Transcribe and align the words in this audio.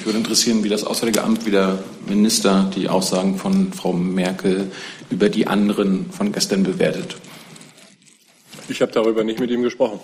mich 0.00 0.06
würde 0.06 0.18
interessieren, 0.18 0.64
wie 0.64 0.70
das 0.70 0.82
Auswärtige 0.82 1.22
Amt, 1.22 1.44
wie 1.44 1.50
der 1.50 1.78
Minister 2.08 2.70
die 2.74 2.88
Aussagen 2.88 3.36
von 3.36 3.70
Frau 3.74 3.92
Merkel 3.92 4.70
über 5.10 5.28
die 5.28 5.46
anderen 5.46 6.10
von 6.10 6.32
gestern 6.32 6.62
bewertet. 6.62 7.16
Ich 8.70 8.80
habe 8.80 8.92
darüber 8.92 9.24
nicht 9.24 9.40
mit 9.40 9.50
ihm 9.50 9.62
gesprochen. 9.62 10.00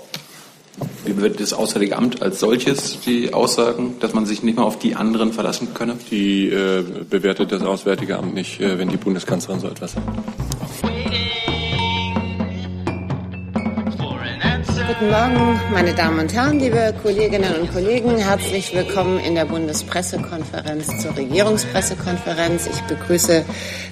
Wie 1.06 1.14
bewertet 1.14 1.40
das 1.40 1.54
Auswärtige 1.54 1.96
Amt 1.96 2.20
als 2.20 2.40
solches 2.40 3.00
die 3.06 3.32
Aussagen, 3.32 3.94
dass 4.00 4.12
man 4.12 4.26
sich 4.26 4.42
nicht 4.42 4.56
mehr 4.56 4.66
auf 4.66 4.78
die 4.78 4.96
anderen 4.96 5.32
verlassen 5.32 5.68
könne? 5.72 5.96
Die 6.10 6.50
äh, 6.50 6.84
bewertet 7.08 7.50
das 7.50 7.62
Auswärtige 7.62 8.18
Amt 8.18 8.34
nicht, 8.34 8.60
äh, 8.60 8.78
wenn 8.78 8.90
die 8.90 8.98
Bundeskanzlerin 8.98 9.60
so 9.60 9.68
etwas 9.68 9.92
sagt. 9.92 11.05
Guten 14.98 15.10
Morgen, 15.10 15.60
meine 15.74 15.94
Damen 15.94 16.20
und 16.20 16.32
Herren, 16.32 16.58
liebe 16.58 16.94
Kolleginnen 17.02 17.54
und 17.60 17.70
Kollegen. 17.70 18.16
Herzlich 18.16 18.74
willkommen 18.74 19.18
in 19.18 19.34
der 19.34 19.44
Bundespressekonferenz 19.44 21.02
zur 21.02 21.14
Regierungspressekonferenz. 21.14 22.66
Ich 22.66 22.80
begrüße 22.84 23.44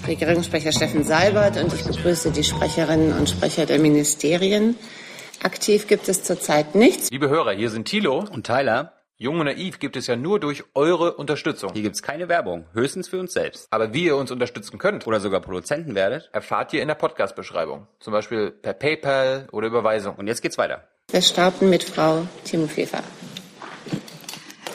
Regierungssprecher 0.07 0.73
Steffen 0.73 1.05
Seibert 1.05 1.62
und 1.62 1.75
ich 1.75 1.85
begrüße 1.85 2.31
die 2.31 2.43
Sprecherinnen 2.43 3.12
und 3.12 3.29
Sprecher 3.29 3.67
der 3.67 3.81
Ministerien. 3.81 4.79
Aktiv 5.43 5.89
gibt 5.89 6.09
es 6.09 6.23
zurzeit 6.23 6.75
nichts. 6.75 7.11
Liebe 7.11 7.29
Hörer, 7.29 7.53
hier 7.53 7.69
sind 7.69 7.87
Thilo 7.87 8.25
und 8.33 8.47
Tyler. 8.47 8.95
Jung 9.19 9.41
und 9.41 9.45
naiv 9.45 9.81
gibt 9.81 9.97
es 9.97 10.07
ja 10.07 10.17
nur 10.17 10.41
durch 10.41 10.65
eure 10.75 11.17
Unterstützung. 11.17 11.71
Hier 11.75 11.83
gibt 11.83 11.97
es 11.97 12.03
keine 12.03 12.31
Werbung, 12.31 12.65
höchstens 12.73 13.09
für 13.09 13.21
uns 13.21 13.34
selbst. 13.34 13.69
Aber 13.71 13.93
wie 13.93 14.07
ihr 14.07 14.17
uns 14.17 14.31
unterstützen 14.31 14.79
könnt 14.79 15.07
oder 15.07 15.21
sogar 15.21 15.41
Produzenten 15.41 15.95
werdet, 15.95 16.31
erfahrt 16.33 16.73
ihr 16.73 16.81
in 16.81 16.89
der 16.89 16.95
Podcast-Beschreibung. 16.95 17.89
Zum 18.01 18.15
Beispiel 18.15 18.51
per 18.51 18.73
PayPal 18.73 19.48
oder 19.53 19.67
Überweisung. 19.67 20.17
Und 20.17 20.29
jetzt 20.29 20.41
geht's 20.41 20.57
weiter. 20.57 20.89
Wir 21.11 21.23
starten 21.23 21.71
mit 21.71 21.85
Frau 21.85 22.27
Timofeva. 22.45 23.03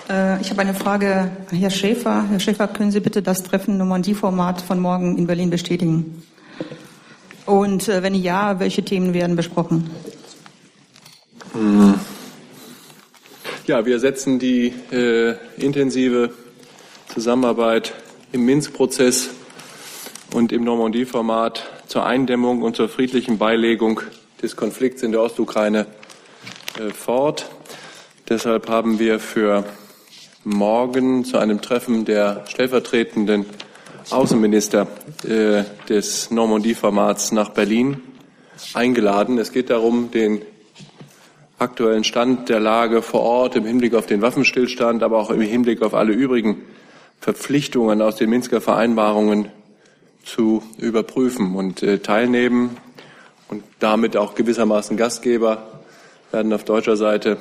Äh, 0.10 0.40
ich 0.42 0.50
habe 0.50 0.62
eine 0.62 0.74
Frage 0.74 1.32
an 1.52 1.58
Herrn 1.58 1.72
Schäfer. 1.72 2.30
Herr 2.30 2.40
Schäfer, 2.40 2.68
können 2.68 2.92
Sie 2.92 3.00
bitte 3.00 3.22
das 3.22 3.44
Treffen 3.44 3.78
Normandie-Format 3.78 4.62
von 4.62 4.80
morgen 4.80 5.18
in 5.18 5.28
Berlin 5.28 5.50
bestätigen? 5.50 6.24
Und 7.46 7.90
äh, 7.90 8.04
wenn 8.04 8.16
ja, 8.16 8.60
welche 8.60 8.84
Themen 8.84 9.14
werden 9.14 9.36
besprochen? 9.36 9.90
Hm. 11.54 11.96
Ja, 13.68 13.86
wir 13.86 14.00
setzen 14.00 14.40
die 14.40 14.74
äh, 14.92 15.36
intensive 15.58 16.32
Zusammenarbeit 17.14 17.94
im 18.32 18.46
Minsk-Prozess 18.46 19.30
und 20.34 20.52
im 20.52 20.64
Normandie-Format 20.64 21.68
zur 21.88 22.06
Eindämmung 22.06 22.62
und 22.62 22.76
zur 22.76 22.88
friedlichen 22.88 23.38
Beilegung 23.38 24.02
des 24.42 24.56
Konflikts 24.56 25.04
in 25.04 25.12
der 25.12 25.22
Ostukraine 25.22 25.86
fort. 26.94 27.50
Deshalb 28.30 28.70
haben 28.70 29.00
wir 29.00 29.20
für 29.20 29.66
morgen 30.44 31.26
zu 31.26 31.38
einem 31.38 31.62
Treffen 31.62 32.06
der 32.06 32.46
stellvertretenden 32.48 33.46
Außenminister 34.10 34.88
äh, 35.28 35.64
des 35.90 36.32
Normandie-Formats 36.32 37.32
nach 37.34 37.50
Berlin 37.50 38.02
eingeladen. 38.74 39.38
Es 39.38 39.52
geht 39.52 39.70
darum, 39.70 40.12
den 40.12 40.42
aktuellen 41.58 42.06
Stand 42.06 42.48
der 42.50 42.62
Lage 42.62 43.02
vor 43.02 43.22
Ort 43.22 43.56
im 43.58 43.66
Hinblick 43.66 43.94
auf 43.94 44.06
den 44.06 44.22
Waffenstillstand, 44.22 45.04
aber 45.04 45.18
auch 45.18 45.30
im 45.30 45.42
Hinblick 45.42 45.82
auf 45.82 45.94
alle 45.94 46.14
übrigen 46.14 46.64
Verpflichtungen 47.20 48.02
aus 48.02 48.16
den 48.16 48.30
Minsker 48.30 48.62
Vereinbarungen 48.62 49.50
zu 50.24 50.64
überprüfen 50.78 51.56
und 51.56 51.84
äh, 51.84 52.00
teilnehmen 52.00 52.78
und 53.50 53.64
damit 53.80 54.16
auch 54.16 54.36
gewissermaßen 54.36 54.96
Gastgeber 54.96 55.79
werden 56.32 56.54
auf 56.54 56.64
deutscher 56.64 56.96
Seite 56.96 57.38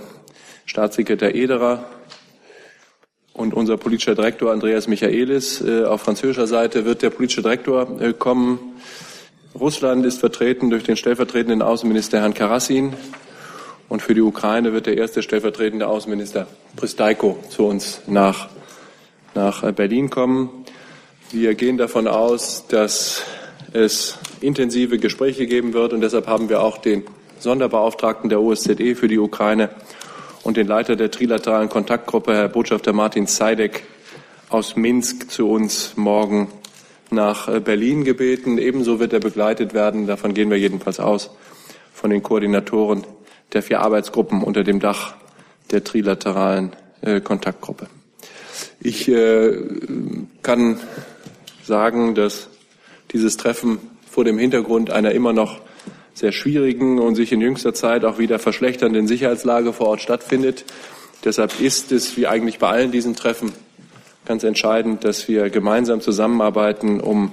Staatssekretär 0.64 1.34
Ederer 1.34 1.84
und 3.32 3.54
unser 3.54 3.76
politischer 3.76 4.14
Direktor 4.14 4.52
Andreas 4.52 4.88
Michaelis. 4.88 5.60
Äh, 5.60 5.84
auf 5.84 6.02
französischer 6.02 6.46
Seite 6.46 6.84
wird 6.84 7.02
der 7.02 7.10
politische 7.10 7.42
Direktor 7.42 8.00
äh, 8.00 8.12
kommen. 8.12 8.58
Russland 9.58 10.04
ist 10.04 10.20
vertreten 10.20 10.70
durch 10.70 10.84
den 10.84 10.96
stellvertretenden 10.96 11.62
Außenminister 11.62 12.20
Herrn 12.20 12.34
Karassin. 12.34 12.94
Und 13.88 14.02
für 14.02 14.14
die 14.14 14.20
Ukraine 14.20 14.72
wird 14.72 14.86
der 14.86 14.98
erste 14.98 15.22
stellvertretende 15.22 15.86
Außenminister 15.86 16.46
Pristaiko 16.76 17.38
zu 17.48 17.64
uns 17.64 18.02
nach, 18.06 18.48
nach 19.34 19.70
Berlin 19.72 20.10
kommen. 20.10 20.50
Wir 21.30 21.54
gehen 21.54 21.78
davon 21.78 22.06
aus, 22.06 22.66
dass 22.68 23.22
es 23.72 24.18
intensive 24.40 24.98
Gespräche 24.98 25.46
geben 25.46 25.72
wird 25.72 25.92
und 25.92 26.02
deshalb 26.02 26.26
haben 26.26 26.48
wir 26.48 26.60
auch 26.60 26.78
den 26.78 27.04
Sonderbeauftragten 27.40 28.28
der 28.28 28.40
OSZE 28.40 28.94
für 28.94 29.08
die 29.08 29.18
Ukraine 29.18 29.70
und 30.42 30.56
den 30.56 30.66
Leiter 30.66 30.96
der 30.96 31.10
trilateralen 31.10 31.68
Kontaktgruppe, 31.68 32.34
Herr 32.34 32.48
Botschafter 32.48 32.92
Martin 32.92 33.26
Seidek 33.26 33.84
aus 34.48 34.76
Minsk, 34.76 35.30
zu 35.30 35.50
uns 35.50 35.96
morgen 35.96 36.48
nach 37.10 37.60
Berlin 37.60 38.04
gebeten. 38.04 38.58
Ebenso 38.58 39.00
wird 39.00 39.12
er 39.12 39.20
begleitet 39.20 39.74
werden, 39.74 40.06
davon 40.06 40.34
gehen 40.34 40.50
wir 40.50 40.58
jedenfalls 40.58 41.00
aus, 41.00 41.30
von 41.92 42.10
den 42.10 42.22
Koordinatoren 42.22 43.04
der 43.52 43.62
vier 43.62 43.80
Arbeitsgruppen 43.80 44.42
unter 44.42 44.64
dem 44.64 44.80
Dach 44.80 45.14
der 45.70 45.84
trilateralen 45.84 46.72
äh, 47.02 47.20
Kontaktgruppe. 47.20 47.88
Ich 48.80 49.08
äh, 49.08 49.56
kann 50.42 50.80
sagen, 51.62 52.14
dass 52.14 52.48
dieses 53.12 53.36
Treffen 53.36 53.78
vor 54.08 54.24
dem 54.24 54.38
Hintergrund 54.38 54.90
einer 54.90 55.12
immer 55.12 55.32
noch 55.32 55.60
sehr 56.18 56.32
schwierigen 56.32 56.98
und 56.98 57.14
sich 57.14 57.32
in 57.32 57.40
jüngster 57.40 57.74
Zeit 57.74 58.04
auch 58.04 58.18
wieder 58.18 58.38
verschlechternden 58.38 59.06
Sicherheitslage 59.06 59.72
vor 59.72 59.88
Ort 59.88 60.00
stattfindet. 60.00 60.64
Deshalb 61.24 61.60
ist 61.60 61.92
es, 61.92 62.16
wie 62.16 62.26
eigentlich 62.26 62.58
bei 62.58 62.68
allen 62.68 62.90
diesen 62.90 63.14
Treffen, 63.14 63.52
ganz 64.24 64.44
entscheidend, 64.44 65.04
dass 65.04 65.28
wir 65.28 65.48
gemeinsam 65.48 66.00
zusammenarbeiten, 66.00 67.00
um 67.00 67.32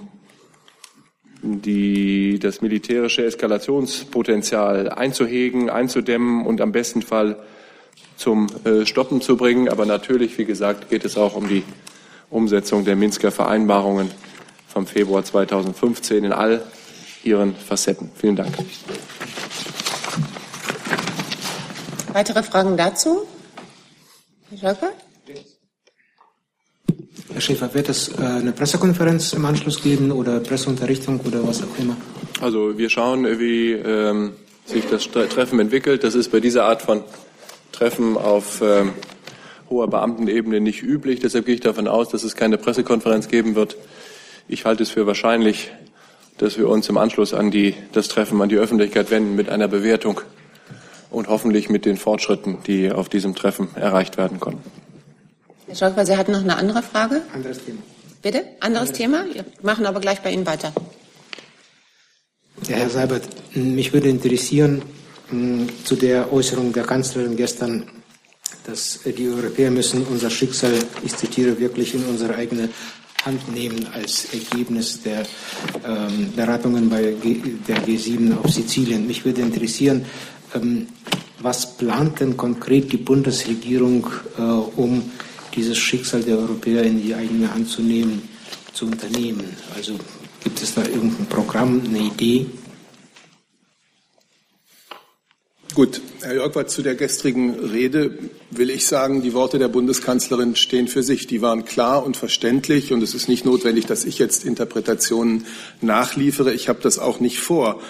die, 1.42 2.40
das 2.40 2.62
militärische 2.62 3.26
Eskalationspotenzial 3.26 4.90
einzuhegen, 4.90 5.70
einzudämmen 5.70 6.46
und 6.46 6.62
am 6.62 6.72
besten 6.72 7.02
Fall 7.02 7.38
zum 8.18 8.48
äh, 8.64 8.86
Stoppen 8.86 9.22
zu 9.22 9.36
bringen. 9.36 9.68
Aber 9.68 9.86
natürlich, 9.86 10.38
wie 10.38 10.46
gesagt, 10.46 10.90
geht 10.90 11.06
es 11.06 11.18
auch 11.18 11.36
um 11.36 11.48
die 11.48 11.64
Umsetzung 12.30 12.86
der 12.86 12.96
Minsker 12.96 13.32
Vereinbarungen 13.32 14.10
vom 14.68 14.88
Februar 14.88 15.24
2015 15.24 16.24
in 16.24 16.34
all 16.34 16.64
ihren 17.26 17.56
Facetten. 17.56 18.12
Vielen 18.16 18.36
Dank. 18.36 18.54
Weitere 22.14 22.44
Fragen 22.44 22.78
dazu? 22.78 23.24
Herr 24.50 24.58
Scholper? 24.58 24.92
Herr 27.34 27.42
Schäfer, 27.42 27.74
wird 27.74 27.90
es 27.90 28.08
äh, 28.08 28.22
eine 28.22 28.54
Pressekonferenz 28.54 29.34
im 29.34 29.44
Anschluss 29.44 29.84
geben 29.84 30.14
oder 30.14 30.40
Presseunterrichtung 30.40 31.20
oder 31.20 31.46
was 31.46 31.62
auch 31.62 31.78
immer? 31.78 31.98
Also 32.40 32.78
wir 32.78 32.90
schauen, 32.90 33.26
wie 33.40 33.74
ähm, 33.74 34.32
sich 34.66 34.86
das 34.90 35.10
Treffen 35.10 35.60
entwickelt. 35.60 36.06
Das 36.06 36.16
ist 36.16 36.32
bei 36.32 36.40
dieser 36.40 36.64
Art 36.64 36.82
von 36.82 37.04
Treffen 37.74 38.16
auf 38.16 38.62
ähm, 38.62 38.94
hoher 39.70 39.90
Beamtenebene 39.90 40.62
nicht 40.62 40.82
üblich. 40.82 41.20
Deshalb 41.20 41.46
gehe 41.46 41.56
ich 41.56 41.62
davon 41.62 41.90
aus, 41.90 42.08
dass 42.08 42.24
es 42.24 42.38
keine 42.38 42.58
Pressekonferenz 42.58 43.28
geben 43.28 43.56
wird. 43.56 43.76
Ich 44.48 44.64
halte 44.64 44.84
es 44.84 44.92
für 44.92 45.06
wahrscheinlich, 45.06 45.72
dass 46.38 46.58
wir 46.58 46.68
uns 46.68 46.90
im 46.90 46.98
Anschluss 46.98 47.34
an 47.34 47.52
die, 47.52 47.76
das 47.94 48.08
Treffen 48.08 48.42
an 48.42 48.50
die 48.50 48.58
Öffentlichkeit 48.58 49.12
wenden 49.12 49.36
mit 49.36 49.50
einer 49.50 49.68
Bewertung 49.68 50.22
und 51.10 51.28
hoffentlich 51.28 51.70
mit 51.70 51.86
den 51.86 51.98
Fortschritten, 51.98 52.58
die 52.68 52.92
auf 52.92 53.10
diesem 53.10 53.36
Treffen 53.36 53.70
erreicht 53.76 54.18
werden 54.18 54.40
konnten. 54.40 54.70
Herr 55.68 55.76
Scholper, 55.76 56.06
Sie 56.06 56.18
hatten 56.18 56.34
noch 56.34 56.42
eine 56.42 56.58
andere 56.58 56.84
Frage? 56.84 57.22
Anderes 57.34 57.64
Thema. 57.64 57.80
Bitte? 58.22 58.40
Anderes, 58.60 58.90
Anderes 58.90 58.92
Thema? 58.92 59.26
Wir 59.34 59.46
machen 59.62 59.86
aber 59.86 60.00
gleich 60.00 60.22
bei 60.22 60.32
Ihnen 60.32 60.46
weiter. 60.46 60.74
Ja, 62.68 62.78
Herr 62.78 62.90
Seibert, 62.90 63.24
mich 63.54 63.94
würde 63.94 64.10
interessieren 64.10 64.82
zu 65.84 65.96
der 65.96 66.32
Äußerung 66.32 66.72
der 66.74 66.84
Kanzlerin 66.84 67.36
gestern, 67.36 67.90
dass 68.66 69.00
die 69.06 69.28
Europäer 69.28 69.72
müssen 69.72 70.06
unser 70.06 70.30
Schicksal, 70.30 70.74
ich 71.04 71.16
zitiere, 71.16 71.60
wirklich 71.60 71.94
in 71.94 72.06
unsere 72.06 72.36
eigene 72.36 72.70
Hand 73.26 73.52
nehmen 73.52 73.88
als 73.92 74.34
Ergebnis 74.34 75.02
der 75.02 75.26
ähm, 75.84 76.32
Beratungen 76.36 76.90
bei 76.90 77.16
G 77.22 77.42
der 77.68 77.78
G7 77.84 78.38
auf 78.38 78.52
Sizilien. 78.52 79.08
Mich 79.08 79.26
würde 79.26 79.42
interessieren, 79.42 80.06
ähm, 80.54 80.88
was 81.40 81.76
plant 81.78 82.20
denn 82.20 82.38
konkret 82.38 82.92
die 82.92 82.98
Bundesregierung, 82.98 84.08
äh, 84.38 84.42
um 84.42 85.12
dieses 85.56 85.78
Schicksal 85.78 86.22
der 86.22 86.38
Europäer 86.38 86.84
in 86.84 87.02
die 87.02 87.16
eigene 87.16 87.52
Hand 87.52 87.68
zu 87.68 87.82
nehmen, 87.82 88.30
zu 88.74 88.86
unternehmen? 88.86 89.58
Also 89.76 89.98
gibt 90.44 90.62
es 90.62 90.76
da 90.76 90.84
irgendein 90.84 91.26
Programm, 91.26 91.82
eine 91.84 92.00
Idee? 92.00 92.46
Gut, 95.76 96.00
Herr 96.22 96.36
Jörgwart, 96.36 96.70
zu 96.70 96.84
der 96.84 96.96
gestrigen 96.96 97.60
Rede 97.60 98.18
will 98.50 98.70
ich 98.70 98.86
sagen, 98.86 99.22
die 99.22 99.34
Worte 99.34 99.60
der 99.60 99.68
Bundeskanzlerin 99.68 100.56
stehen 100.56 100.88
für 100.88 101.04
sich. 101.04 101.28
Die 101.28 101.42
waren 101.42 101.66
klar 101.66 102.06
und 102.06 102.16
verständlich 102.16 102.94
und 102.94 103.04
es 103.04 103.14
ist 103.14 103.28
nicht 103.28 103.44
notwendig, 103.44 103.86
dass 103.86 104.06
ich 104.06 104.18
jetzt 104.18 104.46
Interpretationen 104.46 105.46
nachliefere. 105.82 106.54
Ich 106.54 106.70
habe 106.70 106.80
das 106.82 106.98
auch 106.98 107.20
nicht 107.20 107.40
vor. 107.42 107.82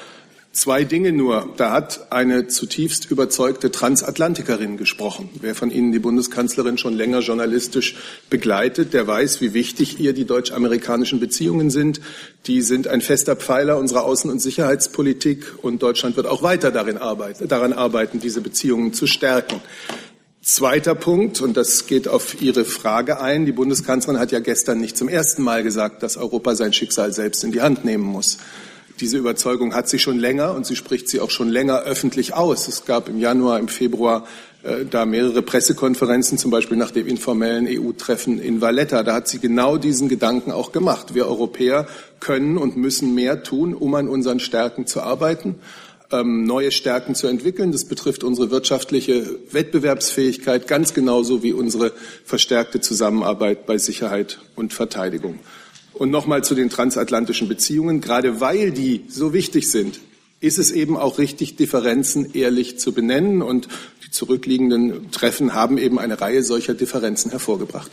Zwei 0.56 0.86
Dinge 0.86 1.12
nur. 1.12 1.50
Da 1.58 1.74
hat 1.74 2.14
eine 2.14 2.48
zutiefst 2.48 3.12
überzeugte 3.12 3.72
Transatlantikerin 3.72 4.78
gesprochen. 4.78 5.30
Wer 5.42 5.54
von 5.54 5.70
Ihnen 5.70 5.92
die 5.92 6.00
Bundeskanzlerin 6.00 6.78
schon 6.78 6.94
länger 6.94 7.20
journalistisch 7.20 7.98
begleitet, 8.30 8.94
der 8.94 9.06
weiß, 9.06 9.42
wie 9.42 9.54
wichtig 9.54 10.00
ihr 10.00 10.14
die 10.14 10.24
deutsch-amerikanischen 10.24 11.20
Beziehungen 11.20 11.72
sind. 11.72 12.00
Die 12.48 12.62
sind 12.62 12.88
ein 12.88 13.02
fester 13.02 13.36
Pfeiler 13.36 13.78
unserer 13.78 14.08
Außen- 14.08 14.32
und 14.32 14.42
Sicherheitspolitik 14.42 15.62
und 15.62 15.84
Deutschland 15.84 16.16
wird 16.16 16.26
auch 16.26 16.42
weiter 16.42 16.72
darin 16.72 17.00
arbeiten, 17.00 17.50
daran 17.50 17.74
arbeiten, 17.74 18.22
diese 18.22 18.40
Beziehungen 18.40 18.94
zu 18.94 19.08
stärken. 19.08 19.60
Zweiter 20.42 20.96
Punkt, 20.96 21.42
und 21.42 21.58
das 21.58 21.86
geht 21.86 22.08
auf 22.08 22.42
Ihre 22.42 22.64
Frage 22.64 23.20
ein. 23.20 23.46
Die 23.46 23.52
Bundeskanzlerin 23.52 24.22
hat 24.22 24.32
ja 24.32 24.40
gestern 24.40 24.80
nicht 24.80 24.96
zum 24.96 25.10
ersten 25.10 25.44
Mal 25.44 25.64
gesagt, 25.64 26.02
dass 26.02 26.16
Europa 26.16 26.56
sein 26.56 26.72
Schicksal 26.72 27.12
selbst 27.12 27.44
in 27.44 27.52
die 27.52 27.62
Hand 27.62 27.84
nehmen 27.84 28.06
muss. 28.06 28.38
Diese 29.00 29.18
Überzeugung 29.18 29.76
hat 29.76 29.90
sie 29.90 30.00
schon 30.00 30.20
länger 30.20 30.54
und 30.54 30.66
sie 30.66 30.76
spricht 30.76 31.10
sie 31.10 31.20
auch 31.20 31.30
schon 31.30 31.50
länger 31.50 31.82
öffentlich 31.82 32.34
aus. 32.34 32.68
Es 32.68 32.86
gab 32.86 33.10
im 33.10 33.20
Januar, 33.20 33.60
im 33.60 33.68
Februar 33.68 34.26
äh, 34.64 34.86
da 34.86 35.06
mehrere 35.06 35.42
Pressekonferenzen, 35.42 36.38
zum 36.38 36.50
Beispiel 36.50 36.78
nach 36.78 36.92
dem 36.92 37.06
informellen 37.06 37.68
EU-Treffen 37.70 38.40
in 38.40 38.62
Valletta. 38.62 39.04
Da 39.04 39.14
hat 39.14 39.28
sie 39.28 39.40
genau 39.40 39.78
diesen 39.78 40.08
Gedanken 40.08 40.52
auch 40.52 40.72
gemacht. 40.72 41.14
Wir 41.14 41.28
Europäer 41.28 41.88
können 42.22 42.58
und 42.58 42.78
müssen 42.78 43.14
mehr 43.14 43.44
tun, 43.44 43.74
um 43.74 43.94
an 43.96 44.08
unseren 44.08 44.40
Stärken 44.40 44.88
zu 44.88 45.02
arbeiten, 45.02 45.56
ähm, 46.12 46.46
neue 46.46 46.72
Stärken 46.72 47.16
zu 47.16 47.28
entwickeln. 47.28 47.74
Das 47.74 47.86
betrifft 47.86 48.24
unsere 48.24 48.50
wirtschaftliche 48.50 49.40
Wettbewerbsfähigkeit 49.52 50.68
ganz 50.68 50.94
genauso 50.94 51.44
wie 51.44 51.52
unsere 51.52 51.92
verstärkte 52.24 52.80
Zusammenarbeit 52.80 53.66
bei 53.66 53.78
Sicherheit 53.78 54.40
und 54.56 54.74
Verteidigung. 54.74 55.40
Und 55.98 56.12
nochmal 56.12 56.44
zu 56.44 56.56
den 56.56 56.70
transatlantischen 56.70 57.48
Beziehungen. 57.48 58.02
Gerade 58.02 58.42
weil 58.42 58.72
die 58.72 59.06
so 59.08 59.34
wichtig 59.34 59.72
sind, 59.72 60.00
ist 60.42 60.58
es 60.58 60.72
eben 60.72 60.98
auch 60.98 61.18
richtig, 61.18 61.56
Differenzen 61.56 62.34
ehrlich 62.34 62.78
zu 62.80 62.94
benennen. 62.94 63.42
Und 63.42 63.68
die 64.06 64.12
zurückliegenden 64.12 65.12
Treffen 65.12 65.54
haben 65.54 65.78
eben 65.78 65.98
eine 65.98 66.20
Reihe 66.20 66.44
solcher 66.44 66.74
Differenzen 66.74 67.32
hervorgebracht. 67.32 67.92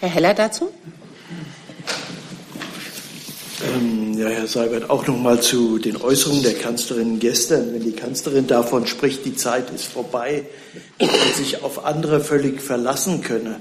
Herr 0.00 0.08
Heller 0.08 0.34
dazu? 0.34 0.70
Ähm, 3.62 4.14
ja, 4.18 4.28
Herr 4.28 4.46
Seibert, 4.46 4.88
auch 4.88 5.06
noch 5.06 5.18
mal 5.18 5.40
zu 5.42 5.78
den 5.78 5.96
Äußerungen 5.96 6.42
der 6.42 6.54
Kanzlerin 6.54 7.18
gestern. 7.18 7.74
Wenn 7.74 7.84
die 7.84 7.92
Kanzlerin 7.92 8.46
davon 8.46 8.86
spricht, 8.86 9.24
die 9.26 9.36
Zeit 9.36 9.70
ist 9.70 9.84
vorbei, 9.84 10.46
man 10.98 11.10
sich 11.36 11.62
auf 11.62 11.84
andere 11.84 12.20
völlig 12.20 12.62
verlassen 12.62 13.22
könne, 13.22 13.60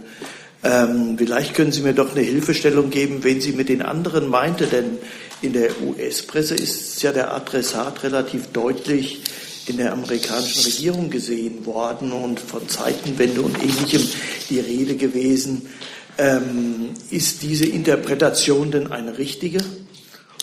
ähm, 0.64 1.16
vielleicht 1.18 1.54
können 1.54 1.72
Sie 1.72 1.82
mir 1.82 1.94
doch 1.94 2.16
eine 2.16 2.26
Hilfestellung 2.26 2.90
geben, 2.90 3.24
wen 3.24 3.40
sie 3.40 3.54
mit 3.54 3.70
den 3.70 3.82
anderen 3.82 4.28
meinte, 4.28 4.68
denn 4.68 4.98
in 5.42 5.54
der 5.54 5.70
US-Presse 5.82 6.56
ist 6.56 7.02
ja 7.02 7.14
der 7.14 7.34
Adressat 7.34 8.04
relativ 8.04 8.48
deutlich 8.48 9.22
in 9.68 9.78
der 9.78 9.94
amerikanischen 9.94 10.64
Regierung 10.64 11.10
gesehen 11.10 11.66
worden 11.66 12.12
und 12.12 12.40
von 12.40 12.68
Zeitenwende 12.68 13.42
und 13.42 13.58
ähnlichem 13.64 14.02
die 14.50 14.60
Rede 14.60 14.96
gewesen. 14.96 15.70
Ähm, 16.18 16.90
ist 17.10 17.44
diese 17.44 17.66
Interpretation 17.66 18.72
denn 18.72 18.92
eine 18.92 19.18
richtige? 19.18 19.60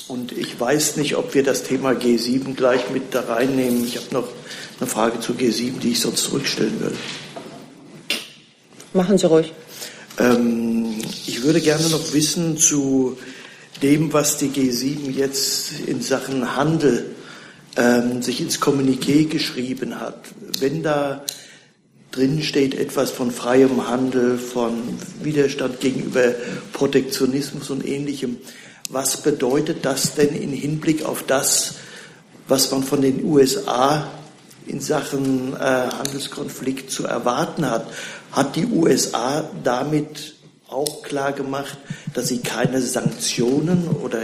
Und 0.08 0.32
ich 0.32 0.58
weiß 0.58 0.96
nicht, 0.96 1.16
ob 1.16 1.34
wir 1.34 1.42
das 1.42 1.64
Thema 1.64 1.90
G7 1.90 2.54
gleich 2.54 2.88
mit 2.90 3.12
da 3.12 3.22
reinnehmen. 3.22 3.84
Ich 3.84 3.96
habe 3.96 4.06
noch 4.12 4.28
eine 4.78 4.88
Frage 4.88 5.20
zu 5.20 5.32
G7, 5.32 5.80
die 5.80 5.90
ich 5.90 6.00
sonst 6.00 6.22
zurückstellen 6.22 6.80
würde. 6.80 6.96
Machen 8.94 9.18
Sie 9.18 9.26
ruhig. 9.26 9.52
Ähm, 10.18 10.94
ich 11.26 11.42
würde 11.42 11.60
gerne 11.60 11.88
noch 11.88 12.12
wissen 12.12 12.56
zu 12.56 13.16
dem, 13.82 14.12
was 14.12 14.38
die 14.38 14.48
G7 14.48 15.10
jetzt 15.10 15.72
in 15.86 16.00
Sachen 16.00 16.56
Handel 16.56 17.14
ähm, 17.76 18.22
sich 18.22 18.40
ins 18.40 18.60
Kommuniqué 18.60 19.28
geschrieben 19.28 20.00
hat. 20.00 20.20
Wenn 20.60 20.82
da 20.82 21.22
drin 22.10 22.42
steht 22.42 22.74
etwas 22.74 23.10
von 23.10 23.30
freiem 23.30 23.88
Handel, 23.88 24.38
von 24.38 24.72
Widerstand 25.22 25.80
gegenüber 25.80 26.34
Protektionismus 26.72 27.68
und 27.68 27.86
ähnlichem, 27.86 28.38
was 28.88 29.22
bedeutet 29.22 29.84
das 29.84 30.14
denn 30.14 30.34
in 30.34 30.52
Hinblick 30.52 31.04
auf 31.04 31.24
das, 31.24 31.74
was 32.48 32.70
man 32.70 32.82
von 32.82 33.02
den 33.02 33.24
USA 33.24 34.10
in 34.66 34.80
Sachen 34.80 35.54
äh, 35.54 35.58
Handelskonflikt 35.58 36.90
zu 36.90 37.06
erwarten 37.06 37.70
hat? 37.70 37.86
hat 38.36 38.54
die 38.54 38.66
USA 38.66 39.48
damit 39.64 40.34
auch 40.68 41.02
klar 41.02 41.32
gemacht, 41.32 41.78
dass 42.12 42.28
sie 42.28 42.40
keine 42.40 42.82
Sanktionen 42.82 43.88
oder 44.02 44.20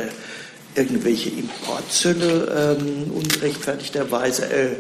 irgendwelche 0.74 1.30
Importzölle 1.30 2.76
ähm, 2.78 3.10
ungerechtfertigterweise 3.12 4.46
er, 4.50 4.70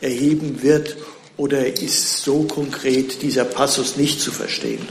erheben 0.00 0.62
wird? 0.62 0.96
Oder 1.36 1.66
ist 1.80 2.22
so 2.22 2.42
konkret 2.42 3.22
dieser 3.22 3.44
Passus 3.44 3.96
nicht 3.96 4.20
zu 4.20 4.32
verstehen? 4.32 4.86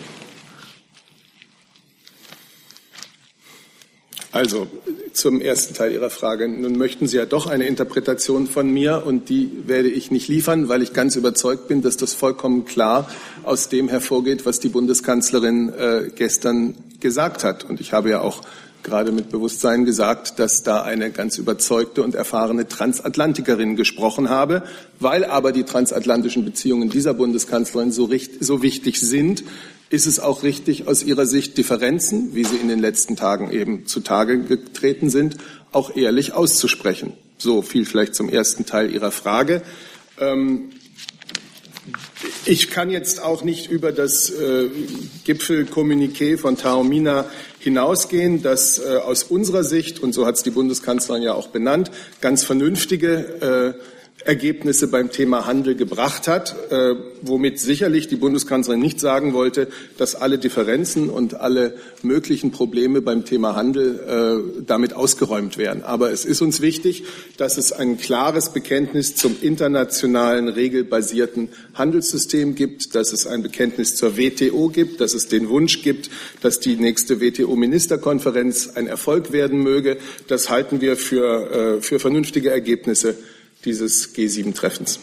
Also 4.32 4.68
zum 5.14 5.42
ersten 5.42 5.74
Teil 5.74 5.92
Ihrer 5.92 6.12
Frage. 6.12 6.48
Nun 6.48 6.78
möchten 6.78 7.08
Sie 7.08 7.18
ja 7.18 7.26
doch 7.26 7.48
eine 7.48 7.66
Interpretation 7.66 8.46
von 8.46 8.70
mir 8.70 9.04
und 9.06 9.30
die 9.30 9.52
werde 9.66 9.90
ich 9.90 10.12
nicht 10.12 10.28
liefern, 10.28 10.70
weil 10.70 10.84
ich 10.84 10.94
ganz 10.94 11.16
überzeugt 11.16 11.68
bin, 11.68 11.82
dass 11.82 11.98
das 11.98 12.14
vollkommen 12.14 12.66
klar 12.66 13.10
aus 13.44 13.70
dem 13.70 13.90
hervorgeht, 13.90 14.46
was 14.46 14.60
die 14.60 14.70
Bundeskanzlerin 14.70 15.70
äh, 15.70 16.12
gestern 16.16 16.76
gesagt 17.00 17.44
hat. 17.44 17.64
Und 17.64 17.82
ich 17.82 17.92
habe 17.92 18.12
ja 18.12 18.22
auch 18.22 18.42
gerade 18.84 19.12
mit 19.12 19.30
Bewusstsein 19.30 19.86
gesagt, 19.86 20.40
dass 20.40 20.64
da 20.64 20.82
eine 20.82 21.12
ganz 21.12 21.38
überzeugte 21.38 22.04
und 22.04 22.16
erfahrene 22.16 22.68
Transatlantikerin 22.68 23.76
gesprochen 23.76 24.30
habe. 24.30 24.64
Weil 25.00 25.26
aber 25.26 25.52
die 25.52 25.64
transatlantischen 25.64 26.46
Beziehungen 26.46 26.90
dieser 26.90 27.14
Bundeskanzlerin 27.14 27.92
so, 27.92 28.06
richt, 28.06 28.44
so 28.44 28.62
wichtig 28.62 29.00
sind, 29.00 29.44
ist 29.90 30.06
es 30.06 30.20
auch 30.20 30.44
richtig, 30.44 30.88
aus 30.88 31.04
Ihrer 31.04 31.26
Sicht 31.26 31.58
Differenzen, 31.58 32.36
wie 32.36 32.44
sie 32.44 32.58
in 32.58 32.68
den 32.68 32.80
letzten 32.80 33.16
Tagen 33.16 33.52
eben 33.52 33.88
zutage 33.88 34.40
getreten 34.40 35.10
sind, 35.10 35.38
auch 35.72 35.96
ehrlich 35.96 36.34
auszusprechen. 36.34 37.14
So 37.38 37.62
viel 37.62 37.86
vielleicht 37.86 38.16
zum 38.16 38.30
ersten 38.30 38.66
Teil 38.66 38.94
Ihrer 38.94 39.12
Frage. 39.12 39.62
Ähm, 40.20 40.70
ich 42.46 42.70
kann 42.70 42.90
jetzt 42.90 43.22
auch 43.22 43.44
nicht 43.44 43.70
über 43.70 43.92
das 43.92 44.30
äh, 44.30 44.70
Gipfelkommuniqué 45.26 46.38
von 46.38 46.58
Taormina 46.58 47.26
hinausgehen, 47.60 48.42
das 48.42 48.80
äh, 48.80 48.98
aus 48.98 49.24
unserer 49.24 49.64
Sicht, 49.64 50.00
und 50.00 50.14
so 50.14 50.26
hat 50.26 50.36
es 50.36 50.44
die 50.44 50.52
Bundeskanzlerin 50.52 51.22
ja 51.22 51.34
auch 51.34 51.48
benannt, 51.48 51.92
ganz 52.22 52.44
vernünftige 52.44 53.76
äh, 53.78 53.99
Ergebnisse 54.26 54.88
beim 54.88 55.12
Thema 55.12 55.46
Handel 55.46 55.76
gebracht 55.76 56.28
hat, 56.28 56.56
äh, 56.72 56.96
womit 57.22 57.58
sicherlich 57.58 58.08
die 58.08 58.18
Bundeskanzlerin 58.18 58.82
nicht 58.82 59.00
sagen 59.00 59.34
wollte, 59.34 59.70
dass 59.98 60.16
alle 60.16 60.38
Differenzen 60.38 61.10
und 61.10 61.36
alle 61.36 61.76
möglichen 62.04 62.52
Probleme 62.52 63.02
beim 63.02 63.24
Thema 63.24 63.56
Handel 63.56 64.52
äh, 64.58 64.64
damit 64.66 64.94
ausgeräumt 64.94 65.58
werden. 65.58 65.84
Aber 65.84 66.12
es 66.12 66.26
ist 66.26 66.42
uns 66.42 66.60
wichtig, 66.60 67.04
dass 67.38 67.58
es 67.58 67.72
ein 67.72 67.98
klares 67.98 68.50
Bekenntnis 68.50 69.16
zum 69.16 69.38
internationalen 69.42 70.50
regelbasierten 70.50 71.48
Handelssystem 71.74 72.56
gibt, 72.56 72.96
dass 72.96 73.14
es 73.14 73.26
ein 73.26 73.42
Bekenntnis 73.42 73.96
zur 73.96 74.18
WTO 74.18 74.68
gibt, 74.68 75.00
dass 75.00 75.14
es 75.14 75.28
den 75.28 75.48
Wunsch 75.48 75.82
gibt, 75.82 76.10
dass 76.42 76.60
die 76.60 76.76
nächste 76.76 77.22
WTO-Ministerkonferenz 77.22 78.72
ein 78.76 78.88
Erfolg 78.88 79.32
werden 79.32 79.60
möge. 79.60 79.98
Das 80.28 80.50
halten 80.50 80.82
wir 80.82 80.98
für, 80.98 81.78
äh, 81.78 81.82
für 81.82 82.00
vernünftige 82.00 82.50
Ergebnisse 82.50 83.16
dieses 83.66 84.16
G7-Treffens. 84.16 85.00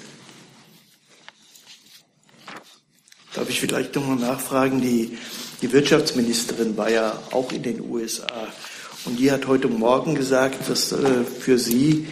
Darf 3.35 3.51
ich 3.51 3.61
vielleicht 3.61 3.95
noch 3.95 4.07
mal 4.07 4.17
nachfragen? 4.17 4.81
Die, 4.81 5.19
die 5.61 5.73
Wirtschaftsministerin 5.73 6.77
war 6.77 6.91
ja 6.91 7.23
auch 7.33 7.53
in 7.53 7.63
den 7.63 7.81
USA 7.83 8.49
und 9.05 9.19
die 9.19 9.31
hat 9.31 9.47
heute 9.47 9.69
Morgen 9.69 10.15
gesagt, 10.15 10.69
dass 10.69 10.91
äh, 10.93 11.25
für 11.25 11.59
sie 11.59 12.07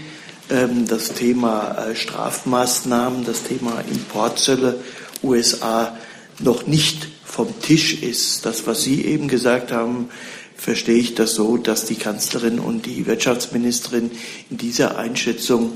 ähm, 0.50 0.86
das 0.86 1.14
Thema 1.14 1.76
äh, 1.78 1.96
Strafmaßnahmen, 1.96 3.24
das 3.24 3.42
Thema 3.44 3.80
Importzölle 3.90 4.78
USA 5.22 5.96
noch 6.40 6.66
nicht 6.66 7.08
vom 7.24 7.58
Tisch 7.60 8.02
ist. 8.02 8.44
Das, 8.46 8.66
was 8.66 8.82
Sie 8.82 9.04
eben 9.04 9.28
gesagt 9.28 9.72
haben, 9.72 10.10
verstehe 10.56 10.98
ich 10.98 11.14
das 11.14 11.34
so, 11.34 11.56
dass 11.56 11.86
die 11.86 11.96
Kanzlerin 11.96 12.58
und 12.58 12.86
die 12.86 13.06
Wirtschaftsministerin 13.06 14.10
in 14.50 14.58
dieser 14.58 14.98
Einschätzung 14.98 15.72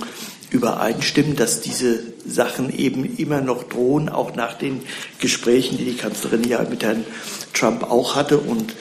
übereinstimmen, 0.50 1.37
dass 1.37 1.61
diese 1.61 2.00
Sachen 2.26 2.76
eben 2.76 3.17
immer 3.17 3.40
noch 3.40 3.64
drohen, 3.64 4.09
auch 4.09 4.35
nach 4.35 4.55
den 4.55 4.83
Gesprächen, 5.21 5.76
die 5.76 5.85
die 5.85 5.97
Kanzlerin 5.97 6.45
ja 6.45 6.62
mit 6.62 6.83
Herrn 6.83 7.05
Trump 7.52 7.90
auch 7.90 8.14
hatte. 8.17 8.38
Und 8.38 8.75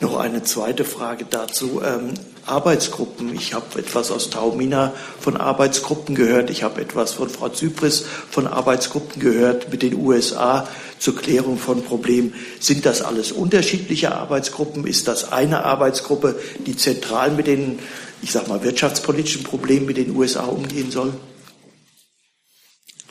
noch 0.00 0.16
eine 0.16 0.42
zweite 0.42 0.84
Frage 0.84 1.26
dazu. 1.28 1.82
Ähm, 1.84 2.14
Arbeitsgruppen. 2.46 3.34
Ich 3.34 3.54
habe 3.54 3.78
etwas 3.78 4.10
aus 4.10 4.30
Taumina 4.30 4.94
von 5.20 5.36
Arbeitsgruppen 5.36 6.14
gehört. 6.14 6.50
Ich 6.50 6.62
habe 6.62 6.80
etwas 6.80 7.12
von 7.12 7.28
Frau 7.28 7.50
Zypris 7.50 8.06
von 8.30 8.46
Arbeitsgruppen 8.46 9.20
gehört 9.20 9.70
mit 9.70 9.82
den 9.82 9.94
USA 9.94 10.66
zur 10.98 11.16
Klärung 11.16 11.58
von 11.58 11.84
Problemen. 11.84 12.34
Sind 12.58 12.86
das 12.86 13.02
alles 13.02 13.30
unterschiedliche 13.30 14.14
Arbeitsgruppen? 14.14 14.86
Ist 14.86 15.06
das 15.06 15.30
eine 15.30 15.64
Arbeitsgruppe, 15.64 16.40
die 16.66 16.76
zentral 16.76 17.30
mit 17.30 17.46
den 17.46 17.78
ich 18.22 18.32
sag 18.32 18.48
mal, 18.48 18.62
wirtschaftspolitischen 18.62 19.44
Problemen 19.44 19.86
mit 19.86 19.96
den 19.96 20.14
USA 20.14 20.44
umgehen 20.44 20.90
soll? 20.90 21.12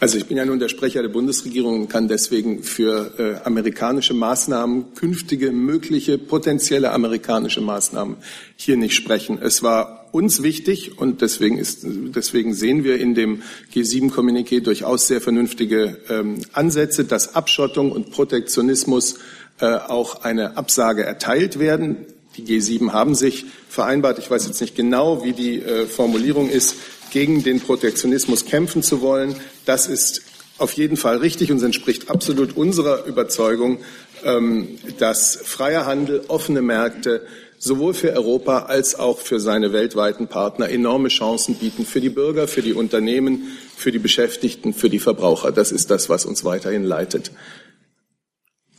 Also 0.01 0.17
ich 0.17 0.27
bin 0.27 0.37
ja 0.37 0.45
nun 0.45 0.59
der 0.59 0.69
Sprecher 0.69 1.01
der 1.01 1.09
Bundesregierung 1.09 1.81
und 1.81 1.89
kann 1.89 2.07
deswegen 2.07 2.63
für 2.63 3.19
äh, 3.19 3.45
amerikanische 3.45 4.13
Maßnahmen, 4.13 4.93
künftige 4.95 5.51
mögliche 5.51 6.17
potenzielle 6.17 6.91
amerikanische 6.91 7.59
Maßnahmen 7.59 8.15
hier 8.55 8.77
nicht 8.77 8.95
sprechen. 8.95 9.39
Es 9.41 9.61
war 9.61 10.07
uns 10.13 10.41
wichtig 10.41 10.97
und 10.97 11.21
deswegen, 11.21 11.57
ist, 11.57 11.79
deswegen 11.83 12.53
sehen 12.53 12.85
wir 12.85 12.97
in 12.97 13.13
dem 13.13 13.43
G7-Kommuniqué 13.73 14.61
durchaus 14.61 15.07
sehr 15.07 15.19
vernünftige 15.19 15.97
ähm, 16.09 16.39
Ansätze, 16.53 17.03
dass 17.03 17.35
Abschottung 17.35 17.91
und 17.91 18.09
Protektionismus 18.11 19.15
äh, 19.59 19.65
auch 19.65 20.23
eine 20.23 20.55
Absage 20.55 21.03
erteilt 21.03 21.59
werden. 21.59 22.05
Die 22.41 22.59
G7 22.59 22.91
haben 22.91 23.15
sich 23.15 23.45
vereinbart, 23.67 24.19
ich 24.19 24.29
weiß 24.29 24.47
jetzt 24.47 24.61
nicht 24.61 24.75
genau, 24.75 25.23
wie 25.23 25.33
die 25.33 25.61
äh, 25.61 25.85
Formulierung 25.85 26.49
ist, 26.49 26.75
gegen 27.11 27.43
den 27.43 27.59
Protektionismus 27.59 28.45
kämpfen 28.45 28.83
zu 28.83 29.01
wollen. 29.01 29.35
Das 29.65 29.87
ist 29.87 30.21
auf 30.57 30.73
jeden 30.73 30.97
Fall 30.97 31.17
richtig 31.17 31.51
und 31.51 31.63
entspricht 31.63 32.09
absolut 32.09 32.55
unserer 32.55 33.05
Überzeugung, 33.05 33.79
ähm, 34.23 34.77
dass 34.99 35.39
freier 35.43 35.85
Handel, 35.85 36.23
offene 36.27 36.61
Märkte 36.61 37.25
sowohl 37.57 37.93
für 37.93 38.13
Europa 38.13 38.63
als 38.63 38.95
auch 38.95 39.19
für 39.19 39.39
seine 39.39 39.73
weltweiten 39.73 40.27
Partner 40.27 40.69
enorme 40.69 41.09
Chancen 41.09 41.55
bieten 41.55 41.85
für 41.85 41.99
die 41.99 42.09
Bürger, 42.09 42.47
für 42.47 42.61
die 42.61 42.73
Unternehmen, 42.73 43.57
für 43.75 43.91
die 43.91 43.99
Beschäftigten, 43.99 44.73
für 44.73 44.89
die 44.89 44.99
Verbraucher. 44.99 45.51
Das 45.51 45.71
ist 45.71 45.91
das, 45.91 46.09
was 46.09 46.25
uns 46.25 46.45
weiterhin 46.45 46.83
leitet. 46.83 47.31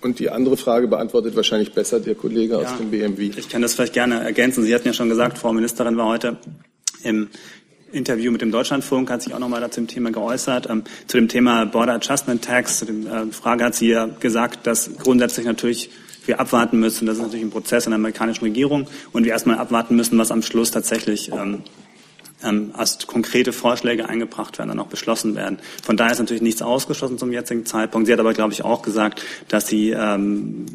Und 0.02 0.18
die 0.18 0.30
andere 0.30 0.56
Frage 0.56 0.88
beantwortet 0.88 1.36
wahrscheinlich 1.36 1.72
besser 1.72 2.00
der 2.00 2.14
Kollege 2.14 2.54
ja, 2.54 2.60
aus 2.60 2.78
dem 2.78 2.90
BMW. 2.90 3.32
Ich 3.36 3.48
kann 3.48 3.60
das 3.60 3.74
vielleicht 3.74 3.92
gerne 3.92 4.20
ergänzen. 4.20 4.64
Sie 4.64 4.74
hatten 4.74 4.86
ja 4.86 4.94
schon 4.94 5.10
gesagt, 5.10 5.38
Frau 5.38 5.52
Ministerin 5.52 5.96
war 5.96 6.06
heute 6.06 6.38
im 7.02 7.28
Interview 7.92 8.30
mit 8.30 8.40
dem 8.40 8.50
Deutschlandfunk, 8.50 9.10
hat 9.10 9.22
sich 9.22 9.34
auch 9.34 9.38
nochmal 9.38 9.60
dazu 9.60 9.80
dem 9.80 9.88
Thema 9.88 10.10
geäußert. 10.10 10.70
Ähm, 10.70 10.84
zu 11.06 11.18
dem 11.18 11.28
Thema 11.28 11.66
Border 11.66 11.94
Adjustment 11.94 12.42
Tax, 12.42 12.78
zu 12.78 12.86
der 12.86 13.12
äh, 13.12 13.26
Frage 13.32 13.64
hat 13.64 13.74
sie 13.74 13.88
ja 13.88 14.06
gesagt, 14.06 14.66
dass 14.66 14.90
grundsätzlich 14.96 15.46
natürlich 15.46 15.90
wir 16.26 16.40
abwarten 16.40 16.78
müssen. 16.78 17.06
Das 17.06 17.16
ist 17.16 17.22
natürlich 17.22 17.44
ein 17.44 17.50
Prozess 17.50 17.86
in 17.86 17.90
der 17.90 17.96
amerikanischen 17.96 18.44
Regierung 18.44 18.86
und 19.12 19.24
wir 19.24 19.32
erstmal 19.32 19.58
abwarten 19.58 19.96
müssen, 19.96 20.18
was 20.18 20.30
am 20.30 20.42
Schluss 20.42 20.70
tatsächlich 20.70 21.32
ähm, 21.32 21.62
ähm, 22.44 22.70
als 22.74 23.06
konkrete 23.06 23.52
Vorschläge 23.52 24.08
eingebracht 24.08 24.58
werden, 24.58 24.68
dann 24.70 24.80
auch 24.80 24.86
beschlossen 24.86 25.34
werden. 25.34 25.58
Von 25.82 25.96
daher 25.96 26.12
ist 26.12 26.18
natürlich 26.18 26.42
nichts 26.42 26.62
ausgeschlossen 26.62 27.18
zum 27.18 27.32
jetzigen 27.32 27.66
Zeitpunkt. 27.66 28.06
Sie 28.06 28.12
hat 28.12 28.20
aber, 28.20 28.34
glaube 28.34 28.52
ich, 28.52 28.64
auch 28.64 28.82
gesagt, 28.82 29.22
dass 29.48 29.66
sie 29.66 29.90
ähm, 29.90 30.66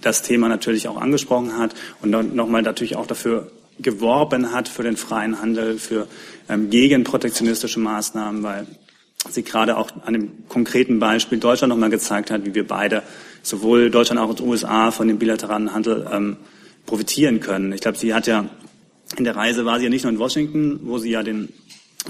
das 0.00 0.22
Thema 0.22 0.48
natürlich 0.48 0.88
auch 0.88 1.00
angesprochen 1.00 1.58
hat 1.58 1.74
und 2.02 2.34
nochmal 2.34 2.62
natürlich 2.62 2.96
auch 2.96 3.06
dafür 3.06 3.50
geworben 3.78 4.52
hat 4.52 4.68
für 4.68 4.82
den 4.82 4.96
freien 4.96 5.40
Handel, 5.40 5.78
für 5.78 6.06
ähm, 6.48 6.70
gegen 6.70 7.04
protektionistische 7.04 7.80
Maßnahmen, 7.80 8.42
weil 8.42 8.66
sie 9.28 9.42
gerade 9.42 9.76
auch 9.76 9.90
an 10.04 10.14
dem 10.14 10.48
konkreten 10.48 10.98
Beispiel 10.98 11.38
Deutschland 11.38 11.70
nochmal 11.70 11.90
gezeigt 11.90 12.30
hat, 12.30 12.44
wie 12.44 12.54
wir 12.54 12.66
beide, 12.66 13.02
sowohl 13.42 13.90
Deutschland 13.90 14.20
als 14.20 14.40
auch 14.40 14.46
USA, 14.46 14.90
von 14.90 15.08
dem 15.08 15.18
bilateralen 15.18 15.72
Handel 15.72 16.06
ähm, 16.12 16.36
profitieren 16.86 17.40
können. 17.40 17.72
Ich 17.72 17.80
glaube, 17.80 17.98
sie 17.98 18.14
hat 18.14 18.26
ja 18.26 18.46
in 19.16 19.24
der 19.24 19.36
Reise 19.36 19.64
war 19.64 19.78
sie 19.78 19.84
ja 19.84 19.90
nicht 19.90 20.04
nur 20.04 20.12
in 20.12 20.18
Washington, 20.18 20.80
wo 20.84 20.98
sie 20.98 21.10
ja 21.10 21.22
den, 21.22 21.48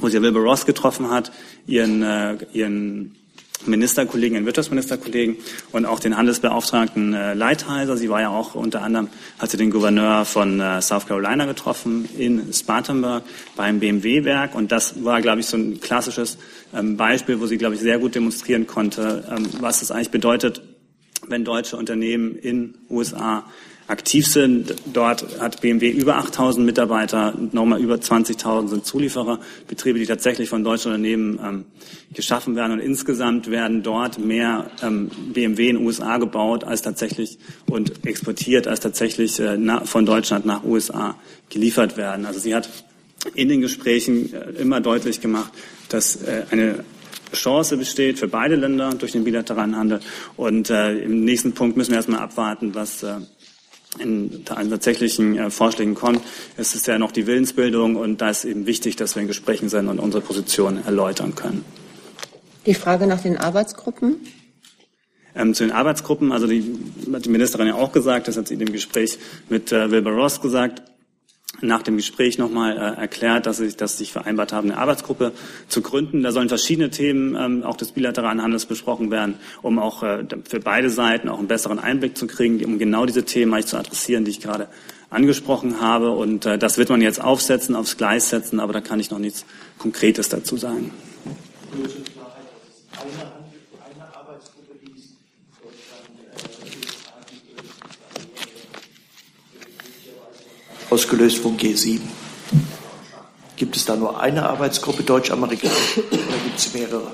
wo 0.01 0.09
sie 0.09 0.17
ja 0.17 0.23
Wilbur 0.23 0.43
Ross 0.43 0.67
getroffen 0.67 1.11
hat, 1.11 1.33
ihren, 1.67 2.03
äh, 2.03 2.37
ihren 2.53 3.17
Ministerkollegen, 3.67 4.37
den 4.37 4.47
Wirtschaftsministerkollegen 4.47 5.37
und 5.73 5.85
auch 5.85 6.01
den 6.01 6.17
Handelsbeauftragten 6.17 7.13
äh, 7.13 7.35
Leitheiser. 7.35 7.97
Sie 7.97 8.09
war 8.09 8.21
ja 8.21 8.31
auch 8.31 8.55
unter 8.55 8.83
anderem, 8.83 9.09
hat 9.39 9.51
sie 9.51 9.57
den 9.57 9.71
Gouverneur 9.71 10.25
von 10.25 10.61
äh, 10.61 10.81
South 10.81 11.07
Carolina 11.07 11.45
getroffen 11.45 12.09
in 12.17 12.53
Spartanburg 12.53 13.25
beim 13.57 13.81
BMW-Werk. 13.81 14.55
Und 14.55 14.73
das 14.73 15.05
war, 15.05 15.21
glaube 15.21 15.41
ich, 15.41 15.47
so 15.47 15.57
ein 15.57 15.81
klassisches 15.81 16.39
ähm, 16.75 16.97
Beispiel, 16.97 17.41
wo 17.41 17.47
sie, 17.47 17.59
glaube 17.59 17.75
ich, 17.75 17.81
sehr 17.81 17.99
gut 17.99 18.15
demonstrieren 18.15 18.67
konnte, 18.67 19.25
ähm, 19.31 19.47
was 19.61 19.83
es 19.83 19.91
eigentlich 19.91 20.11
bedeutet, 20.11 20.63
wenn 21.29 21.45
deutsche 21.45 21.77
Unternehmen 21.77 22.37
in 22.37 22.75
USA 22.89 23.45
aktiv 23.91 24.27
sind. 24.27 24.75
Dort 24.93 25.41
hat 25.41 25.61
BMW 25.61 25.91
über 25.91 26.17
8000 26.17 26.65
Mitarbeiter, 26.65 27.35
nochmal 27.53 27.81
über 27.81 27.97
20.000 27.97 28.69
sind 28.69 28.87
Zulieferer, 28.87 29.41
Betriebe, 29.69 29.99
die 29.99 30.07
tatsächlich 30.07 30.49
von 30.49 30.65
deutschen 30.65 30.93
Unternehmen 30.93 31.39
ähm, 31.43 31.65
geschaffen 32.15 32.57
werden. 32.57 32.73
Und 32.73 32.81
insgesamt 32.81 33.51
werden 33.51 33.83
dort 33.83 34.19
mehr 34.19 34.71
ähm, 34.83 35.11
BMW 35.33 35.69
in 35.69 35.77
den 35.77 35.87
USA 35.87 36.19
gebaut 36.19 36.65
als 36.65 36.83
tatsächlich 36.83 37.39
und 37.67 38.07
exportiert 38.07 38.67
als 38.67 38.81
tatsächlich 38.81 39.39
äh, 39.41 39.57
na, 39.59 39.85
von 39.85 40.07
Deutschland 40.07 40.47
nach 40.47 40.65
USA 40.65 41.17
geliefert 41.49 41.97
werden. 41.97 42.27
Also 42.27 42.41
sie 42.41 42.55
hat 42.55 42.69
in 43.35 43.49
den 43.49 43.61
Gesprächen 43.61 44.33
äh, 44.33 44.63
immer 44.63 44.81
deutlich 44.81 45.21
gemacht, 45.21 45.53
dass 45.89 46.23
äh, 46.23 46.45
eine 46.51 46.85
Chance 47.33 47.77
besteht 47.77 48.19
für 48.19 48.29
beide 48.29 48.57
Länder 48.57 48.91
durch 48.91 49.13
den 49.13 49.25
bilateralen 49.25 49.77
Handel. 49.77 50.01
Und 50.37 50.71
äh, 50.71 50.99
im 50.99 51.25
nächsten 51.25 51.53
Punkt 51.53 51.77
müssen 51.77 51.91
wir 51.91 51.97
erstmal 51.97 52.21
abwarten, 52.21 52.75
was 52.75 53.03
äh, 53.03 53.15
in 53.99 54.45
tatsächlichen 54.45 55.37
äh, 55.37 55.51
Vorschlägen 55.51 55.95
kommt. 55.95 56.23
Es 56.57 56.75
ist 56.75 56.87
ja 56.87 56.99
noch 56.99 57.13
die 57.13 57.27
Willensbildung 57.27 57.97
und 57.97 58.21
da 58.21 58.31
ist 58.31 58.45
eben 58.45 58.67
wichtig, 58.67 58.97
dass 58.97 59.17
wir 59.17 59.23
in 59.23 59.29
Gesprächen 59.29 59.69
sind 59.69 59.89
und 59.89 59.99
unsere 59.99 60.23
Position 60.23 60.85
erläutern 60.85 61.35
können. 61.35 61.65
Die 62.67 62.75
Frage 62.75 63.07
nach 63.07 63.21
den 63.21 63.37
Arbeitsgruppen? 63.37 64.17
Ähm, 65.35 65.55
zu 65.55 65.65
den 65.65 65.73
Arbeitsgruppen, 65.73 66.33
also 66.33 66.47
die 66.47 66.65
hat 67.13 67.25
die 67.25 67.29
Ministerin 67.29 67.69
ja 67.69 67.75
auch 67.75 67.93
gesagt, 67.93 68.29
das 68.29 68.37
hat 68.37 68.49
sie 68.49 68.55
in 68.55 68.61
dem 68.61 68.73
Gespräch 68.73 69.19
mit 69.49 69.73
äh, 69.73 69.91
Wilbur 69.91 70.13
Ross 70.13 70.41
gesagt, 70.41 70.83
nach 71.63 71.83
dem 71.83 71.97
Gespräch 71.97 72.39
nochmal 72.39 72.77
äh, 72.77 73.01
erklärt, 73.01 73.47
dass 73.47 73.59
sie, 73.59 73.71
sich 73.71 74.13
vereinbart 74.13 74.53
haben, 74.53 74.71
eine 74.71 74.81
Arbeitsgruppe 74.81 75.33
zu 75.69 75.83
gründen. 75.83 76.23
Da 76.23 76.33
sollen 76.33 76.49
verschiedene 76.49 76.91
Themen 76.91 77.37
ähm, 77.37 77.63
auch 77.63 77.77
des 77.77 77.93
bilateralen 77.93 78.43
Handels 78.43 78.67
besprochen 78.67 79.11
werden, 79.11 79.35
um 79.63 79.79
auch 79.79 80.03
äh, 80.03 80.25
für 80.49 80.61
beide 80.61 80.91
Seiten 80.91 81.29
auch 81.29 81.39
einen 81.39 81.49
besseren 81.49 81.79
Einblick 81.79 82.17
zu 82.17 82.27
kriegen, 82.27 82.65
um 82.65 82.79
genau 82.79 83.07
diese 83.07 83.25
Themen 83.25 83.61
zu 83.65 83.77
adressieren, 83.77 84.25
die 84.25 84.31
ich 84.31 84.41
gerade 84.41 84.69
angesprochen 85.11 85.81
habe. 85.81 86.11
Und 86.13 86.47
äh, 86.47 86.59
das 86.59 86.79
wird 86.79 86.89
man 86.89 87.01
jetzt 87.01 87.21
aufsetzen, 87.21 87.77
aufs 87.77 87.97
Gleis 87.97 88.31
setzen, 88.31 88.61
aber 88.61 88.73
da 88.73 88.81
kann 88.81 89.01
ich 89.01 89.11
noch 89.11 89.19
nichts 89.19 89.45
Konkretes 89.79 90.29
dazu 90.29 90.57
sagen. 90.57 90.93
Ausgelöst 100.91 101.39
vom 101.39 101.57
G7. 101.57 102.01
Gibt 103.57 103.77
es 103.77 103.85
da 103.85 103.97
nur 103.97 104.21
eine 104.21 104.49
Arbeitsgruppe 104.49 105.03
deutsch-amerikanisch 105.03 105.99
oder 105.99 106.39
gibt 106.45 106.59
es 106.59 106.75
mehrere? 106.75 107.13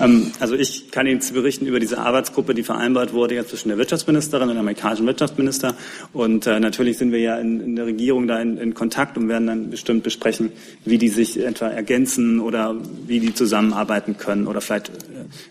Ähm, 0.00 0.32
also 0.40 0.54
ich 0.54 0.90
kann 0.90 1.06
Ihnen 1.06 1.20
berichten 1.32 1.66
über 1.66 1.80
diese 1.80 1.98
Arbeitsgruppe, 1.98 2.54
die 2.54 2.62
vereinbart 2.62 3.12
wurde 3.12 3.34
jetzt 3.34 3.50
zwischen 3.50 3.68
der 3.68 3.78
Wirtschaftsministerin 3.78 4.48
und 4.48 4.54
dem 4.54 4.60
amerikanischen 4.60 5.06
Wirtschaftsminister. 5.06 5.74
Und 6.12 6.46
äh, 6.46 6.60
natürlich 6.60 6.98
sind 6.98 7.12
wir 7.12 7.20
ja 7.20 7.38
in, 7.38 7.60
in 7.60 7.76
der 7.76 7.86
Regierung 7.86 8.26
da 8.26 8.40
in, 8.40 8.58
in, 8.58 8.74
Kontakt 8.74 9.16
und 9.16 9.28
werden 9.28 9.46
dann 9.46 9.70
bestimmt 9.70 10.02
besprechen, 10.02 10.52
wie 10.84 10.98
die 10.98 11.08
sich 11.08 11.44
etwa 11.44 11.68
ergänzen 11.68 12.40
oder 12.40 12.76
wie 13.06 13.20
die 13.20 13.34
zusammenarbeiten 13.34 14.16
können 14.16 14.46
oder 14.46 14.60
vielleicht, 14.60 14.88
äh, 14.88 14.92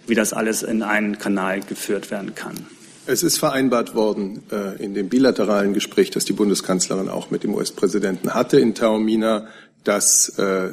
wie 0.08 0.16
das 0.16 0.34
alles 0.34 0.64
in 0.64 0.84
einen 0.84 1.18
Kanal 1.18 1.62
geführt 1.62 2.12
werden 2.12 2.36
kann. 2.36 2.68
Es 3.06 3.22
ist 3.22 3.38
vereinbart 3.38 3.96
worden 3.96 4.44
äh, 4.52 4.82
in 4.82 4.94
dem 4.94 5.10
bilateralen 5.10 5.74
Gespräch, 5.74 6.10
das 6.10 6.24
die 6.24 6.34
Bundeskanzlerin 6.34 7.10
auch 7.10 7.32
mit 7.32 7.44
dem 7.44 7.54
US-Präsidenten 7.54 8.34
hatte 8.34 8.60
in 8.60 8.76
Taormina, 8.76 9.48
dass 9.84 10.30
äh, 10.40 10.70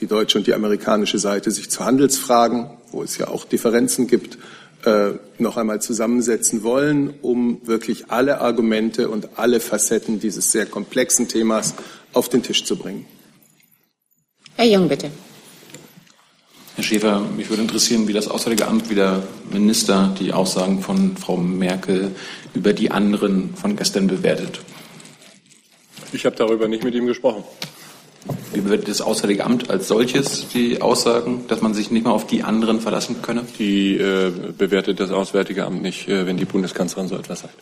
die 0.00 0.06
deutsche 0.06 0.36
und 0.36 0.46
die 0.46 0.52
amerikanische 0.52 1.18
Seite 1.18 1.50
sich 1.50 1.70
zu 1.70 1.84
Handelsfragen, 1.84 2.70
wo 2.92 3.02
es 3.02 3.16
ja 3.16 3.28
auch 3.28 3.46
Differenzen 3.46 4.06
gibt, 4.06 4.36
äh, 4.84 5.12
noch 5.38 5.56
einmal 5.56 5.80
zusammensetzen 5.80 6.62
wollen, 6.62 7.14
um 7.22 7.66
wirklich 7.66 8.10
alle 8.10 8.40
Argumente 8.40 9.08
und 9.08 9.38
alle 9.38 9.60
Facetten 9.60 10.20
dieses 10.20 10.52
sehr 10.52 10.66
komplexen 10.66 11.28
Themas 11.28 11.74
auf 12.12 12.28
den 12.28 12.42
Tisch 12.42 12.64
zu 12.64 12.76
bringen. 12.76 13.06
Herr 14.56 14.66
Jung, 14.66 14.88
bitte. 14.88 15.10
Herr 16.80 16.84
Schäfer, 16.84 17.20
mich 17.36 17.50
würde 17.50 17.60
interessieren, 17.60 18.08
wie 18.08 18.14
das 18.14 18.26
Auswärtige 18.26 18.66
Amt, 18.66 18.88
wie 18.88 18.94
der 18.94 19.22
Minister 19.52 20.14
die 20.18 20.32
Aussagen 20.32 20.80
von 20.80 21.14
Frau 21.14 21.36
Merkel 21.36 22.12
über 22.54 22.72
die 22.72 22.90
anderen 22.90 23.54
von 23.54 23.76
gestern 23.76 24.06
bewertet. 24.06 24.60
Ich 26.14 26.24
habe 26.24 26.36
darüber 26.36 26.68
nicht 26.68 26.82
mit 26.82 26.94
ihm 26.94 27.04
gesprochen. 27.04 27.44
Wie 28.54 28.62
bewertet 28.62 28.88
das 28.88 29.02
Auswärtige 29.02 29.44
Amt 29.44 29.68
als 29.68 29.88
solches 29.88 30.48
die 30.48 30.80
Aussagen, 30.80 31.46
dass 31.48 31.60
man 31.60 31.74
sich 31.74 31.90
nicht 31.90 32.04
mehr 32.04 32.14
auf 32.14 32.26
die 32.26 32.44
anderen 32.44 32.80
verlassen 32.80 33.20
könne? 33.20 33.44
Die 33.58 33.98
äh, 33.98 34.32
bewertet 34.56 35.00
das 35.00 35.10
Auswärtige 35.10 35.66
Amt 35.66 35.82
nicht, 35.82 36.08
äh, 36.08 36.24
wenn 36.24 36.38
die 36.38 36.46
Bundeskanzlerin 36.46 37.10
so 37.10 37.16
etwas 37.16 37.40
sagt. 37.40 37.58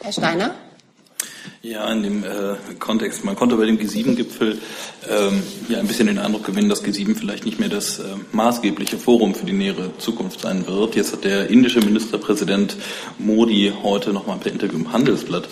Herr 0.00 0.12
Steiner? 0.12 0.56
Ja, 1.64 1.90
in 1.90 2.02
dem 2.02 2.24
äh, 2.24 2.74
Kontext. 2.78 3.24
Man 3.24 3.36
konnte 3.36 3.56
bei 3.56 3.64
dem 3.64 3.78
G7-Gipfel 3.78 4.58
ähm, 5.08 5.42
ja 5.70 5.78
ein 5.78 5.86
bisschen 5.86 6.08
den 6.08 6.18
Eindruck 6.18 6.44
gewinnen, 6.44 6.68
dass 6.68 6.84
G7 6.84 7.16
vielleicht 7.16 7.46
nicht 7.46 7.58
mehr 7.58 7.70
das 7.70 8.00
äh, 8.00 8.16
maßgebliche 8.32 8.98
Forum 8.98 9.34
für 9.34 9.46
die 9.46 9.54
nähere 9.54 9.96
Zukunft 9.96 10.42
sein 10.42 10.66
wird. 10.66 10.94
Jetzt 10.94 11.14
hat 11.14 11.24
der 11.24 11.48
indische 11.48 11.80
Ministerpräsident 11.80 12.76
Modi 13.16 13.72
heute 13.82 14.12
nochmal 14.12 14.36
per 14.36 14.52
Interview 14.52 14.76
im 14.76 14.92
Handelsblatt 14.92 15.48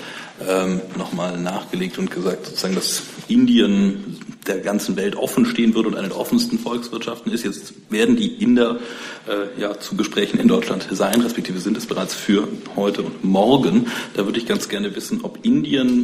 ähm, 0.47 0.83
nochmal 0.99 1.38
nachgelegt 1.38 1.99
und 1.99 2.11
gesagt, 2.11 2.45
sozusagen, 2.45 2.75
dass 2.75 3.04
Indien 3.28 4.19
der 4.47 4.59
ganzen 4.59 4.97
Welt 4.97 5.16
offen 5.16 5.47
stehen 5.47 5.75
würde 5.75 5.88
und 5.88 5.97
eine 5.97 6.09
der 6.09 6.19
offensten 6.19 6.59
Volkswirtschaften 6.59 7.33
ist. 7.33 7.45
Jetzt 7.45 7.75
werden 7.90 8.16
die 8.16 8.42
Inder 8.42 8.81
äh, 9.28 9.61
ja 9.61 9.78
zu 9.78 9.97
Gesprächen 9.97 10.40
in 10.40 10.49
Deutschland 10.49 10.88
sein, 10.90 11.21
respektive 11.21 11.61
sind 11.61 11.76
es 11.76 11.87
bereits 11.87 12.14
für 12.14 12.49
heute 12.75 13.02
und 13.02 13.25
morgen. 13.25 13.87
Da 14.14 14.25
würde 14.26 14.38
ich 14.38 14.47
ganz 14.47 14.69
gerne 14.69 14.95
wissen, 14.97 15.21
ob 15.23 15.45
Indien 15.45 16.01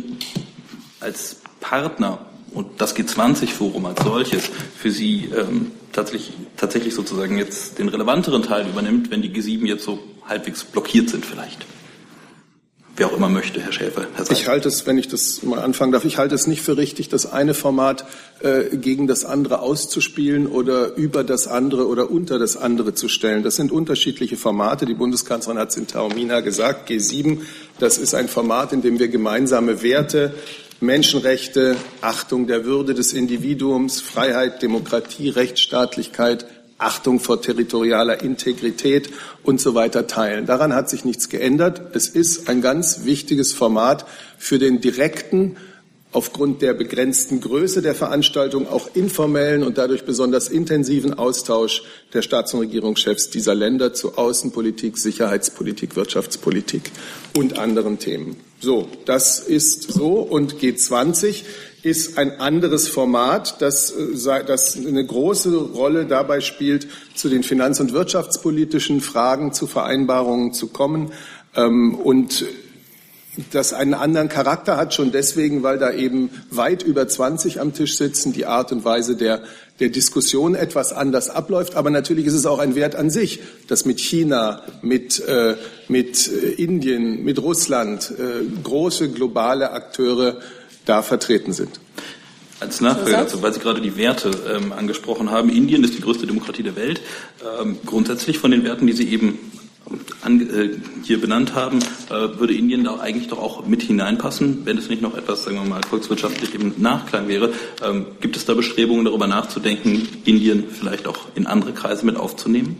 als 1.01 1.41
Partner 1.61 2.19
und 2.53 2.81
das 2.81 2.97
G20-Forum 2.97 3.87
als 3.87 4.03
solches 4.03 4.51
für 4.77 4.91
Sie 4.91 5.31
ähm, 5.37 5.73
tatsächlich, 5.93 6.33
tatsächlich 6.57 6.95
sozusagen 6.95 7.39
jetzt 7.39 7.79
den 7.79 7.89
relevanteren 7.89 8.43
Teil 8.43 8.67
übernimmt, 8.67 9.11
wenn 9.11 9.23
die 9.23 9.31
G7 9.31 9.67
jetzt 9.67 9.85
so 9.85 9.99
halbwegs 10.27 10.65
blockiert 10.65 11.11
sind 11.11 11.25
vielleicht 11.25 11.67
wer 12.99 13.09
auch 13.09 13.17
immer 13.17 13.29
möchte, 13.29 13.61
Herr 13.61 13.73
Schäfer. 13.73 14.07
Herr 14.15 14.31
ich 14.31 14.49
halte 14.49 14.69
es, 14.69 14.87
wenn 14.87 14.99
ich 14.99 15.09
das 15.09 15.43
mal 15.43 15.61
anfangen 15.61 15.93
darf, 15.93 16.05
ich 16.05 16.19
halte 16.19 16.35
es 16.35 16.47
nicht 16.47 16.63
für 16.63 16.77
richtig, 16.77 17.09
das 17.09 17.31
eine 17.31 17.55
Format 17.55 18.05
äh, 18.41 18.77
gegen 18.77 19.07
das 19.07 19.25
andere 19.25 19.61
auszuspielen 19.61 20.47
oder 20.47 20.95
über 20.97 21.25
das 21.25 21.49
andere 21.49 21.87
oder 21.87 22.11
unter 22.11 22.39
das 22.39 22.57
andere 22.57 22.95
zu 22.95 23.09
stellen. 23.09 23.43
Das 23.43 23.57
sind 23.57 23.73
unterschiedliche 23.73 24.37
Formate. 24.37 24.87
Die 24.87 24.95
Bundeskanzlerin 24.95 25.59
hat 25.59 25.71
es 25.71 25.77
in 25.77 25.87
Taormina 25.87 26.41
gesagt, 26.41 26.91
G7, 26.91 27.39
das 27.79 27.99
ist 27.99 28.15
ein 28.15 28.29
Format, 28.29 28.73
in 28.73 28.83
dem 28.83 28.99
wir 28.99 29.09
gemeinsame 29.09 29.83
Werte 29.83 30.35
Menschenrechte, 30.81 31.77
Achtung 32.03 32.47
der 32.47 32.65
Würde 32.65 32.95
des 32.95 33.13
Individuums, 33.13 34.01
Freiheit, 34.01 34.63
Demokratie, 34.63 35.29
Rechtsstaatlichkeit, 35.29 36.47
Achtung 36.79 37.19
vor 37.19 37.43
territorialer 37.43 38.23
Integrität 38.23 39.11
und 39.43 39.61
so 39.61 39.75
weiter 39.75 40.07
teilen. 40.07 40.47
Daran 40.47 40.73
hat 40.73 40.89
sich 40.89 41.05
nichts 41.05 41.29
geändert. 41.29 41.95
Es 41.95 42.09
ist 42.09 42.49
ein 42.49 42.63
ganz 42.63 43.05
wichtiges 43.05 43.53
Format 43.53 44.07
für 44.39 44.61
den 44.61 44.81
direkten, 44.81 45.57
aufgrund 46.13 46.63
der 46.63 46.73
begrenzten 46.73 47.41
Größe 47.41 47.83
der 47.83 47.95
Veranstaltung 47.95 48.67
auch 48.69 48.89
informellen 48.95 49.63
und 49.63 49.77
dadurch 49.77 50.05
besonders 50.05 50.49
intensiven 50.49 51.15
Austausch 51.15 51.83
der 52.15 52.23
Staats- 52.23 52.55
und 52.55 52.61
Regierungschefs 52.61 53.29
dieser 53.29 53.55
Länder 53.55 53.93
zu 53.93 54.17
Außenpolitik, 54.17 54.97
Sicherheitspolitik, 54.97 55.97
Wirtschaftspolitik 55.97 56.91
und 57.37 57.59
anderen 57.59 57.99
Themen. 57.99 58.37
So, 58.61 58.89
das 59.05 59.41
ist 59.41 59.93
so 59.93 60.15
und 60.15 60.55
G20 60.55 61.45
ist 61.83 62.19
ein 62.19 62.41
anderes 62.41 62.89
Format, 62.89 63.61
das, 63.61 63.91
äh, 63.91 64.45
das 64.45 64.77
eine 64.77 65.05
große 65.05 65.55
Rolle 65.57 66.07
dabei 66.07 66.41
spielt, 66.41 66.89
zu 67.15 67.29
den 67.29 67.43
finanz- 67.43 67.81
und 67.81 67.93
wirtschaftspolitischen 67.93 69.01
Fragen, 69.01 69.53
zu 69.53 69.67
Vereinbarungen 69.67 70.53
zu 70.53 70.69
kommen. 70.69 71.13
Ähm, 71.55 71.95
und 71.95 72.45
das 73.53 73.73
einen 73.73 73.95
anderen 73.95 74.29
Charakter 74.29 74.77
hat, 74.77 74.95
schon 74.95 75.13
deswegen, 75.13 75.63
weil 75.63 75.79
da 75.79 75.93
eben 75.93 76.31
weit 76.51 76.83
über 76.83 77.07
20 77.07 77.61
am 77.61 77.73
Tisch 77.73 77.97
sitzen, 77.97 78.33
die 78.33 78.47
Art 78.47 78.73
und 78.73 78.85
Weise 78.85 79.17
der, 79.17 79.43
der 79.81 79.91
Diskussion 79.91 80.55
etwas 80.55 80.93
anders 80.93 81.31
abläuft. 81.31 81.77
Aber 81.77 81.91
natürlich 81.91 82.27
ist 82.27 82.35
es 82.35 82.47
auch 82.47 82.59
ein 82.59 82.75
Wert 82.75 82.97
an 82.97 83.11
sich, 83.11 83.41
dass 83.69 83.85
mit 83.85 84.01
China, 84.01 84.63
mit, 84.83 85.21
äh, 85.21 85.55
mit 85.89 86.29
äh, 86.29 86.51
Indien, 86.63 87.23
mit 87.23 87.41
Russland 87.41 88.13
äh, 88.19 88.45
große 88.65 89.11
globale 89.11 89.71
Akteure 89.71 90.39
da 90.89 91.03
vertreten 91.03 91.53
sind. 91.53 91.81
Als 92.61 92.81
Nachfrage 92.81 93.13
dazu, 93.13 93.41
weil 93.43 93.53
Sie 93.53 93.61
gerade 93.61 93.81
die 93.81 93.97
Werte 93.97 94.31
ähm, 94.53 94.73
angesprochen 94.73 95.31
haben. 95.31 95.49
Indien 95.49 95.85
ist 95.85 95.95
die 95.95 96.01
größte 96.01 96.27
Demokratie 96.27 96.65
der 96.65 96.75
Welt. 96.75 97.01
Ähm, 97.61 97.79
grundsätzlich 97.87 98.39
von 98.39 98.51
den 98.51 98.65
Werten, 98.65 98.87
die 98.87 98.95
Sie 98.95 99.09
eben 99.09 99.39
an, 100.23 100.41
äh, 100.41 100.71
hier 101.05 101.21
benannt 101.21 101.55
haben, 101.55 101.79
äh, 102.11 102.39
würde 102.39 102.55
Indien 102.55 102.85
da 102.85 102.99
eigentlich 102.99 103.29
doch 103.29 103.39
auch 103.39 103.67
mit 103.67 103.83
hineinpassen, 103.83 104.63
wenn 104.65 104.77
es 104.77 104.89
nicht 104.89 105.03
noch 105.03 105.17
etwas, 105.17 105.45
sagen 105.45 105.57
wir 105.57 105.65
mal, 105.65 105.81
volkswirtschaftlich 105.89 106.55
im 106.55 106.75
Nachklang 106.79 107.29
wäre. 107.29 107.53
Ähm, 107.83 108.07
gibt 108.21 108.37
es 108.37 108.45
da 108.45 108.55
Bestrebungen, 108.55 109.05
darüber 109.05 109.29
nachzudenken, 109.29 110.09
Indien 110.25 110.65
vielleicht 110.69 111.07
auch 111.07 111.29
in 111.37 111.47
andere 111.47 111.73
Kreise 111.73 112.05
mit 112.05 112.17
aufzunehmen? 112.17 112.77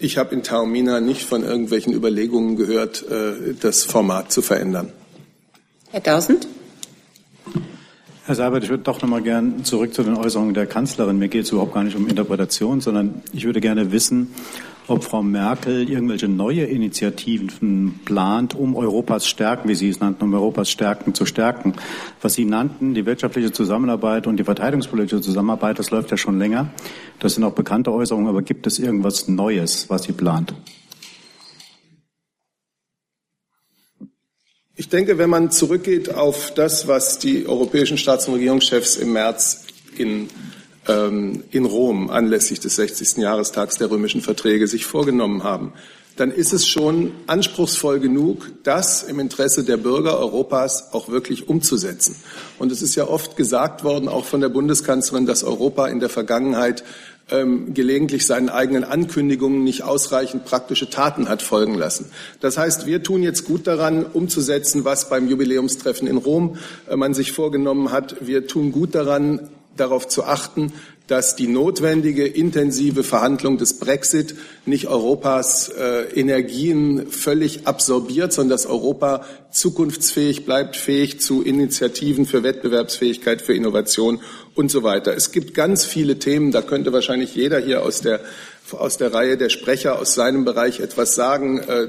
Ich 0.00 0.18
habe 0.18 0.34
in 0.34 0.42
Taormina 0.42 1.00
nicht 1.00 1.22
von 1.22 1.44
irgendwelchen 1.44 1.94
Überlegungen 1.94 2.56
gehört, 2.56 3.04
äh, 3.08 3.54
das 3.58 3.84
Format 3.84 4.32
zu 4.32 4.42
verändern. 4.42 4.92
Herr 5.90 6.02
Tausend? 6.02 6.46
Herr 8.26 8.36
Seibert, 8.36 8.64
ich 8.64 8.70
würde 8.70 8.82
doch 8.82 9.02
noch 9.02 9.08
mal 9.10 9.20
gern 9.20 9.64
zurück 9.64 9.92
zu 9.92 10.02
den 10.02 10.16
Äußerungen 10.16 10.54
der 10.54 10.64
Kanzlerin. 10.64 11.18
Mir 11.18 11.28
geht 11.28 11.44
es 11.44 11.50
überhaupt 11.52 11.74
gar 11.74 11.84
nicht 11.84 11.94
um 11.94 12.08
Interpretation, 12.08 12.80
sondern 12.80 13.20
ich 13.34 13.44
würde 13.44 13.60
gerne 13.60 13.92
wissen, 13.92 14.30
ob 14.88 15.04
Frau 15.04 15.22
Merkel 15.22 15.90
irgendwelche 15.90 16.26
neue 16.26 16.64
Initiativen 16.64 18.00
plant, 18.06 18.54
um 18.54 18.76
Europas 18.76 19.26
Stärken, 19.28 19.68
wie 19.68 19.74
Sie 19.74 19.90
es 19.90 20.00
nannten, 20.00 20.24
um 20.24 20.32
Europas 20.32 20.70
Stärken 20.70 21.12
zu 21.12 21.26
stärken. 21.26 21.74
Was 22.22 22.32
Sie 22.32 22.46
nannten, 22.46 22.94
die 22.94 23.04
wirtschaftliche 23.04 23.52
Zusammenarbeit 23.52 24.26
und 24.26 24.38
die 24.38 24.44
verteidigungspolitische 24.44 25.20
Zusammenarbeit, 25.20 25.78
das 25.78 25.90
läuft 25.90 26.10
ja 26.10 26.16
schon 26.16 26.38
länger. 26.38 26.70
Das 27.18 27.34
sind 27.34 27.44
auch 27.44 27.52
bekannte 27.52 27.92
Äußerungen, 27.92 28.28
aber 28.28 28.40
gibt 28.40 28.66
es 28.66 28.78
irgendwas 28.78 29.28
Neues, 29.28 29.90
was 29.90 30.04
sie 30.04 30.12
plant? 30.12 30.54
Denke, 34.94 35.18
wenn 35.18 35.28
man 35.28 35.50
zurückgeht 35.50 36.14
auf 36.14 36.54
das, 36.54 36.86
was 36.86 37.18
die 37.18 37.46
europäischen 37.46 37.98
Staats- 37.98 38.28
und 38.28 38.34
Regierungschefs 38.34 38.96
im 38.96 39.12
März 39.12 39.64
in, 39.96 40.28
ähm, 40.86 41.42
in 41.50 41.64
Rom 41.64 42.10
anlässlich 42.10 42.60
des 42.60 42.76
60. 42.76 43.18
Jahrestags 43.18 43.76
der 43.76 43.90
römischen 43.90 44.20
Verträge 44.20 44.68
sich 44.68 44.86
vorgenommen 44.86 45.42
haben, 45.42 45.72
dann 46.16 46.30
ist 46.30 46.52
es 46.52 46.68
schon 46.68 47.12
anspruchsvoll 47.26 47.98
genug, 47.98 48.52
das 48.62 49.02
im 49.02 49.18
Interesse 49.18 49.64
der 49.64 49.78
Bürger 49.78 50.16
Europas 50.16 50.92
auch 50.92 51.08
wirklich 51.08 51.48
umzusetzen. 51.48 52.14
Und 52.60 52.70
es 52.70 52.80
ist 52.80 52.94
ja 52.94 53.08
oft 53.08 53.36
gesagt 53.36 53.82
worden, 53.82 54.08
auch 54.08 54.24
von 54.24 54.40
der 54.40 54.48
Bundeskanzlerin, 54.48 55.26
dass 55.26 55.42
Europa 55.42 55.88
in 55.88 55.98
der 55.98 56.08
Vergangenheit 56.08 56.84
ähm, 57.30 57.72
gelegentlich 57.72 58.26
seinen 58.26 58.48
eigenen 58.48 58.84
Ankündigungen 58.84 59.64
nicht 59.64 59.82
ausreichend 59.82 60.44
praktische 60.44 60.90
Taten 60.90 61.28
hat 61.28 61.42
folgen 61.42 61.74
lassen. 61.74 62.10
Das 62.40 62.58
heißt, 62.58 62.86
wir 62.86 63.02
tun 63.02 63.22
jetzt 63.22 63.44
gut 63.44 63.66
daran, 63.66 64.04
umzusetzen, 64.04 64.84
was 64.84 65.08
beim 65.08 65.28
Jubiläumstreffen 65.28 66.06
in 66.06 66.18
Rom 66.18 66.56
äh, 66.88 66.96
man 66.96 67.14
sich 67.14 67.32
vorgenommen 67.32 67.90
hat. 67.90 68.16
Wir 68.20 68.46
tun 68.46 68.72
gut 68.72 68.94
daran, 68.94 69.48
darauf 69.76 70.08
zu 70.08 70.24
achten, 70.24 70.72
dass 71.06 71.36
die 71.36 71.48
notwendige 71.48 72.26
intensive 72.26 73.04
Verhandlung 73.04 73.58
des 73.58 73.78
Brexit 73.78 74.36
nicht 74.64 74.86
Europas 74.86 75.68
äh, 75.68 76.04
Energien 76.18 77.08
völlig 77.10 77.66
absorbiert, 77.66 78.32
sondern 78.32 78.56
dass 78.56 78.64
Europa 78.64 79.26
zukunftsfähig 79.50 80.46
bleibt, 80.46 80.76
fähig 80.76 81.20
zu 81.20 81.42
Initiativen 81.42 82.24
für 82.24 82.42
Wettbewerbsfähigkeit, 82.42 83.42
für 83.42 83.54
Innovation 83.54 84.20
und 84.54 84.70
so 84.70 84.82
weiter. 84.82 85.14
Es 85.14 85.30
gibt 85.30 85.52
ganz 85.52 85.84
viele 85.84 86.18
Themen, 86.18 86.52
da 86.52 86.62
könnte 86.62 86.92
wahrscheinlich 86.94 87.34
jeder 87.34 87.58
hier 87.58 87.82
aus 87.82 88.00
der, 88.00 88.20
aus 88.72 88.96
der 88.96 89.12
Reihe 89.12 89.36
der 89.36 89.50
Sprecher 89.50 89.98
aus 89.98 90.14
seinem 90.14 90.46
Bereich 90.46 90.80
etwas 90.80 91.14
sagen. 91.14 91.58
Äh, 91.58 91.88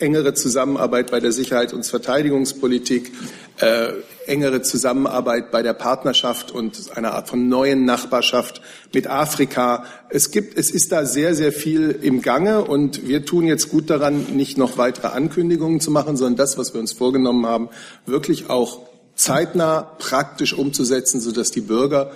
engere 0.00 0.34
Zusammenarbeit 0.34 1.10
bei 1.10 1.20
der 1.20 1.32
Sicherheit- 1.32 1.72
und 1.72 1.84
Verteidigungspolitik, 1.84 3.12
äh, 3.60 3.88
engere 4.26 4.62
Zusammenarbeit 4.62 5.50
bei 5.50 5.62
der 5.62 5.74
Partnerschaft 5.74 6.50
und 6.50 6.96
einer 6.96 7.12
Art 7.12 7.28
von 7.28 7.48
neuen 7.48 7.84
Nachbarschaft 7.84 8.62
mit 8.94 9.06
Afrika. 9.08 9.84
Es 10.08 10.30
gibt, 10.30 10.56
es 10.56 10.70
ist 10.70 10.92
da 10.92 11.04
sehr, 11.04 11.34
sehr 11.34 11.52
viel 11.52 11.90
im 12.02 12.22
Gange 12.22 12.64
und 12.64 13.06
wir 13.06 13.24
tun 13.24 13.46
jetzt 13.46 13.68
gut 13.68 13.90
daran, 13.90 14.36
nicht 14.36 14.56
noch 14.56 14.78
weitere 14.78 15.08
Ankündigungen 15.08 15.80
zu 15.80 15.90
machen, 15.90 16.16
sondern 16.16 16.36
das, 16.36 16.58
was 16.58 16.74
wir 16.74 16.80
uns 16.80 16.92
vorgenommen 16.92 17.46
haben, 17.46 17.68
wirklich 18.06 18.48
auch 18.48 18.80
zeitnah 19.14 19.82
praktisch 19.98 20.54
umzusetzen, 20.54 21.20
sodass 21.20 21.50
die 21.50 21.60
Bürger 21.60 22.12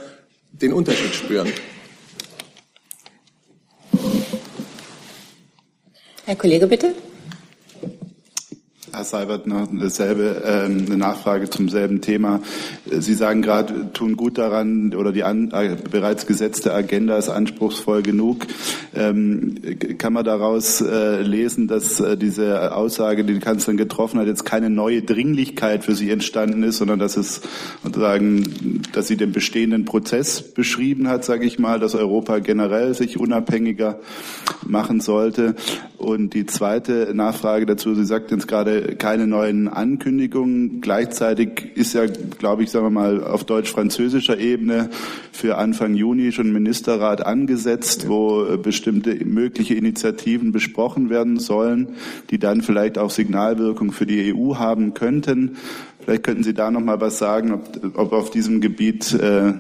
den 0.53 0.73
Unterschied 0.73 1.15
spüren. 1.15 1.53
Herr 6.25 6.37
Kollege, 6.37 6.67
bitte. 6.67 6.95
Herr 8.95 9.03
Seibert, 9.05 9.49
noch 9.49 9.67
dasselbe, 9.73 10.43
äh, 10.45 10.65
eine 10.67 10.97
Nachfrage 10.97 11.51
zum 11.51 11.69
selben 11.69 12.01
Thema. 12.01 12.41
Sie 12.87 13.15
sagen 13.15 13.43
gerade, 13.43 13.93
tun 13.93 14.17
gut 14.17 14.39
daran 14.39 14.95
oder 14.95 15.11
die 15.11 15.25
an, 15.25 15.51
äh, 15.51 15.77
bereits 15.91 16.27
gesetzte 16.27 16.73
Agenda 16.73 17.19
ist 17.19 17.29
anspruchsvoll 17.29 18.03
genug. 18.03 18.47
Ähm, 18.95 19.57
kann 19.99 20.13
man 20.13 20.25
daraus 20.25 20.81
äh, 20.81 21.23
lesen, 21.23 21.67
dass 21.67 21.99
äh, 21.99 22.17
diese 22.17 22.75
Aussage, 22.77 23.25
die 23.25 23.35
die 23.35 23.41
Kanzlerin 23.41 23.79
getroffen 23.79 24.21
hat, 24.21 24.29
jetzt 24.29 24.45
keine 24.45 24.71
neue 24.71 25.03
Dringlichkeit 25.03 25.85
für 25.85 25.97
Sie 25.97 26.11
entstanden 26.11 26.63
ist, 26.63 26.77
sondern 26.77 27.01
dass 27.01 27.17
es 27.17 27.41
sozusagen, 27.83 28.83
dass 28.93 29.09
sie 29.09 29.17
den 29.17 29.33
bestehenden 29.33 29.85
Prozess 29.87 30.41
beschrieben 30.41 31.09
hat, 31.09 31.25
sage 31.25 31.47
ich 31.47 31.59
mal, 31.59 31.81
dass 31.81 31.97
Europa 31.97 32.39
generell 32.39 32.95
sich 32.95 33.19
unabhängiger 33.19 33.99
machen 34.65 35.01
sollte 35.01 35.57
Und 36.05 36.35
die 36.35 36.45
zweite 36.45 37.13
Nachfrage 37.15 37.65
dazu, 37.65 37.95
Sie 37.95 38.05
sagten 38.05 38.35
jetzt 38.35 38.47
gerade 38.47 38.84
keine 38.99 39.27
neuen 39.27 39.69
Ankündigungen. 39.69 40.81
Gleichzeitig 40.81 41.73
ist 41.75 41.95
ja, 41.95 42.07
glaube 42.07 42.63
ich, 42.63 42.71
sagen 42.71 42.87
wir 42.87 42.91
mal, 42.91 43.25
auf 43.25 43.45
deutsch-französischer 43.45 44.39
Ebene 44.39 44.91
für 45.33 45.57
Anfang 45.59 45.95
Juni 45.95 46.33
schon 46.33 46.53
Ministerrat 46.53 47.25
angesetzt, 47.25 48.09
wo 48.09 48.57
bestimmte 48.59 49.25
mögliche 49.25 49.75
Initiativen 49.75 50.53
besprochen 50.53 51.11
werden 51.11 51.39
sollen, 51.39 51.95
die 52.31 52.39
dann 52.39 52.63
vielleicht 52.63 52.99
auch 52.99 53.11
Signalwirkung 53.11 53.93
für 53.93 54.07
die 54.07 54.35
EU 54.35 54.57
haben 54.57 54.95
könnten. 54.95 55.57
Vielleicht 56.05 56.23
könnten 56.23 56.45
Sie 56.45 56.55
da 56.55 56.71
noch 56.71 56.81
mal 56.81 57.01
was 57.01 57.19
sagen, 57.19 57.53
ob, 57.53 57.97
ob 57.97 58.13
auf 58.13 58.31
diesem 58.31 58.61
Gebiet 58.61 59.13
äh, 59.15 59.53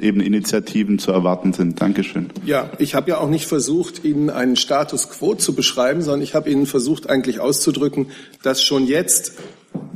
eben 0.00 0.20
Initiativen 0.20 0.98
zu 0.98 1.12
erwarten 1.12 1.52
sind. 1.52 1.80
Dankeschön. 1.80 2.30
Ja, 2.44 2.70
ich 2.78 2.94
habe 2.94 3.10
ja 3.10 3.18
auch 3.18 3.28
nicht 3.28 3.46
versucht, 3.46 4.04
Ihnen 4.04 4.30
einen 4.30 4.56
Status 4.56 5.10
quo 5.10 5.34
zu 5.34 5.54
beschreiben, 5.54 6.02
sondern 6.02 6.22
ich 6.22 6.34
habe 6.34 6.50
Ihnen 6.50 6.66
versucht, 6.66 7.08
eigentlich 7.08 7.40
auszudrücken, 7.40 8.06
dass 8.42 8.62
schon 8.62 8.86
jetzt 8.86 9.34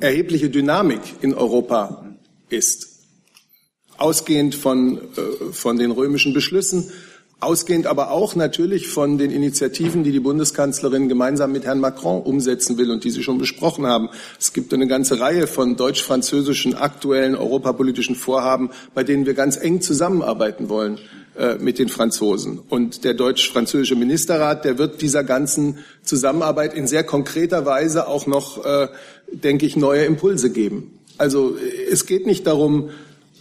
erhebliche 0.01 0.51
Dynamik 0.51 1.01
in 1.21 1.35
Europa 1.35 2.05
ist. 2.49 2.89
Ausgehend 3.97 4.55
von, 4.55 4.99
äh, 4.99 5.53
von 5.53 5.79
den 5.79 5.91
römischen 5.91 6.33
Beschlüssen, 6.33 6.91
Ausgehend 7.41 7.87
aber 7.87 8.11
auch 8.11 8.35
natürlich 8.35 8.89
von 8.89 9.17
den 9.17 9.31
Initiativen, 9.31 10.05
die 10.05 10.13
die 10.13 10.21
Bundeskanzlerin 10.21 11.09
gemeinsam 11.09 11.53
mit 11.53 11.65
Herrn 11.65 11.81
Macron 11.81 12.21
umsetzen 12.21 12.77
will 12.77 12.91
und 12.91 13.03
die 13.03 13.11
Sie 13.11 13.23
schon 13.23 13.39
besprochen 13.39 13.87
haben. 13.87 14.11
Es 14.39 14.53
gibt 14.53 14.75
eine 14.75 14.87
ganze 14.87 15.21
Reihe 15.21 15.47
von 15.47 15.77
deutsch-französischen 15.77 16.75
aktuellen 16.75 17.35
europapolitischen 17.35 18.15
Vorhaben, 18.15 18.69
bei 18.95 19.05
denen 19.05 19.25
wir 19.25 19.33
ganz 19.33 19.57
eng 19.57 19.81
zusammenarbeiten 19.81 20.69
wollen 20.69 20.99
äh, 21.35 21.55
mit 21.55 21.79
den 21.79 21.89
Franzosen. 21.89 22.61
Und 22.69 23.05
der 23.05 23.15
deutsch-französische 23.15 23.97
Ministerrat, 23.97 24.67
der 24.67 24.77
wird 24.77 25.01
dieser 25.01 25.25
ganzen 25.25 25.79
Zusammenarbeit 26.03 26.75
in 26.75 26.87
sehr 26.87 27.05
konkreter 27.05 27.65
Weise 27.65 28.07
auch 28.07 28.27
noch, 28.27 28.63
äh, 28.67 28.89
denke 29.33 29.65
ich, 29.65 29.77
neue 29.77 30.05
Impulse 30.05 30.51
geben. 30.51 30.99
Also 31.17 31.57
es 31.91 32.05
geht 32.05 32.27
nicht 32.27 32.47
darum, 32.47 32.91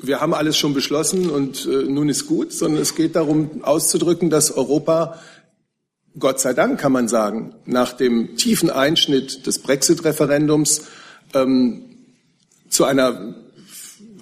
wir 0.01 0.21
haben 0.21 0.33
alles 0.33 0.57
schon 0.57 0.73
beschlossen 0.73 1.29
und 1.29 1.65
äh, 1.65 1.83
nun 1.83 2.09
ist 2.09 2.27
gut, 2.27 2.53
sondern 2.53 2.81
es 2.81 2.95
geht 2.95 3.15
darum 3.15 3.63
auszudrücken, 3.63 4.29
dass 4.29 4.51
Europa, 4.51 5.19
Gott 6.17 6.39
sei 6.39 6.53
Dank 6.53 6.79
kann 6.79 6.91
man 6.91 7.07
sagen, 7.07 7.55
nach 7.65 7.93
dem 7.93 8.35
tiefen 8.37 8.69
Einschnitt 8.69 9.45
des 9.45 9.59
Brexit-Referendums 9.59 10.83
ähm, 11.33 11.85
zu 12.69 12.85
einer 12.85 13.35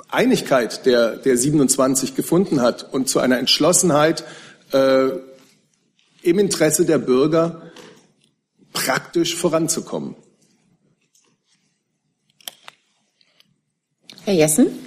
Einigkeit 0.10 0.86
der, 0.86 1.18
der 1.18 1.38
27 1.38 2.16
gefunden 2.16 2.62
hat 2.62 2.94
und 2.94 3.10
zu 3.10 3.20
einer 3.20 3.38
Entschlossenheit 3.38 4.24
äh, 4.72 5.10
im 6.22 6.40
Interesse 6.40 6.86
der 6.86 6.98
Bürger 6.98 7.62
praktisch 8.74 9.36
voranzukommen. 9.36 10.16
Herr 14.24 14.34
Jessen? 14.34 14.87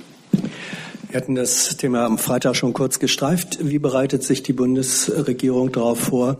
Wir 1.10 1.20
hatten 1.20 1.34
das 1.34 1.76
Thema 1.76 2.06
am 2.06 2.18
Freitag 2.18 2.54
schon 2.54 2.72
kurz 2.72 3.00
gestreift. 3.00 3.58
Wie 3.68 3.80
bereitet 3.80 4.22
sich 4.22 4.44
die 4.44 4.52
Bundesregierung 4.52 5.72
darauf 5.72 5.98
vor, 5.98 6.38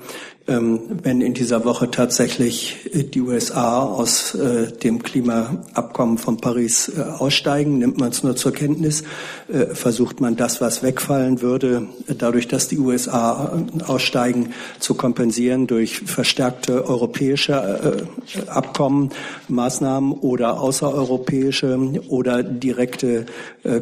wenn 0.50 1.20
in 1.20 1.32
dieser 1.32 1.64
Woche 1.64 1.90
tatsächlich 1.90 2.90
die 2.92 3.20
USA 3.20 3.84
aus 3.84 4.34
äh, 4.34 4.72
dem 4.72 5.00
Klimaabkommen 5.00 6.18
von 6.18 6.38
Paris 6.38 6.88
äh, 6.88 7.02
aussteigen? 7.02 7.78
Nimmt 7.78 7.98
man 7.98 8.10
es 8.10 8.24
nur 8.24 8.34
zur 8.34 8.52
Kenntnis? 8.52 9.04
Äh, 9.48 9.74
versucht 9.74 10.20
man 10.20 10.34
das, 10.34 10.60
was 10.60 10.82
wegfallen 10.82 11.40
würde, 11.40 11.86
dadurch, 12.18 12.48
dass 12.48 12.66
die 12.66 12.78
USA 12.78 13.62
aussteigen, 13.86 14.52
zu 14.80 14.94
kompensieren 14.94 15.68
durch 15.68 16.00
verstärkte 16.00 16.84
europäische 16.88 18.08
Abkommen, 18.48 19.10
Maßnahmen 19.48 20.12
oder 20.12 20.60
außereuropäische 20.60 21.78
oder 22.08 22.42
direkte 22.42 23.26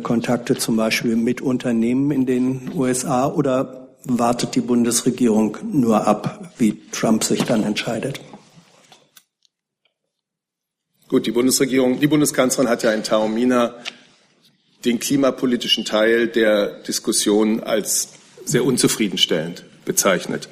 Kontakte 0.02 0.57
zum 0.57 0.76
Beispiel 0.76 1.16
mit 1.16 1.40
Unternehmen 1.40 2.11
in 2.11 2.26
den 2.26 2.70
USA 2.76 3.26
oder 3.26 3.88
wartet 4.04 4.54
die 4.54 4.61
Bundesregierung 4.61 5.56
nur 5.70 6.06
ab, 6.06 6.52
wie 6.58 6.80
Trump 6.90 7.24
sich 7.24 7.44
dann 7.44 7.62
entscheidet? 7.62 8.20
Gut, 11.08 11.26
die 11.26 11.30
Bundesregierung, 11.30 12.00
die 12.00 12.06
Bundeskanzlerin 12.06 12.70
hat 12.70 12.82
ja 12.82 12.92
in 12.92 13.02
Taormina 13.02 13.74
den 14.84 15.00
klimapolitischen 15.00 15.84
Teil 15.84 16.28
der 16.28 16.82
Diskussion 16.82 17.62
als 17.62 18.11
sehr 18.44 18.64
unzufriedenstellend 18.64 19.64
bezeichnet. 19.84 20.48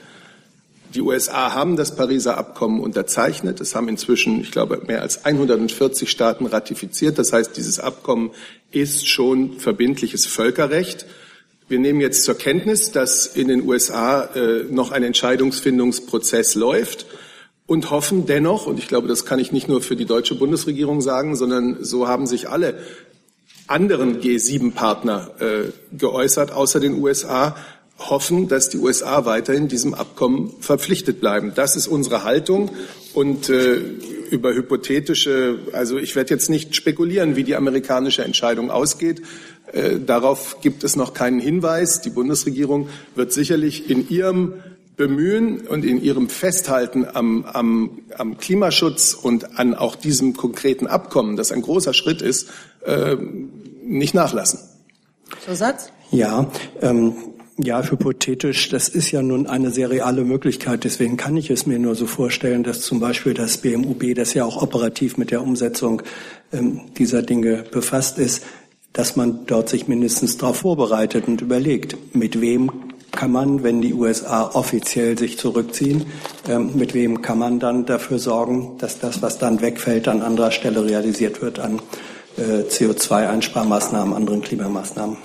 Die 0.94 1.02
USA 1.02 1.52
haben 1.52 1.76
das 1.76 1.94
Pariser 1.94 2.38
Abkommen 2.38 2.80
unterzeichnet. 2.80 3.60
Es 3.60 3.74
haben 3.74 3.88
inzwischen, 3.88 4.40
ich 4.40 4.50
glaube, 4.50 4.80
mehr 4.86 5.02
als 5.02 5.26
140 5.26 6.10
Staaten 6.10 6.46
ratifiziert. 6.46 7.18
Das 7.18 7.34
heißt, 7.34 7.56
dieses 7.56 7.78
Abkommen 7.78 8.30
ist 8.70 9.06
schon 9.06 9.58
verbindliches 9.58 10.24
Völkerrecht. 10.24 11.04
Wir 11.68 11.80
nehmen 11.80 12.00
jetzt 12.00 12.22
zur 12.22 12.38
Kenntnis, 12.38 12.92
dass 12.92 13.26
in 13.26 13.48
den 13.48 13.68
USA 13.68 14.22
äh, 14.36 14.64
noch 14.70 14.92
ein 14.92 15.02
Entscheidungsfindungsprozess 15.02 16.54
läuft 16.54 17.06
und 17.66 17.90
hoffen 17.90 18.24
dennoch, 18.24 18.68
und 18.68 18.78
ich 18.78 18.86
glaube, 18.86 19.08
das 19.08 19.24
kann 19.24 19.40
ich 19.40 19.50
nicht 19.50 19.66
nur 19.66 19.82
für 19.82 19.96
die 19.96 20.04
deutsche 20.04 20.36
Bundesregierung 20.36 21.00
sagen, 21.00 21.34
sondern 21.34 21.82
so 21.82 22.06
haben 22.06 22.28
sich 22.28 22.48
alle 22.48 22.78
anderen 23.66 24.20
G7-Partner 24.20 25.30
äh, 25.40 25.96
geäußert, 25.96 26.52
außer 26.52 26.78
den 26.78 27.02
USA, 27.02 27.56
hoffen, 27.98 28.46
dass 28.46 28.68
die 28.68 28.78
USA 28.78 29.24
weiterhin 29.24 29.66
diesem 29.66 29.94
Abkommen 29.94 30.52
verpflichtet 30.60 31.18
bleiben. 31.18 31.52
Das 31.56 31.74
ist 31.74 31.88
unsere 31.88 32.22
Haltung 32.22 32.70
und 33.12 33.48
äh, 33.48 33.80
über 34.26 34.54
hypothetische, 34.54 35.58
also 35.72 35.98
ich 35.98 36.16
werde 36.16 36.34
jetzt 36.34 36.50
nicht 36.50 36.74
spekulieren, 36.74 37.36
wie 37.36 37.44
die 37.44 37.56
amerikanische 37.56 38.24
Entscheidung 38.24 38.70
ausgeht. 38.70 39.22
Äh, 39.72 40.00
darauf 40.00 40.60
gibt 40.60 40.84
es 40.84 40.96
noch 40.96 41.14
keinen 41.14 41.40
Hinweis. 41.40 42.00
Die 42.00 42.10
Bundesregierung 42.10 42.88
wird 43.14 43.32
sicherlich 43.32 43.90
in 43.90 44.08
ihrem 44.08 44.54
Bemühen 44.96 45.66
und 45.66 45.84
in 45.84 46.02
ihrem 46.02 46.28
Festhalten 46.28 47.06
am, 47.06 47.44
am, 47.44 47.98
am 48.16 48.38
Klimaschutz 48.38 49.12
und 49.14 49.58
an 49.58 49.74
auch 49.74 49.94
diesem 49.94 50.34
konkreten 50.34 50.86
Abkommen, 50.86 51.36
das 51.36 51.52
ein 51.52 51.62
großer 51.62 51.92
Schritt 51.92 52.22
ist, 52.22 52.48
äh, 52.84 53.16
nicht 53.82 54.14
nachlassen. 54.14 54.60
Zusatz? 55.44 55.92
Ja, 56.10 56.50
ähm, 56.80 57.14
ja, 57.58 57.82
hypothetisch, 57.82 58.68
das 58.68 58.88
ist 58.88 59.10
ja 59.12 59.22
nun 59.22 59.46
eine 59.46 59.70
sehr 59.70 59.90
reale 59.90 60.24
Möglichkeit. 60.24 60.84
Deswegen 60.84 61.16
kann 61.16 61.36
ich 61.36 61.50
es 61.50 61.64
mir 61.66 61.78
nur 61.78 61.94
so 61.94 62.06
vorstellen, 62.06 62.62
dass 62.62 62.82
zum 62.82 63.00
Beispiel 63.00 63.32
das 63.32 63.58
BMUB, 63.58 64.14
das 64.14 64.34
ja 64.34 64.44
auch 64.44 64.60
operativ 64.60 65.16
mit 65.16 65.30
der 65.30 65.42
Umsetzung 65.42 66.02
ähm, 66.52 66.82
dieser 66.98 67.22
Dinge 67.22 67.64
befasst 67.70 68.18
ist, 68.18 68.44
dass 68.92 69.16
man 69.16 69.46
dort 69.46 69.68
sich 69.68 69.88
mindestens 69.88 70.36
darauf 70.36 70.58
vorbereitet 70.58 71.28
und 71.28 71.40
überlegt, 71.40 72.14
mit 72.14 72.40
wem 72.40 72.70
kann 73.12 73.32
man, 73.32 73.62
wenn 73.62 73.80
die 73.80 73.94
USA 73.94 74.50
offiziell 74.52 75.16
sich 75.18 75.38
zurückziehen, 75.38 76.04
ähm, 76.48 76.72
mit 76.74 76.92
wem 76.92 77.22
kann 77.22 77.38
man 77.38 77.58
dann 77.58 77.86
dafür 77.86 78.18
sorgen, 78.18 78.76
dass 78.78 78.98
das, 78.98 79.22
was 79.22 79.38
dann 79.38 79.62
wegfällt, 79.62 80.08
an 80.08 80.20
anderer 80.20 80.50
Stelle 80.50 80.84
realisiert 80.84 81.40
wird 81.40 81.58
an 81.58 81.80
äh, 82.36 82.64
CO2-Einsparmaßnahmen, 82.68 84.14
anderen 84.14 84.42
Klimamaßnahmen. 84.42 85.16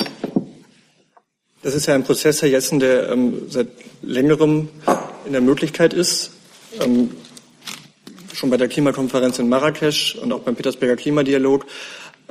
Das 1.63 1.75
ist 1.75 1.85
ja 1.85 1.93
ein 1.93 2.03
Prozess, 2.03 2.41
Herr 2.41 2.49
Jessen, 2.49 2.79
der 2.79 3.09
ähm, 3.09 3.43
seit 3.47 3.67
längerem 4.01 4.69
in 5.27 5.31
der 5.31 5.41
Möglichkeit 5.41 5.93
ist. 5.93 6.31
Ähm, 6.79 7.11
schon 8.33 8.49
bei 8.49 8.57
der 8.57 8.67
Klimakonferenz 8.67 9.37
in 9.37 9.47
Marrakesch 9.47 10.15
und 10.15 10.33
auch 10.33 10.39
beim 10.39 10.55
Petersberger 10.55 10.95
Klimadialog 10.95 11.67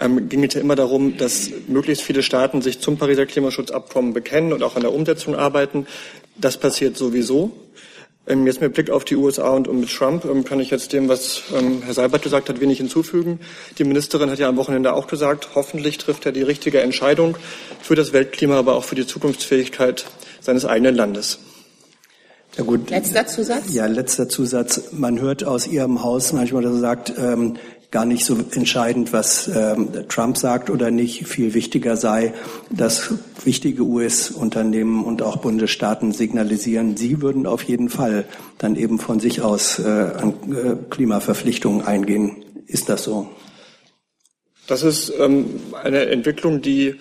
ähm, 0.00 0.28
ging 0.28 0.42
es 0.42 0.54
ja 0.54 0.60
immer 0.60 0.74
darum, 0.74 1.16
dass 1.16 1.48
möglichst 1.68 2.02
viele 2.02 2.24
Staaten 2.24 2.60
sich 2.60 2.80
zum 2.80 2.98
Pariser 2.98 3.24
Klimaschutzabkommen 3.24 4.14
bekennen 4.14 4.52
und 4.52 4.64
auch 4.64 4.74
an 4.74 4.82
der 4.82 4.92
Umsetzung 4.92 5.36
arbeiten. 5.36 5.86
Das 6.36 6.56
passiert 6.56 6.96
sowieso. 6.96 7.52
Ähm, 8.30 8.46
jetzt 8.46 8.60
mit 8.60 8.74
Blick 8.74 8.90
auf 8.90 9.04
die 9.04 9.16
USA 9.16 9.50
und, 9.50 9.72
mit 9.72 9.90
Trump 9.90 10.24
ähm, 10.24 10.44
kann 10.44 10.60
ich 10.60 10.70
jetzt 10.70 10.92
dem, 10.92 11.08
was 11.08 11.42
ähm, 11.52 11.82
Herr 11.82 11.94
Seibert 11.94 12.22
gesagt 12.22 12.48
hat, 12.48 12.60
wenig 12.60 12.78
hinzufügen. 12.78 13.40
Die 13.78 13.84
Ministerin 13.84 14.30
hat 14.30 14.38
ja 14.38 14.48
am 14.48 14.56
Wochenende 14.56 14.92
auch 14.92 15.08
gesagt, 15.08 15.48
hoffentlich 15.56 15.98
trifft 15.98 16.26
er 16.26 16.32
die 16.32 16.42
richtige 16.42 16.80
Entscheidung 16.80 17.36
für 17.82 17.96
das 17.96 18.12
Weltklima, 18.12 18.56
aber 18.56 18.76
auch 18.76 18.84
für 18.84 18.94
die 18.94 19.06
Zukunftsfähigkeit 19.06 20.06
seines 20.40 20.64
eigenen 20.64 20.94
Landes. 20.94 21.40
Ja 22.56 22.62
gut. 22.62 22.90
Letzter 22.90 23.26
Zusatz? 23.26 23.72
Ja, 23.72 23.86
letzter 23.86 24.28
Zusatz. 24.28 24.92
Man 24.92 25.20
hört 25.20 25.44
aus 25.44 25.66
Ihrem 25.66 26.02
Haus 26.04 26.32
manchmal, 26.32 26.62
dass 26.62 26.74
er 26.74 26.80
sagt, 26.80 27.12
ähm, 27.18 27.56
gar 27.90 28.04
nicht 28.04 28.24
so 28.24 28.36
entscheidend, 28.52 29.12
was 29.12 29.48
ähm, 29.48 29.88
Trump 30.08 30.38
sagt 30.38 30.70
oder 30.70 30.90
nicht. 30.90 31.26
Viel 31.26 31.54
wichtiger 31.54 31.96
sei, 31.96 32.32
dass 32.70 33.12
wichtige 33.44 33.82
US-Unternehmen 33.82 35.04
und 35.04 35.22
auch 35.22 35.38
Bundesstaaten 35.38 36.12
signalisieren, 36.12 36.96
sie 36.96 37.20
würden 37.20 37.46
auf 37.46 37.62
jeden 37.64 37.88
Fall 37.88 38.26
dann 38.58 38.76
eben 38.76 38.98
von 38.98 39.18
sich 39.18 39.42
aus 39.42 39.78
äh, 39.78 39.82
an 39.82 40.34
äh, 40.52 40.76
Klimaverpflichtungen 40.90 41.84
eingehen. 41.84 42.44
Ist 42.66 42.88
das 42.88 43.04
so? 43.04 43.28
Das 44.68 44.84
ist 44.84 45.12
ähm, 45.18 45.60
eine 45.82 46.06
Entwicklung, 46.06 46.62
die 46.62 46.94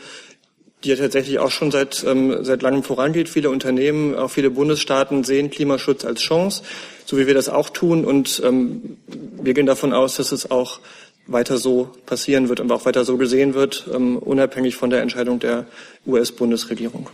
die 0.84 0.89
ja 0.89 0.96
tatsächlich 0.96 1.39
auch 1.39 1.52
schon 1.52 1.72
seit, 1.72 2.04
ähm, 2.08 2.44
seit 2.44 2.62
langem 2.62 2.84
vorangeht. 2.84 3.28
Viele 3.30 3.50
Unternehmen, 3.50 4.15
auch 4.15 4.30
viele 4.30 4.50
Bundesstaaten 4.50 5.24
sehen 5.24 5.50
Klimaschutz 5.50 6.06
als 6.06 6.22
Chance, 6.22 6.63
so 7.06 7.18
wie 7.18 7.28
wir 7.28 7.34
das 7.34 7.50
auch 7.50 7.70
tun. 7.70 8.06
Und 8.06 8.42
ähm, 8.46 8.98
wir 9.08 9.54
gehen 9.54 9.65
davon 9.65 9.94
aus, 9.94 10.15
dass 10.15 10.32
es 10.32 10.50
auch 10.50 10.80
weiter 11.28 11.58
so 11.58 11.92
passieren 12.06 12.50
wird 12.50 12.60
und 12.60 12.72
auch 12.72 12.86
weiter 12.86 13.06
so 13.06 13.18
gesehen 13.18 13.54
wird, 13.54 13.88
ähm, 13.94 14.18
unabhängig 14.18 14.76
von 14.76 14.89
der 14.89 15.02
Entscheidung 15.02 15.39
der 15.39 15.65
US-Bundesregierung. 16.08 17.10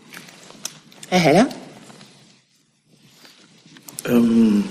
Herr 1.09 1.19
Heller? 1.19 1.47
Ähm, 4.07 4.65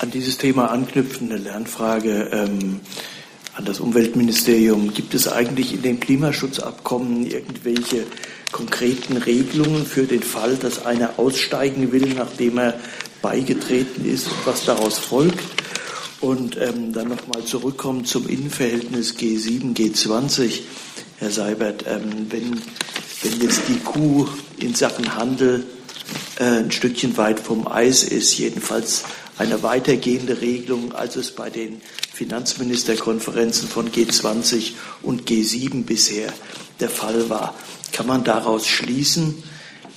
an 0.00 0.10
dieses 0.10 0.38
Thema 0.38 0.70
anknüpfende 0.70 1.36
Lernfrage. 1.36 2.30
Ähm, 2.32 2.80
an 3.54 3.64
das 3.64 3.80
Umweltministerium. 3.80 4.92
Gibt 4.94 5.14
es 5.14 5.28
eigentlich 5.28 5.74
in 5.74 5.82
den 5.82 6.00
Klimaschutzabkommen 6.00 7.26
irgendwelche 7.26 8.06
konkreten 8.52 9.16
Regelungen 9.16 9.86
für 9.86 10.04
den 10.04 10.22
Fall, 10.22 10.56
dass 10.56 10.84
einer 10.84 11.18
aussteigen 11.18 11.92
will, 11.92 12.14
nachdem 12.14 12.58
er 12.58 12.80
beigetreten 13.22 14.04
ist 14.04 14.26
und 14.26 14.46
was 14.46 14.64
daraus 14.64 14.98
folgt? 14.98 15.44
Und 16.20 16.58
ähm, 16.58 16.92
dann 16.92 17.08
nochmal 17.08 17.44
zurückkommen 17.44 18.04
zum 18.04 18.28
Innenverhältnis 18.28 19.16
G7, 19.16 19.74
G20. 19.74 20.60
Herr 21.18 21.30
Seibert, 21.30 21.84
ähm, 21.86 22.26
wenn, 22.28 22.60
wenn 23.22 23.40
jetzt 23.40 23.62
die 23.68 23.78
Kuh 23.78 24.26
in 24.58 24.74
Sachen 24.74 25.14
Handel 25.14 25.64
ein 26.38 26.70
Stückchen 26.70 27.16
weit 27.16 27.40
vom 27.40 27.66
Eis 27.66 28.02
ist, 28.02 28.38
jedenfalls 28.38 29.04
eine 29.38 29.62
weitergehende 29.62 30.40
Regelung, 30.40 30.92
als 30.92 31.16
es 31.16 31.32
bei 31.32 31.50
den 31.50 31.80
Finanzministerkonferenzen 32.12 33.68
von 33.68 33.90
G20 33.90 34.72
und 35.02 35.28
G7 35.28 35.84
bisher 35.84 36.32
der 36.80 36.90
Fall 36.90 37.30
war. 37.30 37.54
Kann 37.92 38.06
man 38.06 38.24
daraus 38.24 38.66
schließen, 38.66 39.42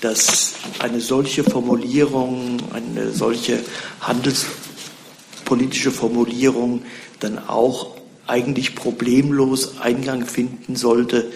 dass 0.01 0.53
eine 0.79 1.01
solche 1.01 1.43
Formulierung, 1.43 2.57
eine 2.73 3.11
solche 3.11 3.59
handelspolitische 4.01 5.91
Formulierung 5.91 6.83
dann 7.19 7.39
auch 7.39 7.95
eigentlich 8.27 8.75
problemlos 8.75 9.79
Eingang 9.79 10.25
finden 10.25 10.75
sollte 10.75 11.31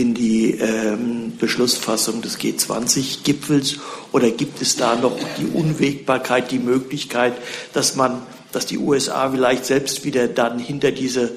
in 0.00 0.14
die 0.14 0.52
ähm, 0.52 1.36
Beschlussfassung 1.38 2.22
des 2.22 2.38
G20-Gipfels? 2.38 3.78
Oder 4.12 4.30
gibt 4.30 4.62
es 4.62 4.76
da 4.76 4.96
noch 4.96 5.16
die 5.38 5.46
Unwägbarkeit, 5.46 6.50
die 6.50 6.58
Möglichkeit, 6.58 7.34
dass 7.72 7.96
man, 7.96 8.22
dass 8.52 8.66
die 8.66 8.78
USA 8.78 9.30
vielleicht 9.30 9.66
selbst 9.66 10.04
wieder 10.04 10.28
dann 10.28 10.58
hinter 10.58 10.90
diese 10.92 11.32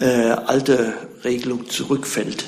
äh, 0.00 0.06
alte 0.06 0.94
Regelung 1.24 1.68
zurückfällt? 1.68 2.44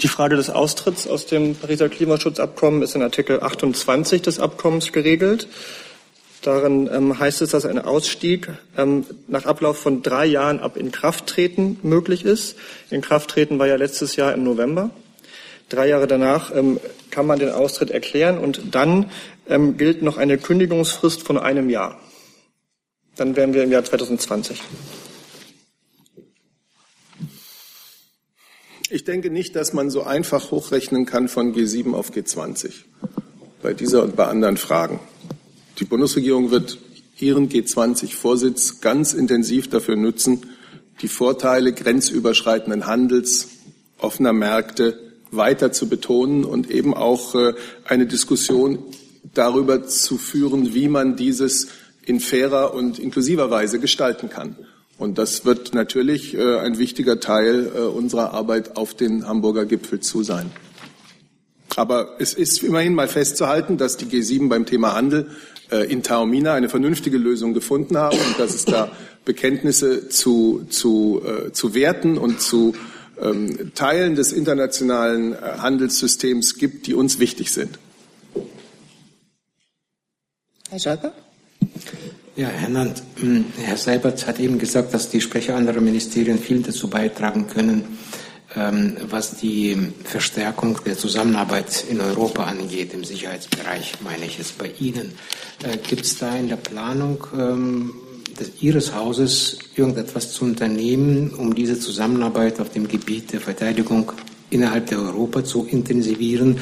Die 0.00 0.08
Frage 0.08 0.36
des 0.36 0.48
Austritts 0.48 1.08
aus 1.08 1.26
dem 1.26 1.56
Pariser 1.56 1.88
Klimaschutzabkommen 1.88 2.82
ist 2.82 2.94
in 2.94 3.02
Artikel 3.02 3.42
28 3.42 4.22
des 4.22 4.38
Abkommens 4.38 4.92
geregelt. 4.92 5.48
Darin 6.42 6.88
ähm, 6.92 7.18
heißt 7.18 7.42
es, 7.42 7.50
dass 7.50 7.66
ein 7.66 7.78
Ausstieg 7.78 8.48
ähm, 8.76 9.04
nach 9.26 9.44
Ablauf 9.44 9.78
von 9.78 10.02
drei 10.02 10.24
Jahren 10.26 10.60
ab 10.60 10.76
Inkrafttreten 10.76 11.78
möglich 11.82 12.24
ist. 12.24 12.56
Inkrafttreten 12.90 13.58
war 13.58 13.66
ja 13.66 13.76
letztes 13.76 14.16
Jahr 14.16 14.32
im 14.32 14.44
November. 14.44 14.90
Drei 15.68 15.88
Jahre 15.88 16.06
danach 16.06 16.54
ähm, 16.54 16.78
kann 17.10 17.26
man 17.26 17.38
den 17.38 17.50
Austritt 17.50 17.90
erklären 17.90 18.38
und 18.38 18.74
dann 18.74 19.10
ähm, 19.48 19.76
gilt 19.76 20.02
noch 20.02 20.16
eine 20.16 20.38
Kündigungsfrist 20.38 21.22
von 21.22 21.38
einem 21.38 21.68
Jahr. 21.70 22.00
Dann 23.16 23.34
wären 23.34 23.52
wir 23.52 23.64
im 23.64 23.72
Jahr 23.72 23.84
2020. 23.84 24.62
Ich 28.90 29.04
denke 29.04 29.30
nicht, 29.30 29.54
dass 29.56 29.72
man 29.74 29.90
so 29.90 30.04
einfach 30.04 30.50
hochrechnen 30.50 31.04
kann 31.04 31.28
von 31.28 31.54
G7 31.54 31.94
auf 31.94 32.10
G20 32.10 32.84
bei 33.60 33.74
dieser 33.74 34.02
und 34.04 34.16
bei 34.16 34.26
anderen 34.26 34.56
Fragen. 34.56 35.00
Die 35.78 35.84
Bundesregierung 35.84 36.50
wird 36.50 36.78
ihren 37.20 37.48
G20-Vorsitz 37.48 38.80
ganz 38.80 39.14
intensiv 39.14 39.68
dafür 39.68 39.94
nutzen, 39.94 40.42
die 41.02 41.08
Vorteile 41.08 41.72
grenzüberschreitenden 41.72 42.86
Handels, 42.86 43.48
offener 43.98 44.32
Märkte 44.32 44.98
weiter 45.30 45.70
zu 45.70 45.88
betonen 45.88 46.44
und 46.44 46.68
eben 46.70 46.94
auch 46.94 47.34
äh, 47.36 47.54
eine 47.84 48.06
Diskussion 48.06 48.78
darüber 49.34 49.86
zu 49.86 50.18
führen, 50.18 50.74
wie 50.74 50.88
man 50.88 51.14
dieses 51.14 51.68
in 52.04 52.18
fairer 52.18 52.74
und 52.74 52.98
inklusiver 52.98 53.50
Weise 53.50 53.78
gestalten 53.78 54.30
kann. 54.30 54.56
Und 54.96 55.18
das 55.18 55.44
wird 55.44 55.74
natürlich 55.74 56.34
äh, 56.34 56.58
ein 56.58 56.78
wichtiger 56.78 57.20
Teil 57.20 57.70
äh, 57.72 57.80
unserer 57.82 58.32
Arbeit 58.32 58.76
auf 58.76 58.94
den 58.94 59.28
Hamburger 59.28 59.64
Gipfel 59.64 60.00
zu 60.00 60.24
sein. 60.24 60.50
Aber 61.76 62.16
es 62.18 62.34
ist 62.34 62.64
immerhin 62.64 62.94
mal 62.94 63.06
festzuhalten, 63.06 63.76
dass 63.76 63.96
die 63.96 64.06
G7 64.06 64.48
beim 64.48 64.66
Thema 64.66 64.94
Handel 64.94 65.30
in 65.70 66.02
Taormina 66.02 66.54
eine 66.54 66.68
vernünftige 66.68 67.18
Lösung 67.18 67.54
gefunden 67.54 67.96
haben 67.96 68.16
und 68.16 68.38
dass 68.38 68.54
es 68.54 68.64
da 68.64 68.90
Bekenntnisse 69.24 70.08
zu, 70.08 70.64
zu, 70.70 71.20
äh, 71.22 71.52
zu 71.52 71.74
Werten 71.74 72.16
und 72.16 72.40
zu 72.40 72.74
ähm, 73.20 73.72
Teilen 73.74 74.14
des 74.14 74.32
internationalen 74.32 75.34
äh, 75.34 75.36
Handelssystems 75.58 76.56
gibt, 76.56 76.86
die 76.86 76.94
uns 76.94 77.18
wichtig 77.18 77.52
sind. 77.52 77.78
Herr 80.70 80.78
Scholper? 80.78 81.12
Ja, 82.36 82.48
Herr 82.48 82.68
Nant, 82.68 83.02
hm, 83.16 83.46
Herr 83.58 83.76
Seibert 83.76 84.26
hat 84.26 84.38
eben 84.38 84.58
gesagt, 84.58 84.94
dass 84.94 85.10
die 85.10 85.20
Sprecher 85.20 85.56
anderer 85.56 85.80
Ministerien 85.80 86.38
viel 86.38 86.62
dazu 86.62 86.88
beitragen 86.88 87.48
können, 87.48 87.98
was 89.10 89.36
die 89.36 89.76
Verstärkung 90.04 90.78
der 90.84 90.96
Zusammenarbeit 90.96 91.84
in 91.88 92.00
Europa 92.00 92.44
angeht, 92.44 92.92
im 92.94 93.04
Sicherheitsbereich, 93.04 93.94
meine 94.02 94.26
ich 94.26 94.38
es 94.38 94.52
bei 94.52 94.72
Ihnen. 94.80 95.12
Äh, 95.62 95.76
Gibt 95.76 96.02
es 96.02 96.18
da 96.18 96.36
in 96.36 96.48
der 96.48 96.56
Planung 96.56 97.26
ähm, 97.36 97.94
Ihres 98.60 98.94
Hauses 98.94 99.58
irgendetwas 99.74 100.32
zu 100.32 100.44
unternehmen, 100.44 101.34
um 101.34 101.54
diese 101.54 101.78
Zusammenarbeit 101.78 102.60
auf 102.60 102.70
dem 102.70 102.88
Gebiet 102.88 103.32
der 103.32 103.40
Verteidigung 103.40 104.12
innerhalb 104.50 104.86
der 104.86 105.00
Europa 105.00 105.44
zu 105.44 105.66
intensivieren? 105.66 106.58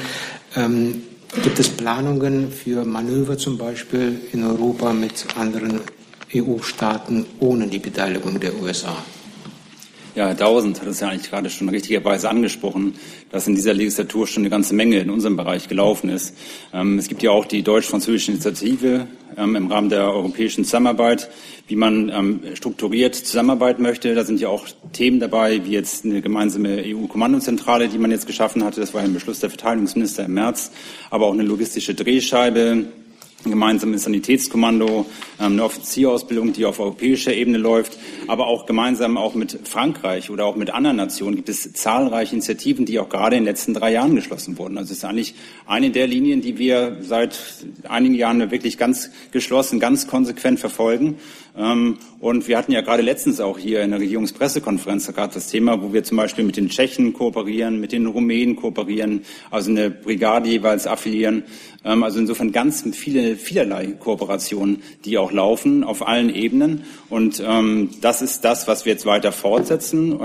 Ähm, 0.54 1.02
gibt 1.42 1.58
es 1.58 1.68
Planungen 1.68 2.50
für 2.50 2.84
Manöver 2.84 3.36
zum 3.36 3.58
Beispiel 3.58 4.20
in 4.32 4.44
Europa 4.44 4.92
mit 4.92 5.26
anderen 5.36 5.80
EU-Staaten 6.34 7.26
ohne 7.40 7.66
die 7.68 7.78
Beteiligung 7.78 8.40
der 8.40 8.60
USA? 8.60 8.96
Ja, 10.16 10.28
Herr 10.28 10.34
Dausend 10.34 10.80
hat 10.80 10.88
es 10.88 11.00
ja 11.00 11.08
eigentlich 11.08 11.28
gerade 11.28 11.50
schon 11.50 11.68
richtigerweise 11.68 12.30
angesprochen, 12.30 12.94
dass 13.30 13.46
in 13.46 13.54
dieser 13.54 13.74
Legislatur 13.74 14.26
schon 14.26 14.44
eine 14.44 14.48
ganze 14.48 14.74
Menge 14.74 14.98
in 14.98 15.10
unserem 15.10 15.36
Bereich 15.36 15.68
gelaufen 15.68 16.08
ist. 16.08 16.34
Ähm, 16.72 16.98
es 16.98 17.08
gibt 17.08 17.22
ja 17.22 17.32
auch 17.32 17.44
die 17.44 17.62
deutsch-französische 17.62 18.30
Initiative 18.30 19.08
ähm, 19.36 19.56
im 19.56 19.66
Rahmen 19.66 19.90
der 19.90 20.10
europäischen 20.10 20.64
Zusammenarbeit, 20.64 21.28
wie 21.68 21.76
man 21.76 22.08
ähm, 22.08 22.40
strukturiert 22.54 23.14
zusammenarbeiten 23.14 23.82
möchte. 23.82 24.14
Da 24.14 24.24
sind 24.24 24.40
ja 24.40 24.48
auch 24.48 24.66
Themen 24.94 25.20
dabei, 25.20 25.66
wie 25.66 25.72
jetzt 25.72 26.06
eine 26.06 26.22
gemeinsame 26.22 26.82
EU-Kommandozentrale, 26.86 27.88
die 27.88 27.98
man 27.98 28.10
jetzt 28.10 28.26
geschaffen 28.26 28.64
hatte. 28.64 28.80
Das 28.80 28.94
war 28.94 29.02
ein 29.02 29.12
Beschluss 29.12 29.40
der 29.40 29.50
Verteidigungsminister 29.50 30.24
im 30.24 30.32
März, 30.32 30.70
aber 31.10 31.26
auch 31.26 31.34
eine 31.34 31.42
logistische 31.42 31.94
Drehscheibe 31.94 32.86
gemeinsames 33.50 34.04
Sanitätskommando, 34.04 35.06
ähm, 35.40 35.52
eine 35.52 35.64
Offizierausbildung, 35.64 36.52
die 36.52 36.64
auf 36.64 36.80
europäischer 36.80 37.32
Ebene 37.32 37.58
läuft, 37.58 37.98
aber 38.26 38.46
auch 38.46 38.66
gemeinsam 38.66 39.16
auch 39.16 39.34
mit 39.34 39.58
Frankreich 39.64 40.30
oder 40.30 40.46
auch 40.46 40.56
mit 40.56 40.70
anderen 40.70 40.96
Nationen 40.96 41.36
gibt 41.36 41.48
es 41.48 41.72
zahlreiche 41.72 42.34
Initiativen, 42.34 42.86
die 42.86 42.98
auch 42.98 43.08
gerade 43.08 43.36
in 43.36 43.42
den 43.42 43.48
letzten 43.48 43.74
drei 43.74 43.92
Jahren 43.92 44.14
geschlossen 44.14 44.58
wurden. 44.58 44.78
Also 44.78 44.92
es 44.92 44.98
ist 44.98 45.04
eigentlich 45.04 45.34
eine 45.66 45.90
der 45.90 46.06
Linien, 46.06 46.40
die 46.40 46.58
wir 46.58 46.98
seit 47.00 47.38
einigen 47.88 48.14
Jahren 48.14 48.50
wirklich 48.50 48.78
ganz 48.78 49.10
geschlossen, 49.30 49.80
ganz 49.80 50.06
konsequent 50.06 50.60
verfolgen. 50.60 51.16
Ähm, 51.56 51.98
und 52.20 52.48
wir 52.48 52.58
hatten 52.58 52.72
ja 52.72 52.80
gerade 52.80 53.02
letztens 53.02 53.40
auch 53.40 53.58
hier 53.58 53.82
in 53.82 53.90
der 53.90 54.00
Regierungspressekonferenz 54.00 55.06
gerade 55.14 55.34
das 55.34 55.48
Thema, 55.48 55.82
wo 55.82 55.92
wir 55.92 56.04
zum 56.04 56.16
Beispiel 56.16 56.44
mit 56.44 56.56
den 56.56 56.68
Tschechen 56.68 57.12
kooperieren, 57.12 57.80
mit 57.80 57.92
den 57.92 58.06
Rumänen 58.06 58.56
kooperieren, 58.56 59.22
also 59.50 59.70
eine 59.70 59.90
Brigade 59.90 60.48
jeweils 60.48 60.86
affiliieren. 60.86 61.44
Ähm, 61.84 62.02
also 62.02 62.18
insofern 62.18 62.52
ganz 62.52 62.84
viele, 62.92 63.36
vielerlei 63.36 63.86
Kooperationen, 63.86 64.82
die 65.04 65.18
auch 65.18 65.32
laufen 65.32 65.84
auf 65.84 66.06
allen 66.06 66.34
Ebenen. 66.34 66.84
Und 67.08 67.42
ähm, 67.44 67.90
das 68.00 68.22
ist 68.22 68.44
das, 68.44 68.68
was 68.68 68.84
wir 68.84 68.92
jetzt 68.92 69.06
weiter 69.06 69.32
fortsetzen. 69.32 70.18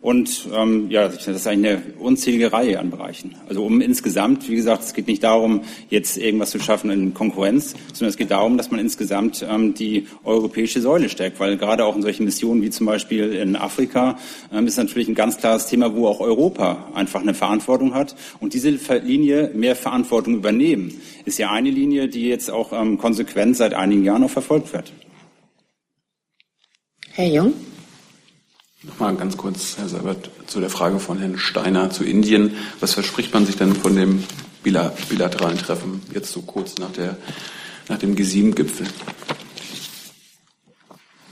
Und 0.00 0.48
ähm, 0.54 0.90
ja, 0.90 1.08
das 1.08 1.26
ist 1.26 1.46
eine 1.46 1.82
unzählige 1.98 2.52
Reihe 2.52 2.78
an 2.78 2.90
Bereichen. 2.90 3.34
Also 3.48 3.64
um 3.64 3.80
insgesamt, 3.80 4.48
wie 4.48 4.54
gesagt, 4.54 4.84
es 4.84 4.94
geht 4.94 5.08
nicht 5.08 5.24
darum, 5.24 5.62
jetzt 5.88 6.16
irgendwas 6.16 6.50
zu 6.50 6.60
schaffen 6.60 6.90
in 6.90 7.14
Konkurrenz, 7.14 7.74
sondern 7.92 8.10
es 8.10 8.16
geht 8.16 8.30
darum, 8.30 8.56
dass 8.56 8.70
man 8.70 8.78
insgesamt 8.78 9.44
ähm, 9.48 9.74
die 9.74 10.06
europäische 10.22 10.80
Säule 10.80 11.08
stärkt, 11.08 11.40
weil 11.40 11.56
gerade 11.56 11.84
auch 11.84 11.96
in 11.96 12.02
solchen 12.02 12.24
Missionen 12.24 12.62
wie 12.62 12.70
zum 12.70 12.86
Beispiel 12.86 13.32
in 13.32 13.56
Afrika 13.56 14.18
ähm, 14.52 14.66
ist 14.66 14.76
natürlich 14.76 15.08
ein 15.08 15.14
ganz 15.14 15.38
klares 15.38 15.66
Thema, 15.66 15.94
wo 15.94 16.06
auch 16.06 16.20
Europa 16.20 16.92
einfach 16.94 17.22
eine 17.22 17.34
Verantwortung 17.34 17.94
hat. 17.94 18.14
Und 18.38 18.54
diese 18.54 18.70
Linie, 18.70 19.50
mehr 19.54 19.74
Verantwortung 19.74 20.34
übernehmen, 20.34 21.00
ist 21.24 21.38
ja 21.38 21.50
eine 21.50 21.70
Linie, 21.70 22.08
die 22.08 22.28
jetzt 22.28 22.50
auch 22.50 22.72
ähm, 22.72 22.98
konsequent 22.98 23.56
seit 23.56 23.74
einigen 23.74 24.04
Jahren 24.04 24.20
noch 24.20 24.30
verfolgt 24.30 24.72
wird. 24.72 24.92
Herr 27.12 27.26
Jung? 27.26 27.54
Nochmal 28.86 29.16
ganz 29.16 29.36
kurz, 29.36 29.76
Herr 29.78 29.88
Seibert, 29.88 30.30
zu 30.46 30.60
der 30.60 30.70
Frage 30.70 31.00
von 31.00 31.18
Herrn 31.18 31.38
Steiner 31.38 31.90
zu 31.90 32.04
Indien. 32.04 32.56
Was 32.78 32.94
verspricht 32.94 33.34
man 33.34 33.44
sich 33.44 33.56
denn 33.56 33.74
von 33.74 33.96
dem 33.96 34.22
bilateralen 34.62 35.58
Treffen 35.58 36.02
jetzt 36.14 36.30
so 36.30 36.42
kurz 36.42 36.76
nach, 36.78 36.92
der, 36.92 37.16
nach 37.88 37.98
dem 37.98 38.14
G7-Gipfel? 38.14 38.86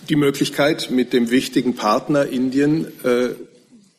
Die 0.08 0.16
Möglichkeit, 0.16 0.90
mit 0.90 1.12
dem 1.12 1.30
wichtigen 1.30 1.76
Partner 1.76 2.26
Indien 2.26 2.86
äh, 3.04 3.30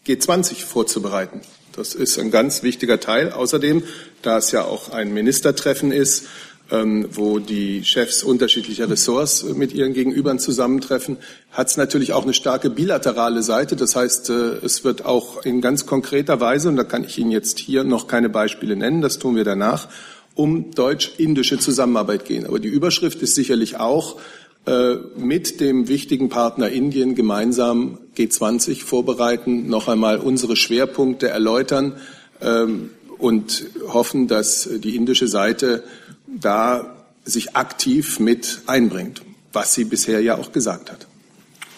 G20 0.05 0.63
vorzubereiten. 0.65 1.39
Das 1.71 1.95
ist 1.95 2.19
ein 2.19 2.31
ganz 2.31 2.61
wichtiger 2.61 2.99
Teil. 2.99 3.31
Außerdem, 3.31 3.83
da 4.21 4.37
es 4.37 4.51
ja 4.51 4.65
auch 4.65 4.89
ein 4.89 5.13
Ministertreffen 5.13 5.93
ist, 5.93 6.27
ähm, 6.71 7.07
wo 7.11 7.39
die 7.39 7.83
Chefs 7.83 8.23
unterschiedlicher 8.23 8.89
Ressorts 8.89 9.43
mit 9.43 9.73
ihren 9.73 9.93
Gegenübern 9.93 10.39
zusammentreffen, 10.39 11.17
hat 11.51 11.67
es 11.67 11.77
natürlich 11.77 12.13
auch 12.13 12.23
eine 12.23 12.33
starke 12.33 12.69
bilaterale 12.69 13.43
Seite. 13.43 13.75
Das 13.75 13.95
heißt, 13.95 14.29
äh, 14.29 14.33
es 14.63 14.83
wird 14.83 15.05
auch 15.05 15.45
in 15.45 15.61
ganz 15.61 15.85
konkreter 15.85 16.39
Weise, 16.39 16.69
und 16.69 16.75
da 16.75 16.83
kann 16.83 17.03
ich 17.03 17.17
Ihnen 17.17 17.31
jetzt 17.31 17.59
hier 17.59 17.83
noch 17.83 18.07
keine 18.07 18.29
Beispiele 18.29 18.75
nennen, 18.75 19.01
das 19.01 19.19
tun 19.19 19.35
wir 19.35 19.43
danach, 19.43 19.87
um 20.33 20.71
deutsch-indische 20.71 21.59
Zusammenarbeit 21.59 22.25
gehen. 22.25 22.45
Aber 22.45 22.59
die 22.59 22.67
Überschrift 22.67 23.21
ist 23.21 23.35
sicherlich 23.35 23.79
auch, 23.79 24.17
äh, 24.65 24.95
mit 25.15 25.59
dem 25.59 25.87
wichtigen 25.87 26.29
Partner 26.29 26.69
Indien 26.69 27.13
gemeinsam 27.13 27.99
G20 28.17 28.83
vorbereiten, 28.83 29.69
noch 29.69 29.87
einmal 29.87 30.17
unsere 30.17 30.55
Schwerpunkte 30.55 31.29
erläutern 31.29 31.93
ähm, 32.41 32.89
und 33.19 33.67
hoffen, 33.87 34.27
dass 34.27 34.67
die 34.67 34.95
indische 34.95 35.27
Seite 35.27 35.83
da 36.27 36.95
sich 37.23 37.55
aktiv 37.55 38.19
mit 38.19 38.61
einbringt, 38.67 39.21
was 39.53 39.73
sie 39.73 39.85
bisher 39.85 40.21
ja 40.21 40.37
auch 40.37 40.51
gesagt 40.51 40.91
hat. 40.91 41.07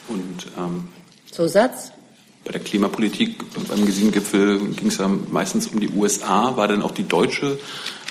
Und 0.08 0.48
ähm, 0.58 0.88
Zusatz? 1.32 1.92
Bei 2.46 2.52
der 2.54 2.62
Klimapolitik 2.62 3.44
beim 3.68 3.84
G7-Gipfel 3.84 4.60
ging 4.74 4.88
es 4.88 4.98
ja 4.98 5.08
meistens 5.08 5.68
um 5.68 5.80
die 5.80 5.90
USA. 5.90 6.56
War 6.56 6.68
denn 6.70 6.82
auch 6.82 6.92
die 6.92 7.04
deutsche 7.04 7.60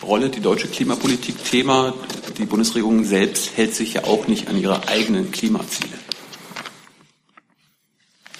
Rolle, 0.02 0.28
die 0.28 0.40
deutsche 0.40 0.68
Klimapolitik 0.68 1.42
Thema? 1.42 1.94
Die 2.36 2.44
Bundesregierung 2.44 3.04
selbst 3.04 3.56
hält 3.56 3.74
sich 3.74 3.94
ja 3.94 4.04
auch 4.04 4.28
nicht 4.28 4.48
an 4.48 4.58
ihre 4.58 4.88
eigenen 4.88 5.30
Klimaziele. 5.30 6.05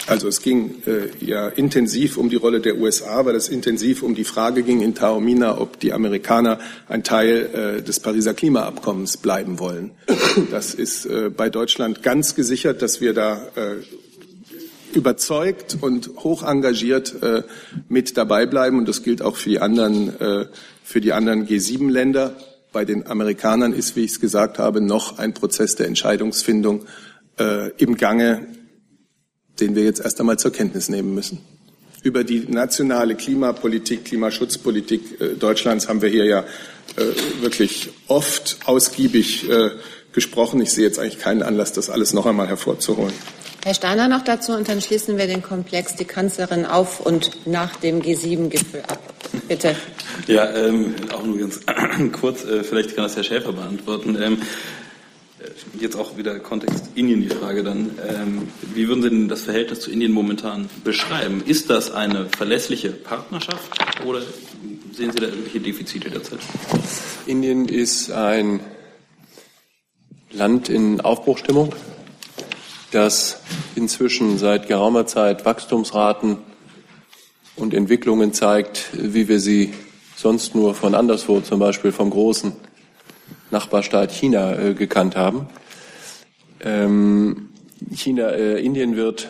Also 0.06 0.28
es 0.28 0.40
ging 0.40 0.82
äh, 0.86 1.08
ja 1.24 1.48
intensiv 1.48 2.16
um 2.16 2.30
die 2.30 2.36
Rolle 2.36 2.60
der 2.60 2.78
USA, 2.78 3.24
weil 3.24 3.34
es 3.34 3.48
intensiv 3.48 4.02
um 4.02 4.14
die 4.14 4.24
Frage 4.24 4.62
ging 4.62 4.80
in 4.80 4.94
Taormina, 4.94 5.60
ob 5.60 5.80
die 5.80 5.92
Amerikaner 5.92 6.60
ein 6.88 7.02
Teil 7.02 7.78
äh, 7.78 7.82
des 7.82 7.98
Pariser 7.98 8.32
Klimaabkommens 8.32 9.16
bleiben 9.16 9.58
wollen. 9.58 9.90
Das 10.50 10.74
ist 10.74 11.06
äh, 11.06 11.30
bei 11.30 11.50
Deutschland 11.50 12.02
ganz 12.02 12.36
gesichert, 12.36 12.82
dass 12.82 13.00
wir 13.00 13.14
da 13.14 13.48
äh, 13.56 14.96
überzeugt 14.96 15.78
und 15.80 16.10
hoch 16.18 16.42
engagiert 16.42 17.20
äh, 17.22 17.42
mit 17.88 18.16
dabei 18.16 18.46
bleiben. 18.46 18.78
Und 18.78 18.88
das 18.88 19.02
gilt 19.02 19.22
auch 19.22 19.36
für 19.36 19.50
die 19.50 19.58
anderen, 19.58 20.20
äh, 20.20 20.46
für 20.84 21.00
die 21.00 21.12
anderen 21.12 21.46
G7-Länder. 21.46 22.36
Bei 22.72 22.84
den 22.84 23.06
Amerikanern 23.06 23.72
ist, 23.72 23.96
wie 23.96 24.04
ich 24.04 24.12
es 24.12 24.20
gesagt 24.20 24.58
habe, 24.58 24.80
noch 24.80 25.18
ein 25.18 25.34
Prozess 25.34 25.74
der 25.74 25.86
Entscheidungsfindung 25.86 26.86
äh, 27.38 27.70
im 27.78 27.96
Gange 27.96 28.46
den 29.60 29.74
wir 29.74 29.84
jetzt 29.84 30.00
erst 30.00 30.20
einmal 30.20 30.38
zur 30.38 30.52
Kenntnis 30.52 30.88
nehmen 30.88 31.14
müssen. 31.14 31.38
Über 32.02 32.24
die 32.24 32.46
nationale 32.48 33.16
Klimapolitik, 33.16 34.04
Klimaschutzpolitik 34.04 35.20
äh, 35.20 35.28
Deutschlands 35.34 35.88
haben 35.88 36.02
wir 36.02 36.08
hier 36.08 36.24
ja 36.24 36.40
äh, 36.96 37.42
wirklich 37.42 37.90
oft 38.06 38.58
ausgiebig 38.64 39.48
äh, 39.50 39.70
gesprochen. 40.12 40.60
Ich 40.60 40.72
sehe 40.72 40.84
jetzt 40.84 40.98
eigentlich 40.98 41.18
keinen 41.18 41.42
Anlass, 41.42 41.72
das 41.72 41.90
alles 41.90 42.12
noch 42.12 42.26
einmal 42.26 42.48
hervorzuholen. 42.48 43.12
Herr 43.66 43.74
Steiner 43.74 44.06
noch 44.06 44.22
dazu 44.22 44.52
und 44.52 44.68
dann 44.68 44.80
schließen 44.80 45.18
wir 45.18 45.26
den 45.26 45.42
Komplex 45.42 45.96
die 45.96 46.04
Kanzlerin 46.04 46.64
auf 46.64 47.00
und 47.00 47.48
nach 47.48 47.74
dem 47.74 48.00
G7-Gipfel 48.00 48.82
ab. 48.82 49.00
Bitte. 49.48 49.74
Ja, 50.28 50.48
ähm, 50.54 50.94
auch 51.12 51.24
nur 51.24 51.38
ganz 51.38 51.60
kurz, 52.20 52.44
äh, 52.44 52.62
vielleicht 52.62 52.94
kann 52.94 53.02
das 53.02 53.16
Herr 53.16 53.24
Schäfer 53.24 53.52
beantworten. 53.52 54.16
Ähm, 54.22 54.38
jetzt 55.80 55.96
auch 55.96 56.16
wieder 56.16 56.38
Kontext 56.38 56.90
Indien 56.94 57.20
die 57.20 57.28
Frage 57.28 57.62
dann. 57.62 57.90
Ähm, 58.08 58.48
wie 58.74 58.88
würden 58.88 59.02
Sie 59.02 59.10
denn 59.10 59.28
das 59.28 59.42
Verhältnis 59.42 59.80
zu 59.80 59.90
Indien 59.90 60.12
momentan 60.12 60.68
beschreiben? 60.84 61.42
Ist 61.44 61.70
das 61.70 61.90
eine 61.90 62.26
verlässliche 62.26 62.90
Partnerschaft 62.90 64.04
oder 64.04 64.20
sehen 64.92 65.12
Sie 65.12 65.18
da 65.18 65.26
irgendwelche 65.26 65.60
Defizite 65.60 66.10
derzeit? 66.10 66.40
Indien 67.26 67.68
ist 67.68 68.10
ein 68.10 68.60
Land 70.30 70.68
in 70.68 71.00
Aufbruchstimmung, 71.00 71.74
das 72.90 73.40
inzwischen 73.74 74.38
seit 74.38 74.68
geraumer 74.68 75.06
Zeit 75.06 75.44
Wachstumsraten 75.44 76.38
und 77.56 77.74
Entwicklungen 77.74 78.32
zeigt, 78.32 78.88
wie 78.92 79.28
wir 79.28 79.40
sie 79.40 79.72
sonst 80.16 80.54
nur 80.54 80.74
von 80.74 80.94
anderswo, 80.94 81.40
zum 81.40 81.58
Beispiel 81.58 81.92
vom 81.92 82.10
großen 82.10 82.52
Nachbarstaat 83.50 84.12
China 84.12 84.58
äh, 84.58 84.74
gekannt 84.74 85.16
haben. 85.16 85.48
Ähm, 86.60 87.50
China, 87.92 88.30
äh, 88.30 88.60
Indien 88.60 88.96
wird 88.96 89.28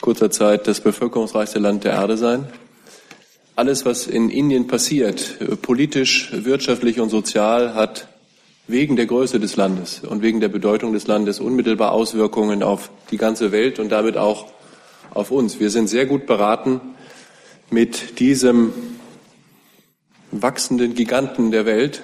kurzer 0.00 0.30
Zeit 0.30 0.66
das 0.66 0.80
bevölkerungsreichste 0.80 1.58
Land 1.58 1.84
der 1.84 1.92
Erde 1.92 2.16
sein. 2.16 2.46
Alles, 3.56 3.84
was 3.84 4.06
in 4.06 4.30
Indien 4.30 4.66
passiert, 4.66 5.40
äh, 5.40 5.56
politisch, 5.56 6.30
wirtschaftlich 6.32 7.00
und 7.00 7.10
sozial, 7.10 7.74
hat 7.74 8.08
wegen 8.66 8.96
der 8.96 9.06
Größe 9.06 9.40
des 9.40 9.56
Landes 9.56 10.00
und 10.00 10.22
wegen 10.22 10.40
der 10.40 10.48
Bedeutung 10.48 10.92
des 10.92 11.06
Landes 11.06 11.40
unmittelbar 11.40 11.92
Auswirkungen 11.92 12.62
auf 12.62 12.90
die 13.10 13.16
ganze 13.16 13.52
Welt 13.52 13.78
und 13.78 13.90
damit 13.90 14.16
auch 14.16 14.46
auf 15.12 15.30
uns. 15.30 15.58
Wir 15.58 15.70
sind 15.70 15.88
sehr 15.88 16.06
gut 16.06 16.26
beraten, 16.26 16.80
mit 17.70 18.20
diesem 18.20 18.72
wachsenden 20.30 20.94
Giganten 20.94 21.50
der 21.50 21.66
Welt 21.66 22.02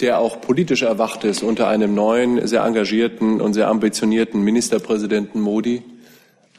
der 0.00 0.18
auch 0.18 0.40
politisch 0.40 0.82
erwacht 0.82 1.24
ist 1.24 1.42
unter 1.42 1.68
einem 1.68 1.94
neuen, 1.94 2.46
sehr 2.46 2.64
engagierten 2.64 3.40
und 3.40 3.54
sehr 3.54 3.68
ambitionierten 3.68 4.42
Ministerpräsidenten 4.42 5.40
Modi, 5.40 5.82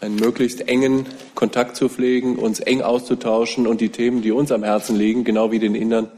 einen 0.02 0.16
möglichst 0.16 0.68
engen 0.68 1.06
Kontakt 1.36 1.76
zu 1.76 1.90
pflegen, 1.90 2.38
uns 2.38 2.60
eng 2.60 2.82
auszutauschen 2.82 3.68
und 3.68 3.82
die 3.82 3.90
Themen, 3.90 4.22
die 4.22 4.32
uns 4.32 4.52
am 4.52 4.64
Herzen 4.64 4.96
liegen, 4.96 5.24
genau 5.24 5.52
wie 5.52 5.60
den 5.60 5.76
Indern, 5.76 6.10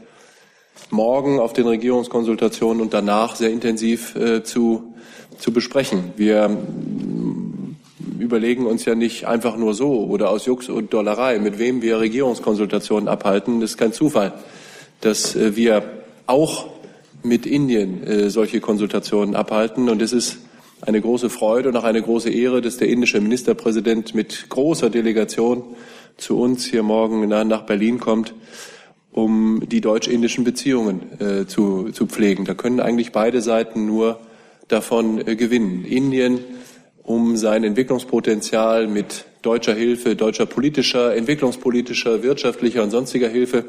morgen 0.90 1.38
auf 1.40 1.52
den 1.52 1.66
Regierungskonsultationen 1.66 2.80
und 2.80 2.94
danach 2.94 3.36
sehr 3.36 3.50
intensiv 3.50 4.14
äh, 4.14 4.42
zu, 4.42 4.94
zu 5.38 5.52
besprechen. 5.52 6.12
Wir 6.16 6.48
mm, 6.48 7.76
überlegen 8.20 8.66
uns 8.66 8.84
ja 8.84 8.94
nicht 8.94 9.26
einfach 9.26 9.56
nur 9.56 9.74
so 9.74 10.04
oder 10.06 10.30
aus 10.30 10.46
Jux 10.46 10.68
und 10.68 10.92
Dollerei, 10.92 11.38
mit 11.38 11.58
wem 11.58 11.82
wir 11.82 11.98
Regierungskonsultationen 12.00 13.08
abhalten. 13.08 13.60
Das 13.60 13.70
ist 13.70 13.76
kein 13.76 13.92
Zufall, 13.92 14.34
dass 15.00 15.34
äh, 15.34 15.56
wir 15.56 15.82
auch 16.26 16.77
mit 17.22 17.46
Indien 17.46 18.02
äh, 18.04 18.30
solche 18.30 18.60
Konsultationen 18.60 19.34
abhalten. 19.34 19.88
Und 19.88 20.02
es 20.02 20.12
ist 20.12 20.38
eine 20.80 21.00
große 21.00 21.30
Freude 21.30 21.68
und 21.68 21.76
auch 21.76 21.84
eine 21.84 22.02
große 22.02 22.30
Ehre, 22.30 22.60
dass 22.60 22.76
der 22.76 22.88
indische 22.88 23.20
Ministerpräsident 23.20 24.14
mit 24.14 24.48
großer 24.48 24.90
Delegation 24.90 25.62
zu 26.16 26.38
uns 26.38 26.64
hier 26.64 26.82
morgen 26.82 27.28
nach 27.28 27.62
Berlin 27.62 28.00
kommt, 28.00 28.34
um 29.12 29.62
die 29.68 29.80
deutsch-indischen 29.80 30.44
Beziehungen 30.44 31.20
äh, 31.20 31.46
zu, 31.46 31.90
zu 31.90 32.06
pflegen. 32.06 32.44
Da 32.44 32.54
können 32.54 32.80
eigentlich 32.80 33.12
beide 33.12 33.40
Seiten 33.40 33.86
nur 33.86 34.20
davon 34.68 35.26
äh, 35.26 35.34
gewinnen. 35.34 35.84
Indien, 35.84 36.40
um 37.02 37.36
sein 37.36 37.64
Entwicklungspotenzial 37.64 38.86
mit 38.86 39.24
deutscher 39.42 39.74
Hilfe, 39.74 40.14
deutscher 40.14 40.46
politischer, 40.46 41.16
entwicklungspolitischer, 41.16 42.22
wirtschaftlicher 42.22 42.82
und 42.82 42.90
sonstiger 42.90 43.28
Hilfe 43.28 43.64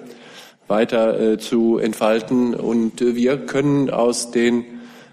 weiter 0.70 1.20
äh, 1.20 1.38
zu 1.38 1.78
entfalten. 1.78 2.54
Und 2.54 3.02
äh, 3.02 3.16
wir 3.16 3.38
können 3.38 3.90
aus 3.90 4.32
den 4.32 4.66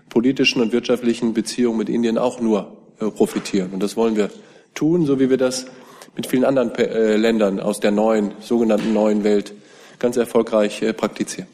politischen 0.09 0.63
und 0.63 0.73
wirtschaftlichen 0.73 1.35
Beziehungen 1.35 1.79
mit 1.79 1.89
Indien 1.89 2.19
auch 2.19 2.41
nur 2.41 2.77
äh, 3.01 3.11
profitieren. 3.11 3.71
Und 3.73 3.83
das 3.83 3.97
wollen 3.97 4.17
wir 4.17 4.31
tun, 4.75 5.07
so 5.07 5.19
wie 5.19 5.31
wir 5.31 5.37
das 5.39 5.67
mit 6.15 6.27
vielen 6.27 6.45
anderen 6.45 6.73
Ländern 7.21 7.61
aus 7.61 7.79
der 7.79 7.91
neuen, 7.91 8.33
sogenannten 8.41 8.95
neuen 8.95 9.23
Welt 9.23 9.53
ganz 9.99 10.17
erfolgreich 10.17 10.83
praktizieren. 10.97 11.47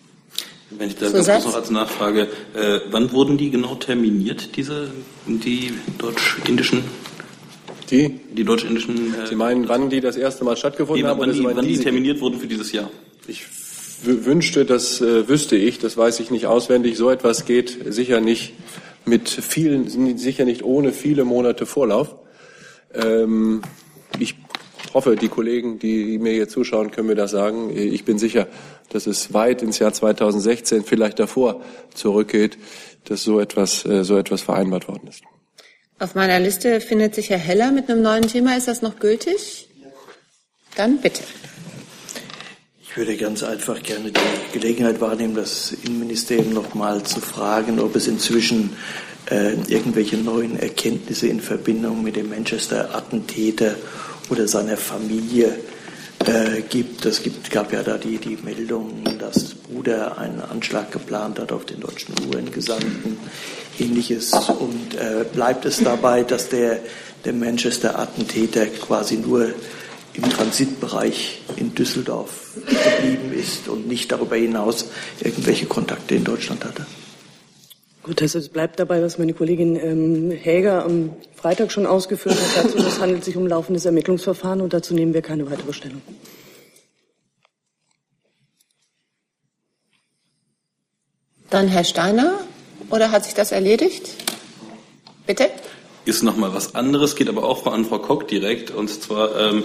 Wenn 0.70 0.86
ich 0.86 0.96
da 0.96 1.10
ganz 1.10 1.26
kurz 1.26 1.44
noch 1.46 1.56
als 1.56 1.70
Nachfrage, 1.70 2.28
äh, 2.54 2.78
wann 2.92 3.10
wurden 3.10 3.36
die 3.36 3.50
genau 3.50 3.74
terminiert, 3.74 4.56
diese, 4.56 4.92
die 5.26 5.72
deutsch-indischen 5.98 6.84
die? 7.92 8.08
Die 8.08 8.44
deutsch-indischen. 8.44 9.14
Äh, 9.14 9.26
Sie 9.26 9.36
meinen, 9.36 9.68
wann 9.68 9.90
die 9.90 10.00
das 10.00 10.16
erste 10.16 10.44
Mal 10.44 10.56
stattgefunden 10.56 11.04
nee, 11.04 11.08
haben? 11.08 11.20
Wann, 11.20 11.32
die, 11.32 11.44
wann 11.44 11.66
die 11.66 11.78
terminiert 11.78 12.20
wurden 12.20 12.40
für 12.40 12.46
dieses 12.46 12.72
Jahr? 12.72 12.90
Ich 13.28 13.44
wünschte, 14.04 14.64
das 14.64 15.00
äh, 15.00 15.28
wüsste 15.28 15.56
ich, 15.56 15.78
das 15.78 15.96
weiß 15.96 16.20
ich 16.20 16.30
nicht 16.30 16.46
auswendig. 16.46 16.96
So 16.96 17.10
etwas 17.10 17.44
geht 17.44 17.78
sicher 17.86 18.20
nicht 18.20 18.54
mit 19.04 19.28
vielen, 19.28 20.18
sicher 20.18 20.44
nicht 20.44 20.62
ohne 20.62 20.92
viele 20.92 21.24
Monate 21.24 21.66
Vorlauf. 21.66 22.14
Ähm, 22.94 23.62
ich 24.18 24.36
hoffe, 24.94 25.16
die 25.16 25.28
Kollegen, 25.28 25.78
die 25.78 26.18
mir 26.18 26.32
hier 26.32 26.48
zuschauen, 26.48 26.90
können 26.90 27.08
mir 27.08 27.14
das 27.14 27.30
sagen. 27.30 27.76
Ich 27.76 28.04
bin 28.04 28.18
sicher, 28.18 28.46
dass 28.90 29.06
es 29.06 29.32
weit 29.32 29.62
ins 29.62 29.78
Jahr 29.78 29.92
2016, 29.92 30.84
vielleicht 30.84 31.18
davor 31.18 31.62
zurückgeht, 31.94 32.58
dass 33.04 33.22
so 33.22 33.40
etwas, 33.40 33.84
äh, 33.86 34.04
so 34.04 34.16
etwas 34.16 34.42
vereinbart 34.42 34.88
worden 34.88 35.08
ist. 35.08 35.22
Auf 35.98 36.14
meiner 36.14 36.40
Liste 36.40 36.80
findet 36.80 37.14
sich 37.14 37.30
Herr 37.30 37.38
Heller 37.38 37.70
mit 37.70 37.88
einem 37.88 38.02
neuen 38.02 38.26
Thema. 38.26 38.56
Ist 38.56 38.68
das 38.68 38.82
noch 38.82 38.98
gültig? 38.98 39.68
Dann 40.74 40.98
bitte. 40.98 41.22
Ich 42.92 42.98
würde 42.98 43.16
ganz 43.16 43.42
einfach 43.42 43.82
gerne 43.82 44.12
die 44.12 44.52
Gelegenheit 44.52 45.00
wahrnehmen, 45.00 45.34
das 45.34 45.72
Innenministerium 45.82 46.52
noch 46.52 46.74
mal 46.74 47.02
zu 47.02 47.22
fragen, 47.22 47.80
ob 47.80 47.96
es 47.96 48.06
inzwischen 48.06 48.76
äh, 49.30 49.54
irgendwelche 49.66 50.18
neuen 50.18 50.58
Erkenntnisse 50.58 51.28
in 51.28 51.40
Verbindung 51.40 52.02
mit 52.02 52.16
dem 52.16 52.28
Manchester-Attentäter 52.28 53.76
oder 54.28 54.46
seiner 54.46 54.76
Familie 54.76 55.58
äh, 56.26 56.60
gibt. 56.68 57.06
Es 57.06 57.22
gibt, 57.22 57.50
gab 57.50 57.72
ja 57.72 57.82
da 57.82 57.96
die, 57.96 58.18
die 58.18 58.36
Meldung, 58.36 59.02
dass 59.18 59.54
Bruder 59.54 60.18
einen 60.18 60.42
Anschlag 60.42 60.92
geplant 60.92 61.38
hat 61.38 61.50
auf 61.50 61.64
den 61.64 61.80
deutschen 61.80 62.14
UN-Gesandten, 62.30 63.16
ähnliches. 63.78 64.34
Und 64.34 64.96
äh, 64.96 65.24
bleibt 65.32 65.64
es 65.64 65.82
dabei, 65.82 66.24
dass 66.24 66.50
der, 66.50 66.80
der 67.24 67.32
Manchester-Attentäter 67.32 68.66
quasi 68.66 69.16
nur 69.16 69.54
im 70.14 70.28
Transitbereich 70.28 71.42
in 71.56 71.74
Düsseldorf 71.74 72.54
geblieben 72.66 73.32
ist 73.32 73.68
und 73.68 73.88
nicht 73.88 74.12
darüber 74.12 74.36
hinaus 74.36 74.86
irgendwelche 75.20 75.66
Kontakte 75.66 76.14
in 76.14 76.24
Deutschland 76.24 76.64
hatte. 76.64 76.86
Gut, 78.02 78.20
also 78.20 78.38
es 78.40 78.48
bleibt 78.48 78.80
dabei, 78.80 79.00
was 79.00 79.18
meine 79.18 79.32
Kollegin 79.32 79.76
ähm, 79.76 80.30
Häger 80.32 80.84
am 80.84 81.14
Freitag 81.36 81.70
schon 81.70 81.86
ausgeführt 81.86 82.34
hat. 82.34 82.64
Dazu, 82.64 82.78
es 82.78 82.98
handelt 82.98 83.24
sich 83.24 83.36
um 83.36 83.46
laufendes 83.46 83.84
Ermittlungsverfahren 83.84 84.60
und 84.60 84.72
dazu 84.72 84.92
nehmen 84.92 85.14
wir 85.14 85.22
keine 85.22 85.48
weitere 85.48 85.72
Stellung. 85.72 86.02
Dann 91.48 91.68
Herr 91.68 91.84
Steiner, 91.84 92.40
oder 92.90 93.12
hat 93.12 93.24
sich 93.24 93.34
das 93.34 93.52
erledigt? 93.52 94.08
Bitte? 95.26 95.50
Ist 96.04 96.24
noch 96.24 96.36
mal 96.36 96.52
was 96.52 96.74
anderes, 96.74 97.14
geht 97.14 97.28
aber 97.28 97.44
auch 97.44 97.66
an 97.66 97.84
Frau 97.84 98.00
Koch 98.00 98.24
direkt. 98.24 98.72
Und 98.72 98.88
zwar 98.88 99.38
ähm, 99.38 99.64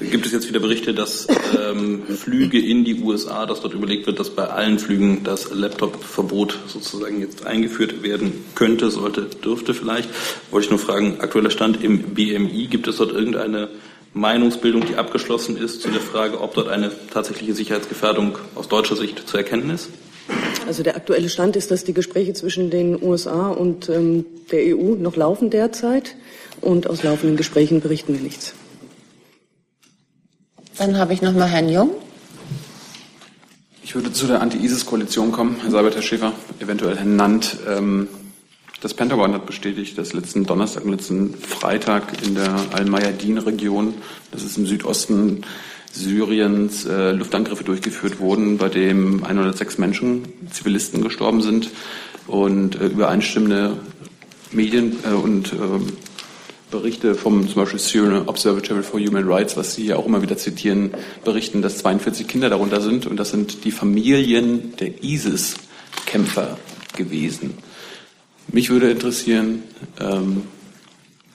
gibt 0.00 0.26
es 0.26 0.32
jetzt 0.32 0.48
wieder 0.48 0.60
Berichte, 0.60 0.92
dass 0.94 1.26
ähm, 1.58 2.02
Flüge 2.06 2.58
in 2.58 2.84
die 2.84 3.00
USA, 3.02 3.46
dass 3.46 3.60
dort 3.60 3.74
überlegt 3.74 4.06
wird, 4.06 4.18
dass 4.18 4.30
bei 4.30 4.46
allen 4.46 4.78
Flügen 4.78 5.22
das 5.22 5.50
Laptop-Verbot 5.52 6.58
sozusagen 6.66 7.20
jetzt 7.20 7.46
eingeführt 7.46 8.02
werden 8.02 8.44
könnte, 8.54 8.90
sollte, 8.90 9.22
dürfte 9.22 9.74
vielleicht. 9.74 10.08
Wollte 10.50 10.66
ich 10.66 10.70
nur 10.70 10.80
fragen, 10.80 11.20
aktueller 11.20 11.50
Stand 11.50 11.82
im 11.82 12.14
BMI, 12.14 12.66
gibt 12.66 12.88
es 12.88 12.96
dort 12.96 13.12
irgendeine 13.12 13.68
Meinungsbildung, 14.14 14.86
die 14.86 14.96
abgeschlossen 14.96 15.56
ist 15.56 15.82
zu 15.82 15.90
der 15.90 16.00
Frage, 16.00 16.40
ob 16.40 16.54
dort 16.54 16.68
eine 16.68 16.90
tatsächliche 17.12 17.54
Sicherheitsgefährdung 17.54 18.38
aus 18.54 18.68
deutscher 18.68 18.96
Sicht 18.96 19.28
zu 19.28 19.36
erkennen 19.36 19.70
ist? 19.70 19.90
Also 20.66 20.82
der 20.82 20.96
aktuelle 20.96 21.28
Stand 21.28 21.56
ist, 21.56 21.70
dass 21.70 21.84
die 21.84 21.92
Gespräche 21.92 22.32
zwischen 22.32 22.70
den 22.70 23.00
USA 23.02 23.50
und 23.50 23.88
ähm, 23.88 24.24
der 24.50 24.76
EU 24.76 24.94
noch 24.94 25.16
laufen 25.16 25.50
derzeit 25.50 26.16
und 26.60 26.88
aus 26.88 27.02
laufenden 27.02 27.36
Gesprächen 27.36 27.80
berichten 27.80 28.14
wir 28.14 28.20
nichts. 28.20 28.54
Dann 30.76 30.98
habe 30.98 31.12
ich 31.12 31.22
noch 31.22 31.32
mal 31.32 31.46
Herrn 31.46 31.68
Jung. 31.68 31.90
Ich 33.82 33.94
würde 33.94 34.12
zu 34.12 34.26
der 34.26 34.40
Anti-ISIS-Koalition 34.40 35.30
kommen, 35.30 35.56
Herr 35.62 35.70
Seibert, 35.70 35.94
Herr 35.94 36.02
Schäfer, 36.02 36.32
eventuell 36.58 36.96
Herr 36.96 37.04
Nant. 37.04 37.58
Ähm, 37.68 38.08
das 38.80 38.92
Pentagon 38.92 39.32
hat 39.34 39.46
bestätigt, 39.46 39.96
dass 39.98 40.12
letzten 40.14 40.46
Donnerstag 40.46 40.84
und 40.84 40.90
letzten 40.90 41.34
Freitag 41.34 42.22
in 42.26 42.34
der 42.34 42.54
Al-Mayadin-Region, 42.72 43.94
das 44.32 44.42
ist 44.42 44.58
im 44.58 44.66
Südosten 44.66 45.42
Syriens, 45.92 46.84
äh, 46.86 47.12
Luftangriffe 47.12 47.62
durchgeführt 47.62 48.18
wurden, 48.18 48.58
bei 48.58 48.68
dem 48.68 49.22
106 49.22 49.78
Menschen, 49.78 50.24
Zivilisten 50.50 51.02
gestorben 51.02 51.40
sind 51.40 51.70
und 52.26 52.80
äh, 52.80 52.86
übereinstimmende 52.86 53.76
Medien 54.50 54.96
äh, 55.04 55.14
und 55.14 55.52
äh, 55.52 55.56
Berichte 56.74 57.14
vom 57.14 57.46
zum 57.46 57.62
Beispiel 57.62 57.78
Syrian 57.78 58.26
Observatory 58.26 58.82
for 58.82 58.98
Human 58.98 59.28
Rights, 59.28 59.56
was 59.56 59.76
Sie 59.76 59.86
ja 59.86 59.94
auch 59.94 60.06
immer 60.06 60.22
wieder 60.22 60.36
zitieren, 60.36 60.90
berichten, 61.24 61.62
dass 61.62 61.78
42 61.78 62.26
Kinder 62.26 62.50
darunter 62.50 62.80
sind 62.80 63.06
und 63.06 63.16
das 63.16 63.30
sind 63.30 63.64
die 63.64 63.70
Familien 63.70 64.74
der 64.78 65.04
ISIS-Kämpfer 65.04 66.58
gewesen. 66.96 67.54
Mich 68.48 68.70
würde 68.70 68.90
interessieren, 68.90 69.62
ähm, 70.00 70.42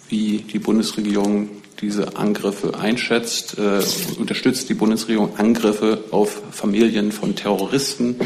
wie 0.09 0.39
die 0.39 0.59
Bundesregierung 0.59 1.49
diese 1.79 2.17
Angriffe 2.17 2.77
einschätzt. 2.77 3.57
Äh, 3.57 3.81
unterstützt 4.19 4.67
die 4.67 4.73
Bundesregierung 4.73 5.37
Angriffe 5.37 6.03
auf 6.11 6.41
Familien 6.51 7.13
von 7.13 7.37
Terroristen? 7.37 8.17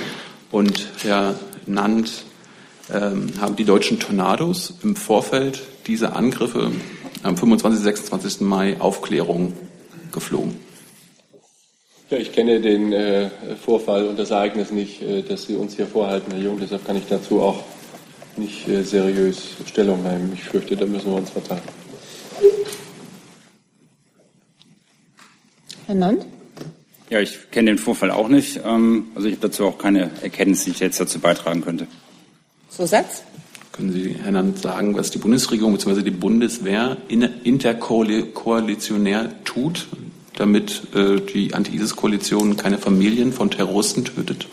Und 0.50 0.88
Herr 1.04 1.36
Nant, 1.68 2.24
ähm, 2.92 3.28
haben 3.40 3.56
die 3.56 3.66
deutschen 3.66 4.00
Tornados 4.00 4.74
im 4.82 4.96
Vorfeld 4.96 5.62
dieser 5.86 6.16
Angriffe 6.16 6.72
am 7.24 7.38
25. 7.38 7.82
26. 7.82 8.42
Mai 8.42 8.80
Aufklärung 8.80 9.54
geflogen. 10.12 10.60
Ja, 12.10 12.18
ich 12.18 12.32
kenne 12.32 12.62
den 12.62 12.94
äh, 12.94 13.30
Vorfall 13.66 14.08
und 14.08 14.20
das 14.20 14.30
Ereignis 14.30 14.72
nicht, 14.72 15.02
äh, 15.02 15.24
das 15.24 15.44
Sie 15.44 15.56
uns 15.56 15.76
hier 15.76 15.88
vorhalten, 15.88 16.32
Herr 16.32 16.42
Jung. 16.42 16.60
Deshalb 16.60 16.86
kann 16.86 16.96
ich 16.96 17.08
dazu 17.10 17.42
auch 17.42 17.64
nicht 18.38 18.68
äh, 18.68 18.84
seriös 18.84 19.56
Stellung 19.66 20.04
nehmen. 20.04 20.32
Ich 20.34 20.44
fürchte, 20.44 20.76
da 20.76 20.86
müssen 20.86 21.12
wir 21.12 21.18
uns 21.18 21.32
verteilen. 21.32 21.62
Herr 25.88 25.96
Nant? 25.96 26.26
Ja, 27.10 27.20
ich 27.20 27.52
kenne 27.52 27.72
den 27.72 27.78
Vorfall 27.78 28.12
auch 28.12 28.28
nicht. 28.28 28.60
Ähm, 28.64 29.08
also 29.16 29.28
ich 29.28 29.36
habe 29.36 29.48
dazu 29.48 29.66
auch 29.66 29.78
keine 29.78 30.12
Erkenntnis, 30.22 30.66
die 30.66 30.72
ich 30.72 30.80
jetzt 30.80 31.00
dazu 31.00 31.20
beitragen 31.20 31.62
könnte. 31.62 31.88
Zusatz? 32.70 33.24
Können 33.74 33.92
Sie, 33.92 34.16
Herr 34.22 34.32
Nant, 34.32 34.60
sagen, 34.60 34.96
was 34.96 35.10
die 35.10 35.18
Bundesregierung 35.18 35.74
bzw. 35.74 36.04
die 36.04 36.12
Bundeswehr 36.12 36.98
interkoalitionär 37.08 39.32
tut, 39.46 39.88
damit 40.36 40.84
äh, 40.94 41.20
die 41.20 41.56
Anti-ISIS-Koalition 41.56 42.56
keine 42.56 42.78
Familien 42.78 43.34
von 43.34 43.50
Terroristen 43.50 44.06
tötet? 44.06 44.48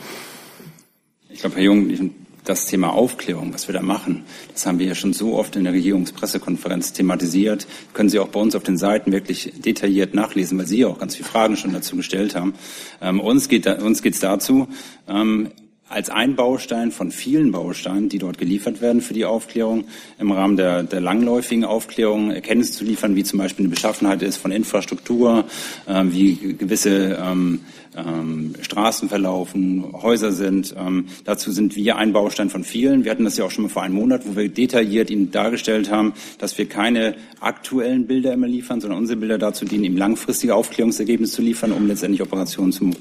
Ich 1.29 1.41
glaube, 1.41 1.57
Herr 1.57 1.65
Jung, 1.65 2.15
das 2.45 2.65
Thema 2.65 2.95
Aufklärung, 2.95 3.53
was 3.53 3.69
wir 3.69 3.75
da 3.75 3.83
machen, 3.83 4.25
das 4.55 4.65
haben 4.65 4.79
wir 4.79 4.87
ja 4.87 4.95
schon 4.95 5.13
so 5.13 5.35
oft 5.35 5.55
in 5.55 5.65
der 5.65 5.75
Regierungspressekonferenz 5.75 6.95
thematisiert. 6.95 7.67
Können 7.93 8.09
Sie 8.09 8.19
auch 8.19 8.29
bei 8.29 8.41
uns 8.41 8.55
auf 8.55 8.63
den 8.63 8.79
Seiten 8.79 9.13
wirklich 9.13 9.53
detailliert 9.59 10.15
nachlesen, 10.15 10.57
weil 10.57 10.67
Sie 10.67 10.79
ja 10.79 10.87
auch 10.87 10.99
ganz 10.99 11.17
viele 11.17 11.29
Fragen 11.29 11.59
schon 11.59 11.75
dazu 11.75 11.95
gestellt 11.95 12.35
haben. 12.35 12.55
Ähm, 13.03 13.21
uns 13.21 13.51
geht 13.51 13.67
da, 13.67 13.83
uns 13.83 14.01
geht's 14.01 14.21
dazu, 14.21 14.69
ähm, 15.07 15.51
als 15.91 16.09
ein 16.09 16.37
Baustein 16.37 16.93
von 16.93 17.11
vielen 17.11 17.51
Bausteinen, 17.51 18.09
die 18.09 18.19
dort 18.19 18.39
geliefert 18.39 18.81
werden 18.81 19.01
für 19.01 19.13
die 19.13 19.25
Aufklärung, 19.25 19.85
im 20.21 20.31
Rahmen 20.31 20.57
der, 20.57 20.85
der 20.85 21.01
langläufigen 21.01 21.65
Aufklärung 21.65 22.31
Erkenntnisse 22.31 22.75
zu 22.75 22.85
liefern, 22.85 23.17
wie 23.17 23.25
zum 23.25 23.41
Beispiel 23.41 23.65
eine 23.65 23.75
Beschaffenheit 23.75 24.23
ist 24.23 24.37
von 24.37 24.53
Infrastruktur, 24.53 25.47
äh, 25.87 26.05
wie 26.07 26.55
gewisse 26.55 27.19
ähm, 27.21 27.61
ähm, 27.97 28.55
Straßen 28.61 29.09
verlaufen, 29.09 29.85
Häuser 29.93 30.31
sind. 30.31 30.77
Ähm, 30.79 31.07
dazu 31.25 31.51
sind 31.51 31.75
wir 31.75 31.97
ein 31.97 32.13
Baustein 32.13 32.51
von 32.51 32.63
vielen. 32.63 33.03
Wir 33.03 33.11
hatten 33.11 33.25
das 33.25 33.37
ja 33.37 33.45
auch 33.45 33.51
schon 33.51 33.65
mal 33.65 33.71
vor 33.71 33.83
einem 33.83 33.97
Monat, 33.97 34.23
wo 34.27 34.37
wir 34.37 34.49
detailliert 34.49 35.11
Ihnen 35.11 35.33
dargestellt 35.33 35.91
haben, 35.91 36.13
dass 36.39 36.57
wir 36.57 36.69
keine 36.69 37.17
aktuellen 37.41 38.07
Bilder 38.07 38.33
immer 38.33 38.47
liefern, 38.47 38.81
sondern 38.81 39.01
unsere 39.01 39.19
Bilder 39.19 39.39
dazu 39.39 39.65
dienen, 39.65 39.83
ihm 39.83 39.97
langfristige 39.97 40.55
Aufklärungsergebnisse 40.55 41.35
zu 41.35 41.43
liefern, 41.43 41.73
um 41.73 41.89
letztendlich 41.89 42.23
Operationen 42.23 42.71
zum, 42.71 42.93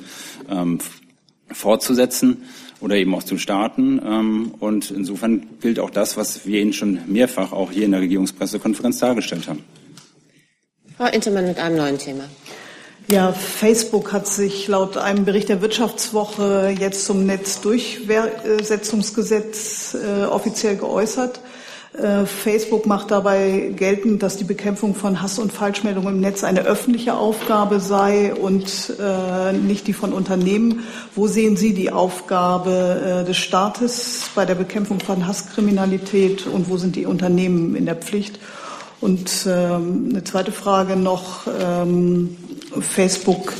ähm, 0.50 0.80
fortzusetzen 1.52 2.38
oder 2.82 2.96
eben 2.96 3.14
auch 3.16 3.24
zu 3.24 3.38
starten. 3.38 4.02
Ähm, 4.06 4.54
und 4.60 4.92
insofern 4.92 5.48
gilt 5.62 5.80
auch 5.80 5.90
das, 5.90 6.18
was 6.18 6.46
wir 6.46 6.62
Ihnen 6.62 6.74
schon 6.74 7.00
mehrfach 7.08 7.52
auch 7.52 7.72
hier 7.72 7.86
in 7.86 7.92
der 7.92 8.02
Regierungspressekonferenz 8.02 9.00
dargestellt 9.00 9.48
haben. 9.48 9.64
Frau 10.98 11.08
Intermann 11.08 11.46
mit 11.46 11.60
einem 11.60 11.78
neuen 11.78 11.98
Thema. 11.98 12.26
Ja, 13.12 13.32
Facebook 13.32 14.14
hat 14.14 14.28
sich 14.28 14.68
laut 14.68 14.96
einem 14.96 15.26
Bericht 15.26 15.50
der 15.50 15.64
Wirtschaftswoche 15.64 16.76
jetzt 16.78 17.06
zum 17.06 17.26
Netzdurchsetzungsgesetz 17.26 19.96
äh, 19.96 20.26
offiziell 20.26 20.76
geäußert. 20.76 21.40
Äh, 21.94 22.26
Facebook 22.28 22.86
macht 22.86 23.10
dabei 23.10 23.74
geltend, 23.76 24.22
dass 24.22 24.38
die 24.38 24.44
Bekämpfung 24.44 24.94
von 24.94 25.22
Hass 25.22 25.40
und 25.40 25.52
Falschmeldungen 25.52 26.16
im 26.16 26.22
Netz 26.22 26.44
eine 26.44 26.62
öffentliche 26.62 27.16
Aufgabe 27.16 27.80
sei 27.80 28.34
und 28.34 28.94
äh, 29.00 29.54
nicht 29.54 29.88
die 29.88 29.94
von 29.94 30.14
Unternehmen. 30.14 30.84
Wo 31.16 31.26
sehen 31.28 31.58
Sie 31.58 31.74
die 31.74 31.92
Aufgabe 31.92 33.22
äh, 33.24 33.26
des 33.26 33.38
Staates 33.38 34.30
bei 34.36 34.46
der 34.46 34.56
Bekämpfung 34.56 35.00
von 35.00 35.26
Hasskriminalität 35.26 36.46
und 36.46 36.70
wo 36.70 36.78
sind 36.78 36.96
die 36.96 37.08
Unternehmen 37.08 37.76
in 37.76 37.86
der 37.86 37.96
Pflicht? 37.96 38.40
Und 39.02 39.48
ähm, 39.48 40.10
eine 40.12 40.24
zweite 40.24 40.52
Frage 40.52 40.96
noch. 40.96 41.48
Ähm, 41.48 42.38
Facebook 42.82 43.54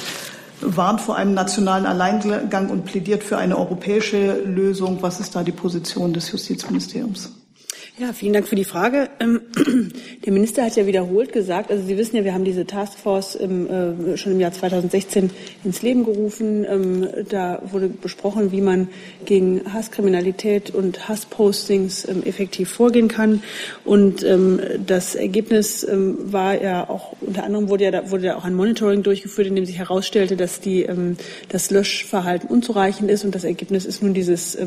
warnt 0.62 1.02
vor 1.02 1.16
einem 1.16 1.34
nationalen 1.34 1.86
Alleingang 1.86 2.70
und 2.70 2.86
plädiert 2.86 3.24
für 3.24 3.38
eine 3.38 3.58
europäische 3.58 4.34
Lösung. 4.44 4.98
Was 5.02 5.20
ist 5.20 5.36
da 5.36 5.44
die 5.44 5.54
Position 5.54 6.14
des 6.14 6.32
Justizministeriums? 6.32 7.39
Ja, 8.00 8.14
vielen 8.14 8.32
Dank 8.32 8.48
für 8.48 8.56
die 8.56 8.64
Frage. 8.64 9.10
Ähm, 9.20 9.42
der 10.26 10.32
Minister 10.32 10.64
hat 10.64 10.78
ja 10.78 10.88
wiederholt 10.88 11.34
gesagt, 11.34 11.70
also 11.70 11.86
Sie 11.86 11.98
wissen 11.98 12.16
ja, 12.16 12.24
wir 12.24 12.34
haben 12.34 12.46
diese 12.46 12.66
Taskforce 12.66 13.36
im, 13.36 13.68
äh, 13.70 14.16
schon 14.16 14.32
im 14.32 14.40
Jahr 14.40 14.54
2016 14.54 15.30
ins 15.66 15.82
Leben 15.82 16.06
gerufen. 16.06 16.64
Ähm, 16.64 17.10
da 17.28 17.62
wurde 17.70 17.90
besprochen, 17.90 18.54
wie 18.54 18.62
man 18.62 18.88
gegen 19.26 19.74
Hasskriminalität 19.74 20.74
und 20.74 21.10
Hasspostings 21.10 22.08
ähm, 22.08 22.24
effektiv 22.24 22.70
vorgehen 22.70 23.10
kann. 23.10 23.44
Und 23.84 24.26
das 24.86 25.16
Ergebnis 25.16 25.86
war 25.90 26.62
ja 26.62 26.90
auch, 26.90 27.16
unter 27.22 27.44
anderem 27.44 27.70
wurde 27.70 27.86
ja, 27.86 28.12
wurde 28.12 28.28
ja 28.28 28.38
auch 28.38 28.46
ein 28.46 28.54
Monitoring 28.54 29.04
durchgeführt, 29.04 29.48
in 29.48 29.56
dem 29.56 29.66
sich 29.66 29.80
herausstellte, 29.80 30.38
dass 30.38 30.62
die, 30.62 30.88
das 31.50 31.72
Löschverhalten 31.72 32.50
unzureichend 32.50 33.10
ist. 33.10 33.26
Und 33.26 33.34
das 33.36 33.44
Ergebnis 33.44 33.86
ist 33.86 34.04
nun 34.04 34.14
dieses 34.14 34.58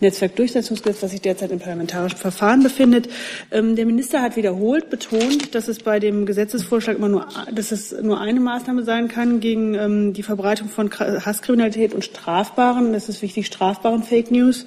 Netzwerkdurchsetzungsgesetz, 0.00 1.00
das 1.00 1.10
sich 1.10 1.20
derzeit 1.20 1.50
im 1.50 1.58
parlamentarischen 1.58 2.18
Verfahren 2.18 2.61
befindet. 2.62 3.08
Ähm, 3.50 3.76
der 3.76 3.86
Minister 3.86 4.22
hat 4.22 4.36
wiederholt 4.36 4.90
betont, 4.90 5.54
dass 5.54 5.68
es 5.68 5.80
bei 5.80 6.00
dem 6.00 6.26
Gesetzesvorschlag 6.26 6.96
immer 6.96 7.08
nur, 7.08 7.28
dass 7.52 7.72
es 7.72 7.92
nur 7.92 8.20
eine 8.20 8.40
Maßnahme 8.40 8.84
sein 8.84 9.08
kann 9.08 9.40
gegen 9.40 9.74
ähm, 9.74 10.12
die 10.12 10.22
Verbreitung 10.22 10.68
von 10.68 10.90
Hasskriminalität 10.90 11.94
und 11.94 12.04
strafbaren, 12.04 12.92
das 12.92 13.08
ist 13.08 13.22
wichtig, 13.22 13.46
strafbaren 13.46 14.02
Fake 14.02 14.30
News. 14.30 14.66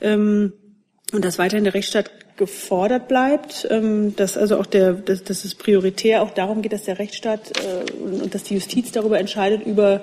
Ähm, 0.00 0.52
und 1.12 1.24
dass 1.24 1.38
weiterhin 1.38 1.64
der 1.64 1.74
Rechtsstaat 1.74 2.10
gefordert 2.36 3.08
bleibt, 3.08 3.68
ähm, 3.70 4.16
dass 4.16 4.36
also 4.36 4.58
auch 4.58 4.66
der, 4.66 4.94
dass, 4.94 5.22
dass 5.22 5.44
es 5.44 5.54
prioritär 5.54 6.22
auch 6.22 6.30
darum 6.30 6.62
geht, 6.62 6.72
dass 6.72 6.84
der 6.84 6.98
Rechtsstaat 6.98 7.52
äh, 7.60 7.92
und, 7.92 8.22
und 8.22 8.34
dass 8.34 8.44
die 8.44 8.54
Justiz 8.54 8.90
darüber 8.92 9.18
entscheidet 9.18 9.66
über 9.66 10.02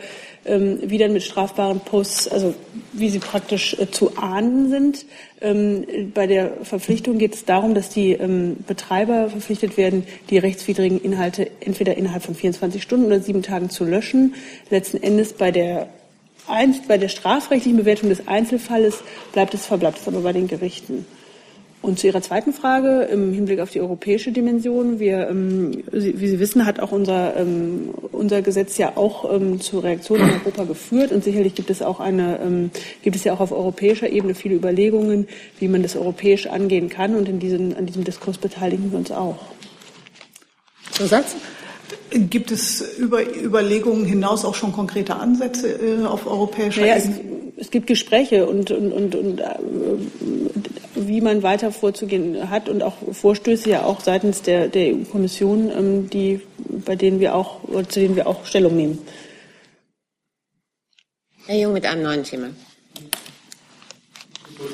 ähm, 0.49 0.79
wie 0.81 0.97
dann 0.97 1.13
mit 1.13 1.23
strafbaren 1.23 1.79
Posts, 1.79 2.27
also 2.29 2.55
wie 2.91 3.09
sie 3.09 3.19
praktisch 3.19 3.77
äh, 3.79 3.89
zu 3.89 4.17
ahnden 4.17 4.69
sind. 4.69 5.05
Ähm, 5.41 5.85
bei 6.13 6.27
der 6.27 6.51
Verpflichtung 6.63 7.17
geht 7.17 7.35
es 7.35 7.45
darum, 7.45 7.75
dass 7.75 7.89
die 7.89 8.13
ähm, 8.13 8.57
Betreiber 8.67 9.29
verpflichtet 9.29 9.77
werden, 9.77 10.03
die 10.29 10.37
rechtswidrigen 10.37 10.99
Inhalte 10.99 11.49
entweder 11.59 11.95
innerhalb 11.95 12.23
von 12.23 12.35
24 12.35 12.81
Stunden 12.81 13.05
oder 13.05 13.19
sieben 13.19 13.43
Tagen 13.43 13.69
zu 13.69 13.85
löschen. 13.85 14.33
Letzten 14.69 14.97
Endes 15.01 15.33
bei 15.33 15.51
der 15.51 15.89
bei 16.87 16.97
der 16.97 17.09
strafrechtlichen 17.09 17.77
Bewertung 17.77 18.09
des 18.09 18.27
Einzelfalles 18.27 19.03
bleibt 19.33 19.53
es, 19.53 19.67
verbleibt 19.67 19.99
es 19.99 20.07
aber 20.07 20.21
bei 20.21 20.33
den 20.33 20.47
Gerichten. 20.47 21.05
Und 21.81 21.97
zu 21.97 22.07
Ihrer 22.07 22.21
zweiten 22.21 22.51
Frage 22.51 23.03
im 23.03 23.31
Hinblick 23.31 23.61
auf 23.61 23.69
die 23.71 23.79
europäische 23.79 24.33
Dimension. 24.33 24.99
Wir, 24.99 25.29
ähm, 25.29 25.83
wie 25.91 26.27
Sie 26.27 26.39
wissen, 26.39 26.65
hat 26.65 26.81
auch 26.81 26.91
unser, 26.91 27.37
ähm, 27.37 27.93
unser 28.11 28.41
Gesetz 28.41 28.77
ja 28.77 28.97
auch 28.97 29.33
ähm, 29.33 29.61
zur 29.61 29.83
Reaktion 29.83 30.19
in 30.19 30.29
Europa 30.29 30.65
geführt. 30.65 31.13
Und 31.13 31.23
sicherlich 31.23 31.55
gibt 31.55 31.69
es 31.69 31.81
auch 31.81 32.01
eine, 32.01 32.39
ähm, 32.41 32.71
gibt 33.01 33.15
es 33.15 33.23
ja 33.23 33.33
auch 33.33 33.39
auf 33.39 33.53
europäischer 33.53 34.09
Ebene 34.09 34.35
viele 34.35 34.55
Überlegungen, 34.55 35.27
wie 35.59 35.69
man 35.69 35.81
das 35.81 35.95
europäisch 35.95 36.47
angehen 36.47 36.89
kann. 36.89 37.15
Und 37.15 37.29
in 37.29 37.39
diesem, 37.39 37.73
an 37.77 37.85
diesem 37.85 38.03
Diskurs 38.03 38.37
beteiligen 38.37 38.91
wir 38.91 38.99
uns 38.99 39.11
auch. 39.11 39.37
Zusatz? 40.91 41.37
Gibt 42.11 42.51
es 42.51 42.81
über 42.97 43.21
Überlegungen 43.35 44.05
hinaus 44.05 44.45
auch 44.45 44.55
schon 44.55 44.71
konkrete 44.71 45.15
Ansätze 45.15 45.69
äh, 45.69 46.05
auf 46.05 46.27
europäischer 46.27 46.81
naja, 46.81 46.97
Ebene? 46.97 47.21
Es, 47.57 47.65
es, 47.65 47.71
gibt 47.71 47.87
Gespräche 47.87 48.47
und, 48.47 48.71
und, 48.71 48.91
und, 48.91 49.15
und 49.15 49.39
äh, 49.39 49.55
wie 50.95 51.21
man 51.21 51.43
weiter 51.43 51.71
vorzugehen 51.71 52.49
hat 52.49 52.69
und 52.69 52.83
auch 52.83 52.95
Vorstöße 53.11 53.69
ja 53.69 53.83
auch 53.83 54.01
seitens 54.01 54.41
der, 54.41 54.67
der 54.67 54.93
EU-Kommission, 54.93 55.71
ähm, 55.71 56.09
die, 56.09 56.41
bei 56.85 56.95
denen 56.95 57.19
wir 57.19 57.35
auch, 57.35 57.61
zu 57.87 57.99
denen 57.99 58.15
wir 58.15 58.27
auch 58.27 58.45
Stellung 58.45 58.75
nehmen. 58.75 58.99
Herr 61.45 61.57
Jung 61.57 61.73
mit 61.73 61.85
einem 61.85 62.03
neuen 62.03 62.23
Thema. 62.23 62.49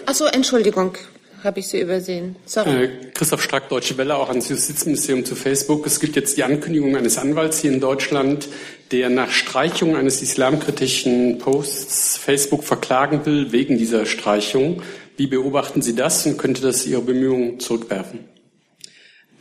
Achso, 0.06 0.26
Entschuldigung, 0.26 0.98
habe 1.46 1.60
ich 1.60 1.68
Sie 1.68 1.80
übersehen. 1.80 2.36
Sorry. 2.46 2.86
Äh, 2.86 2.90
Christoph 3.14 3.42
Strack, 3.42 3.70
Deutsche 3.70 3.98
Welle, 3.98 4.16
auch 4.16 4.30
ans 4.30 4.50
Justizministerium 4.50 5.24
zu 5.24 5.36
Facebook. 5.36 5.86
Es 5.86 6.00
gibt 6.00 6.16
jetzt 6.16 6.38
die 6.38 6.44
Ankündigung 6.44 6.96
eines 6.96 7.18
Anwalts 7.18 7.60
hier 7.60 7.72
in 7.72 7.80
Deutschland, 7.80 8.50
der 8.92 9.10
nach 9.10 9.32
Streichung 9.32 9.96
eines 9.96 10.22
islamkritischen 10.22 11.38
Posts 11.38 12.18
Facebook 12.18 12.64
verklagen 12.64 13.26
will 13.26 13.52
wegen 13.52 13.78
dieser 13.78 14.06
Streichung. 14.06 14.82
Wie 15.18 15.28
beobachten 15.28 15.82
Sie 15.82 15.96
das 15.96 16.26
und 16.26 16.38
könnte 16.38 16.62
das 16.62 16.86
Ihre 16.86 17.02
Bemühungen 17.02 17.60
zurückwerfen? 17.60 18.35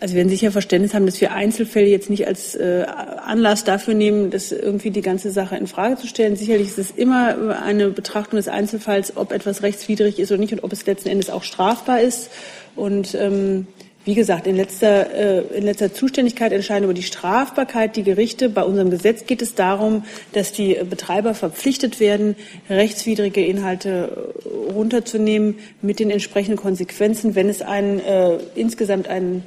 Also 0.01 0.15
wir 0.15 0.19
werden 0.19 0.29
sicher 0.29 0.51
Verständnis 0.51 0.93
haben, 0.93 1.07
dass 1.07 1.21
wir 1.21 1.33
Einzelfälle 1.33 1.87
jetzt 1.87 2.11
nicht 2.11 2.27
als 2.27 2.55
äh, 2.57 2.85
Anlass 3.25 3.65
dafür 3.65 3.95
nehmen, 3.95 4.31
das 4.31 4.53
irgendwie 4.53 4.91
die 4.91 5.03
ganze 5.03 5.31
Sache 5.31 5.57
in 5.57 5.67
Frage 5.67 5.97
zu 5.97 6.07
stellen. 6.07 6.37
Sicherlich 6.37 6.69
ist 6.69 6.79
es 6.79 6.91
immer 6.91 7.61
eine 7.63 7.89
Betrachtung 7.89 8.37
des 8.37 8.49
Einzelfalls, 8.49 9.17
ob 9.17 9.33
etwas 9.33 9.63
rechtswidrig 9.63 10.19
ist 10.19 10.31
oder 10.31 10.41
nicht 10.41 10.53
und 10.53 10.65
ob 10.65 10.73
es 10.73 10.85
letzten 10.85 11.09
Endes 11.09 11.31
auch 11.31 11.43
strafbar 11.43 12.01
ist. 12.01 12.31
Und 12.77 13.15
ähm, 13.15 13.67
wie 14.05 14.15
gesagt, 14.15 14.47
in 14.47 14.57
letzter, 14.57 15.15
äh, 15.15 15.57
in 15.57 15.65
letzter 15.65 15.95
Zuständigkeit 15.95 16.53
entscheiden 16.53 16.85
über 16.85 16.93
die 16.93 17.03
Strafbarkeit 17.03 17.97
die 17.97 18.03
Gerichte. 18.03 18.51
Bei 18.51 18.63
unserem 18.63 18.91
Gesetz 18.91 19.25
geht 19.27 19.41
es 19.41 19.55
darum, 19.55 20.05
dass 20.33 20.53
die 20.53 20.75
Betreiber 20.89 21.35
verpflichtet 21.35 22.01
werden, 22.01 22.37
rechtswidrige 22.69 23.45
Inhalte 23.45 24.35
runterzunehmen 24.75 25.59
mit 25.81 26.01
den 26.01 26.11
entsprechenden 26.11 26.59
Konsequenzen, 26.59 27.35
wenn 27.35 27.49
es 27.49 27.63
einen, 27.63 28.01
äh, 28.01 28.39
insgesamt 28.55 29.09
einen 29.09 29.45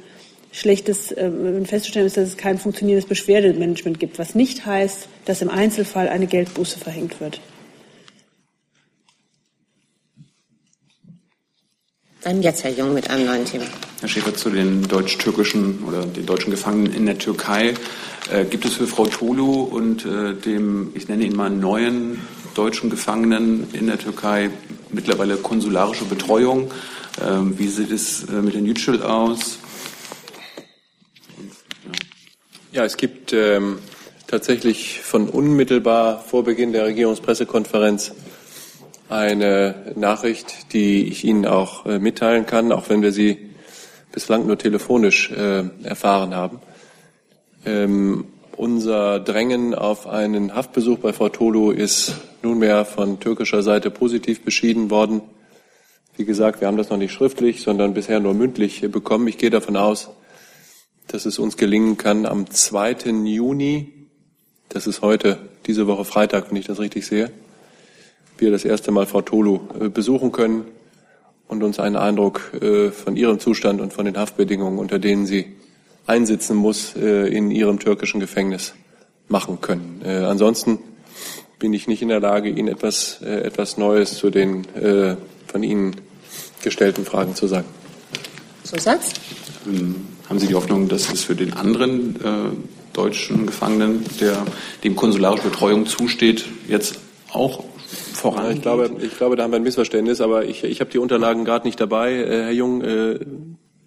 schlechtes, 0.52 1.12
äh, 1.12 1.30
wenn 1.30 1.66
festzustellen 1.66 2.06
ist, 2.06 2.16
dass 2.16 2.28
es 2.28 2.36
kein 2.36 2.58
funktionierendes 2.58 3.08
Beschwerdemanagement 3.08 4.00
gibt, 4.00 4.18
was 4.18 4.34
nicht 4.34 4.66
heißt, 4.66 5.08
dass 5.24 5.42
im 5.42 5.50
Einzelfall 5.50 6.08
eine 6.08 6.26
Geldbuße 6.26 6.78
verhängt 6.78 7.20
wird. 7.20 7.40
Dann 12.22 12.42
jetzt 12.42 12.64
Herr 12.64 12.72
Jung 12.72 12.94
mit 12.94 13.08
einem 13.10 13.26
neuen 13.26 13.44
Thema. 13.44 13.64
Herr 14.00 14.08
Schäfer, 14.08 14.34
zu 14.34 14.50
den 14.50 14.82
deutsch-türkischen 14.82 15.84
oder 15.84 16.04
den 16.04 16.26
deutschen 16.26 16.50
Gefangenen 16.50 16.92
in 16.92 17.06
der 17.06 17.16
Türkei. 17.18 17.74
Äh, 18.30 18.44
gibt 18.44 18.64
es 18.64 18.74
für 18.74 18.86
Frau 18.86 19.06
Tolu 19.06 19.62
und 19.62 20.04
äh, 20.04 20.34
dem, 20.34 20.90
ich 20.94 21.08
nenne 21.08 21.24
ihn 21.24 21.36
mal, 21.36 21.48
neuen 21.48 22.20
deutschen 22.54 22.90
Gefangenen 22.90 23.68
in 23.72 23.86
der 23.86 23.98
Türkei 23.98 24.50
mittlerweile 24.90 25.36
konsularische 25.36 26.04
Betreuung? 26.04 26.70
Äh, 27.20 27.58
wie 27.58 27.68
sieht 27.68 27.92
es 27.92 28.24
äh, 28.24 28.42
mit 28.42 28.54
den 28.54 28.66
Yücel 28.66 29.02
aus? 29.02 29.58
Ja, 32.78 32.84
es 32.84 32.96
gibt 32.96 33.32
ähm, 33.32 33.80
tatsächlich 34.28 35.00
von 35.00 35.28
unmittelbar 35.28 36.20
vor 36.20 36.44
Beginn 36.44 36.72
der 36.72 36.84
Regierungspressekonferenz 36.84 38.12
eine 39.08 39.74
Nachricht, 39.96 40.72
die 40.72 41.08
ich 41.08 41.24
Ihnen 41.24 41.44
auch 41.44 41.86
äh, 41.86 41.98
mitteilen 41.98 42.46
kann, 42.46 42.70
auch 42.70 42.88
wenn 42.88 43.02
wir 43.02 43.10
sie 43.10 43.50
bislang 44.12 44.46
nur 44.46 44.58
telefonisch 44.58 45.32
äh, 45.32 45.64
erfahren 45.82 46.36
haben. 46.36 46.60
Ähm, 47.66 48.26
unser 48.56 49.18
Drängen 49.18 49.74
auf 49.74 50.06
einen 50.06 50.54
Haftbesuch 50.54 51.00
bei 51.00 51.12
Frau 51.12 51.30
Tolu 51.30 51.72
ist 51.72 52.14
nunmehr 52.44 52.84
von 52.84 53.18
türkischer 53.18 53.64
Seite 53.64 53.90
positiv 53.90 54.44
beschieden 54.44 54.88
worden. 54.88 55.22
Wie 56.16 56.24
gesagt, 56.24 56.60
wir 56.60 56.68
haben 56.68 56.76
das 56.76 56.90
noch 56.90 56.96
nicht 56.96 57.12
schriftlich, 57.12 57.60
sondern 57.60 57.92
bisher 57.92 58.20
nur 58.20 58.34
mündlich 58.34 58.88
bekommen. 58.88 59.26
Ich 59.26 59.38
gehe 59.38 59.50
davon 59.50 59.76
aus, 59.76 60.10
dass 61.08 61.26
es 61.26 61.38
uns 61.38 61.56
gelingen 61.56 61.96
kann, 61.96 62.26
am 62.26 62.50
2. 62.50 63.10
Juni, 63.24 63.92
das 64.68 64.86
ist 64.86 65.02
heute, 65.02 65.38
diese 65.66 65.86
Woche 65.86 66.04
Freitag, 66.04 66.50
wenn 66.50 66.56
ich 66.56 66.66
das 66.66 66.78
richtig 66.78 67.06
sehe, 67.06 67.30
wir 68.36 68.50
das 68.50 68.64
erste 68.64 68.92
Mal 68.92 69.06
Frau 69.06 69.22
Tolu 69.22 69.60
äh, 69.80 69.88
besuchen 69.88 70.32
können 70.32 70.64
und 71.48 71.62
uns 71.62 71.80
einen 71.80 71.96
Eindruck 71.96 72.52
äh, 72.60 72.90
von 72.90 73.16
ihrem 73.16 73.40
Zustand 73.40 73.80
und 73.80 73.92
von 73.92 74.04
den 74.04 74.16
Haftbedingungen, 74.16 74.78
unter 74.78 74.98
denen 74.98 75.26
sie 75.26 75.46
einsitzen 76.06 76.56
muss, 76.56 76.94
äh, 76.94 77.26
in 77.28 77.50
ihrem 77.50 77.78
türkischen 77.78 78.20
Gefängnis 78.20 78.74
machen 79.30 79.60
können. 79.60 80.00
Ansonsten 80.06 80.78
bin 81.58 81.74
ich 81.74 81.86
nicht 81.86 82.00
in 82.00 82.08
der 82.08 82.18
Lage, 82.18 82.48
Ihnen 82.48 82.68
etwas, 82.68 83.20
etwas 83.20 83.76
Neues 83.76 84.16
zu 84.16 84.30
den 84.30 84.64
von 85.46 85.62
Ihnen 85.62 85.96
gestellten 86.62 87.04
Fragen 87.04 87.34
zu 87.34 87.46
sagen. 87.46 87.66
Zusatz? 88.64 89.12
Ähm, 89.66 89.96
haben 90.28 90.38
Sie 90.38 90.46
die 90.46 90.54
Hoffnung, 90.54 90.88
dass 90.88 91.12
es 91.12 91.24
für 91.24 91.34
den 91.34 91.54
anderen 91.54 92.16
äh, 92.16 92.28
deutschen 92.92 93.46
Gefangenen, 93.46 94.04
der 94.20 94.44
dem 94.84 94.94
konsularische 94.96 95.48
Betreuung 95.48 95.86
zusteht, 95.86 96.44
jetzt 96.68 96.98
auch 97.32 97.64
voran? 98.12 98.52
Ich 98.52 98.62
glaube, 98.62 98.90
ich 99.00 99.16
glaube, 99.16 99.36
da 99.36 99.44
haben 99.44 99.52
wir 99.52 99.56
ein 99.56 99.62
Missverständnis, 99.62 100.20
aber 100.20 100.44
ich, 100.44 100.64
ich 100.64 100.80
habe 100.80 100.90
die 100.90 100.98
Unterlagen 100.98 101.44
gerade 101.44 101.66
nicht 101.66 101.80
dabei, 101.80 102.12
äh, 102.12 102.42
Herr 102.42 102.52
Jung. 102.52 102.82
Äh, 102.82 103.20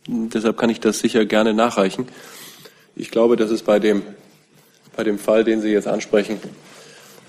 deshalb 0.07 0.57
kann 0.57 0.69
ich 0.69 0.79
das 0.79 0.99
sicher 0.99 1.25
gerne 1.25 1.53
nachreichen. 1.53 2.07
Ich 2.95 3.11
glaube, 3.11 3.35
dass 3.35 3.51
es 3.51 3.61
bei 3.61 3.79
dem, 3.79 4.01
bei 4.95 5.03
dem 5.03 5.19
Fall, 5.19 5.43
den 5.43 5.61
Sie 5.61 5.69
jetzt 5.69 5.87
ansprechen, 5.87 6.39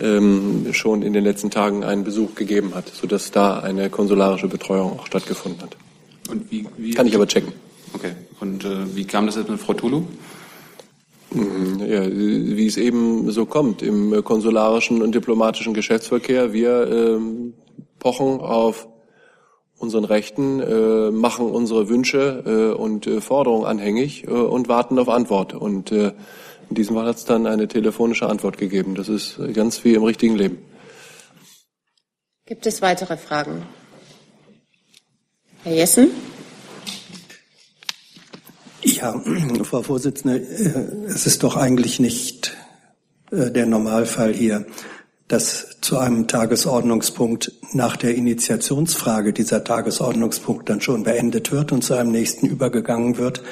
ähm, 0.00 0.72
schon 0.72 1.02
in 1.02 1.12
den 1.12 1.24
letzten 1.24 1.50
Tagen 1.50 1.84
einen 1.84 2.04
Besuch 2.04 2.34
gegeben 2.34 2.74
hat, 2.74 2.88
sodass 2.88 3.30
da 3.30 3.60
eine 3.60 3.90
konsularische 3.90 4.48
Betreuung 4.48 4.98
auch 4.98 5.06
stattgefunden 5.06 5.62
hat. 5.62 5.76
Und 6.30 6.50
wie, 6.50 6.66
wie 6.78 6.92
kann 6.92 7.06
ich 7.06 7.14
aber 7.14 7.26
checken. 7.26 7.52
Okay. 7.92 8.12
Und 8.42 8.64
äh, 8.64 8.96
wie 8.96 9.04
kam 9.04 9.26
das 9.26 9.36
jetzt 9.36 9.48
mit 9.48 9.60
Frau 9.60 9.72
Tulu? 9.72 10.02
Mhm, 11.30 11.78
ja, 11.78 12.04
wie 12.10 12.66
es 12.66 12.76
eben 12.76 13.30
so 13.30 13.46
kommt 13.46 13.82
im 13.82 14.24
konsularischen 14.24 15.00
und 15.00 15.14
diplomatischen 15.14 15.74
Geschäftsverkehr. 15.74 16.52
Wir 16.52 16.88
ähm, 16.90 17.54
pochen 18.00 18.40
auf 18.40 18.88
unseren 19.78 20.04
Rechten, 20.04 20.58
äh, 20.58 21.12
machen 21.12 21.46
unsere 21.46 21.88
Wünsche 21.88 22.72
äh, 22.74 22.76
und 22.76 23.06
äh, 23.06 23.20
Forderungen 23.20 23.64
anhängig 23.64 24.24
äh, 24.24 24.30
und 24.30 24.68
warten 24.68 24.98
auf 24.98 25.08
Antwort. 25.08 25.54
Und 25.54 25.92
äh, 25.92 26.12
in 26.68 26.74
diesem 26.74 26.96
Fall 26.96 27.06
hat 27.06 27.18
es 27.18 27.24
dann 27.24 27.46
eine 27.46 27.68
telefonische 27.68 28.28
Antwort 28.28 28.58
gegeben. 28.58 28.96
Das 28.96 29.08
ist 29.08 29.38
ganz 29.54 29.84
wie 29.84 29.94
im 29.94 30.02
richtigen 30.02 30.34
Leben. 30.34 30.58
Gibt 32.46 32.66
es 32.66 32.82
weitere 32.82 33.16
Fragen? 33.16 33.62
Herr 35.62 35.74
Jessen? 35.74 36.10
Ja, 38.84 39.20
Frau 39.62 39.82
Vorsitzende, 39.82 40.38
äh, 40.38 41.06
es 41.06 41.26
ist 41.26 41.42
doch 41.42 41.56
eigentlich 41.56 42.00
nicht 42.00 42.56
äh, 43.30 43.50
der 43.50 43.66
Normalfall 43.66 44.32
hier, 44.32 44.66
dass 45.28 45.80
zu 45.80 45.98
einem 45.98 46.26
Tagesordnungspunkt 46.26 47.52
nach 47.72 47.96
der 47.96 48.14
Initiationsfrage 48.14 49.32
dieser 49.32 49.64
Tagesordnungspunkt 49.64 50.68
dann 50.68 50.80
schon 50.80 51.04
beendet 51.04 51.52
wird 51.52 51.72
und 51.72 51.82
zu 51.82 51.94
einem 51.94 52.10
nächsten 52.10 52.46
übergegangen 52.46 53.16
wird, 53.16 53.42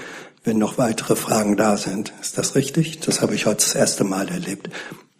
wenn 0.44 0.58
noch 0.58 0.78
weitere 0.78 1.16
Fragen 1.16 1.56
da 1.56 1.76
sind. 1.76 2.12
Ist 2.20 2.36
das 2.36 2.54
richtig? 2.54 3.00
Das 3.00 3.20
habe 3.22 3.34
ich 3.34 3.46
heute 3.46 3.64
das 3.64 3.74
erste 3.74 4.04
Mal 4.04 4.28
erlebt. 4.28 4.68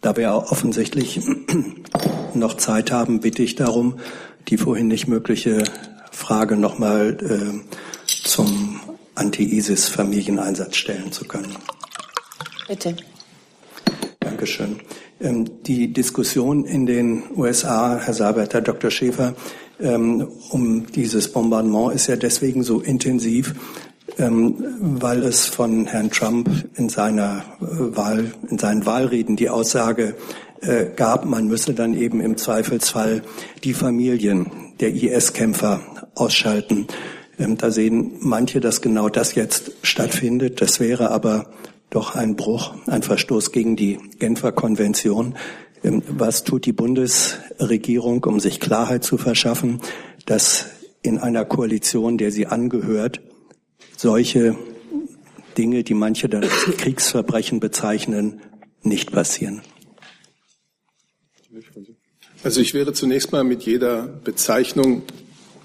Da 0.01 0.17
wir 0.17 0.33
offensichtlich 0.33 1.21
noch 2.33 2.57
Zeit 2.57 2.91
haben, 2.91 3.21
bitte 3.21 3.43
ich 3.43 3.55
darum, 3.55 3.99
die 4.47 4.57
vorhin 4.57 4.87
nicht 4.87 5.07
mögliche 5.07 5.63
Frage 6.11 6.57
nochmal 6.57 7.17
äh, 7.21 7.73
zum 8.05 8.79
Anti-ISIS-Familieneinsatz 9.21 10.77
stellen 10.77 11.11
zu 11.11 11.25
können. 11.25 11.55
Bitte. 12.67 12.95
Dankeschön. 14.19 14.79
Ähm, 15.19 15.63
die 15.63 15.93
Diskussion 15.93 16.65
in 16.65 16.87
den 16.87 17.23
USA, 17.35 17.99
Herr 18.03 18.15
Sabat, 18.15 18.53
Herr 18.55 18.61
Dr. 18.61 18.89
Schäfer, 18.89 19.35
ähm, 19.79 20.27
um 20.49 20.87
dieses 20.87 21.31
Bombardement 21.31 21.93
ist 21.93 22.07
ja 22.07 22.15
deswegen 22.15 22.63
so 22.63 22.81
intensiv, 22.81 23.53
ähm, 24.17 24.55
weil 24.79 25.23
es 25.23 25.45
von 25.45 25.85
Herrn 25.85 26.09
Trump 26.09 26.49
in 26.75 26.89
seiner 26.89 27.43
äh, 27.61 27.95
Wahl, 27.95 28.31
in 28.49 28.57
seinen 28.57 28.87
Wahlreden 28.87 29.35
die 29.35 29.49
Aussage 29.49 30.15
äh, 30.61 30.85
gab, 30.95 31.25
man 31.25 31.47
müsse 31.47 31.75
dann 31.75 31.93
eben 31.93 32.21
im 32.21 32.37
Zweifelsfall 32.37 33.21
die 33.63 33.73
Familien 33.73 34.47
der 34.79 34.93
IS-Kämpfer 34.95 35.81
ausschalten. 36.15 36.87
Da 37.37 37.71
sehen 37.71 38.17
manche, 38.19 38.59
dass 38.59 38.81
genau 38.81 39.09
das 39.09 39.35
jetzt 39.35 39.71
stattfindet. 39.81 40.61
Das 40.61 40.79
wäre 40.79 41.11
aber 41.11 41.51
doch 41.89 42.15
ein 42.15 42.35
Bruch, 42.35 42.75
ein 42.87 43.03
Verstoß 43.03 43.51
gegen 43.51 43.75
die 43.75 43.97
Genfer 44.19 44.51
Konvention. 44.51 45.35
Ähm, 45.83 46.03
was 46.07 46.43
tut 46.43 46.65
die 46.65 46.73
Bundesregierung, 46.73 48.23
um 48.23 48.39
sich 48.39 48.59
Klarheit 48.59 49.03
zu 49.03 49.17
verschaffen, 49.17 49.81
dass 50.25 50.67
in 51.01 51.17
einer 51.17 51.45
Koalition, 51.45 52.17
der 52.17 52.31
sie 52.31 52.47
angehört, 52.47 53.21
solche 53.97 54.55
Dinge, 55.57 55.83
die 55.83 55.93
manche 55.93 56.29
dann 56.29 56.43
als 56.43 56.65
Kriegsverbrechen 56.77 57.59
bezeichnen, 57.59 58.41
nicht 58.83 59.11
passieren? 59.11 59.61
Also 62.43 62.61
ich 62.61 62.73
wäre 62.73 62.93
zunächst 62.93 63.31
mal 63.31 63.43
mit 63.43 63.63
jeder 63.63 64.03
Bezeichnung 64.03 65.03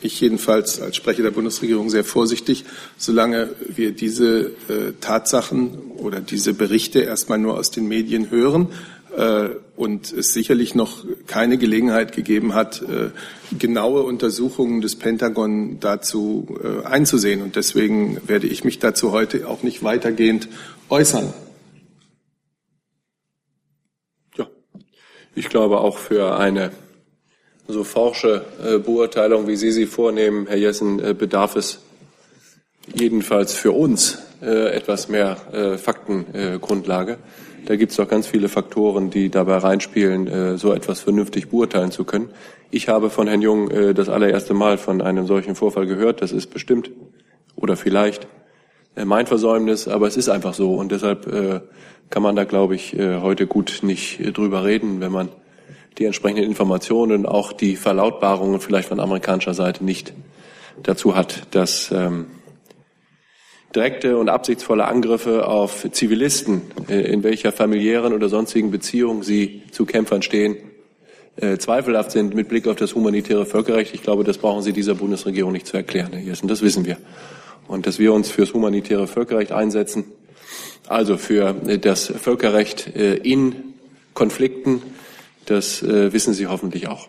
ich 0.00 0.20
jedenfalls 0.20 0.80
als 0.80 0.96
Sprecher 0.96 1.22
der 1.22 1.30
Bundesregierung 1.30 1.90
sehr 1.90 2.04
vorsichtig, 2.04 2.64
solange 2.96 3.50
wir 3.68 3.92
diese 3.92 4.52
äh, 4.68 4.92
Tatsachen 5.00 5.70
oder 5.96 6.20
diese 6.20 6.54
Berichte 6.54 7.00
erstmal 7.00 7.38
nur 7.38 7.58
aus 7.58 7.70
den 7.70 7.88
Medien 7.88 8.30
hören 8.30 8.68
äh, 9.16 9.48
und 9.76 10.12
es 10.12 10.32
sicherlich 10.32 10.74
noch 10.74 11.04
keine 11.26 11.58
Gelegenheit 11.58 12.14
gegeben 12.14 12.54
hat, 12.54 12.82
äh, 12.82 13.10
genaue 13.58 14.02
Untersuchungen 14.02 14.80
des 14.80 14.96
Pentagon 14.96 15.80
dazu 15.80 16.58
äh, 16.62 16.86
einzusehen. 16.86 17.42
Und 17.42 17.56
deswegen 17.56 18.20
werde 18.26 18.46
ich 18.46 18.64
mich 18.64 18.78
dazu 18.78 19.12
heute 19.12 19.48
auch 19.48 19.62
nicht 19.62 19.82
weitergehend 19.82 20.48
äußern. 20.88 21.32
Ja, 24.36 24.46
ich 25.34 25.48
glaube 25.48 25.80
auch 25.80 25.98
für 25.98 26.36
eine 26.38 26.72
so 27.68 27.84
forsche 27.84 28.44
äh, 28.64 28.78
Beurteilung, 28.78 29.46
wie 29.46 29.56
Sie 29.56 29.72
sie 29.72 29.86
vornehmen, 29.86 30.46
Herr 30.46 30.56
Jessen, 30.56 31.00
äh, 31.00 31.14
bedarf 31.14 31.56
es 31.56 31.80
jedenfalls 32.94 33.54
für 33.54 33.72
uns 33.72 34.18
äh, 34.40 34.74
etwas 34.74 35.08
mehr 35.08 35.36
Faktengrundlage. 35.78 37.18
Da 37.64 37.74
gibt 37.74 37.90
es 37.90 37.96
doch 37.96 38.06
ganz 38.06 38.28
viele 38.28 38.48
Faktoren, 38.48 39.10
die 39.10 39.28
dabei 39.28 39.56
reinspielen, 39.56 40.56
so 40.56 40.72
etwas 40.72 41.00
vernünftig 41.00 41.48
beurteilen 41.48 41.90
zu 41.90 42.04
können. 42.04 42.30
Ich 42.70 42.88
habe 42.88 43.10
von 43.10 43.26
Herrn 43.26 43.42
Jung 43.42 43.70
das 43.92 44.08
allererste 44.08 44.54
Mal 44.54 44.78
von 44.78 45.02
einem 45.02 45.26
solchen 45.26 45.56
Vorfall 45.56 45.86
gehört. 45.86 46.22
Das 46.22 46.30
ist 46.30 46.46
bestimmt 46.48 46.92
oder 47.56 47.76
vielleicht 47.76 48.28
mein 48.94 49.26
Versäumnis, 49.26 49.88
aber 49.88 50.06
es 50.06 50.16
ist 50.16 50.28
einfach 50.28 50.54
so. 50.54 50.74
Und 50.74 50.92
deshalb 50.92 51.28
kann 52.08 52.22
man 52.22 52.36
da, 52.36 52.44
glaube 52.44 52.76
ich, 52.76 52.94
heute 52.96 53.48
gut 53.48 53.80
nicht 53.82 54.20
drüber 54.36 54.64
reden, 54.64 55.00
wenn 55.00 55.10
man 55.10 55.30
die 55.98 56.04
entsprechenden 56.04 56.44
Informationen, 56.44 57.26
auch 57.26 57.52
die 57.52 57.76
Verlautbarungen 57.76 58.60
vielleicht 58.60 58.88
von 58.88 59.00
amerikanischer 59.00 59.54
Seite 59.54 59.84
nicht 59.84 60.12
dazu 60.82 61.16
hat, 61.16 61.54
dass 61.54 61.90
ähm, 61.90 62.26
direkte 63.74 64.18
und 64.18 64.28
absichtsvolle 64.28 64.86
Angriffe 64.86 65.46
auf 65.46 65.86
Zivilisten, 65.90 66.62
äh, 66.88 67.00
in 67.12 67.22
welcher 67.22 67.52
familiären 67.52 68.12
oder 68.12 68.28
sonstigen 68.28 68.70
Beziehung 68.70 69.22
sie 69.22 69.62
zu 69.70 69.86
Kämpfern 69.86 70.22
stehen, 70.22 70.56
äh, 71.36 71.58
zweifelhaft 71.58 72.10
sind 72.10 72.34
mit 72.34 72.48
Blick 72.48 72.66
auf 72.66 72.76
das 72.76 72.94
humanitäre 72.94 73.44
Völkerrecht. 73.44 73.94
Ich 73.94 74.02
glaube, 74.02 74.24
das 74.24 74.38
brauchen 74.38 74.62
Sie 74.62 74.72
dieser 74.72 74.94
Bundesregierung 74.94 75.52
nicht 75.52 75.66
zu 75.66 75.76
erklären, 75.76 76.12
Herr 76.12 76.22
Jessen. 76.22 76.48
Das 76.48 76.62
wissen 76.62 76.86
wir. 76.86 76.96
Und 77.68 77.86
dass 77.86 77.98
wir 77.98 78.12
uns 78.12 78.30
fürs 78.30 78.54
humanitäre 78.54 79.06
Völkerrecht 79.06 79.52
einsetzen, 79.52 80.04
also 80.88 81.16
für 81.18 81.54
äh, 81.66 81.78
das 81.78 82.06
Völkerrecht 82.06 82.96
äh, 82.96 83.16
in 83.16 83.74
Konflikten, 84.14 84.82
das 85.46 85.82
äh, 85.82 86.12
wissen 86.12 86.34
Sie 86.34 86.46
hoffentlich 86.46 86.88
auch. 86.88 87.08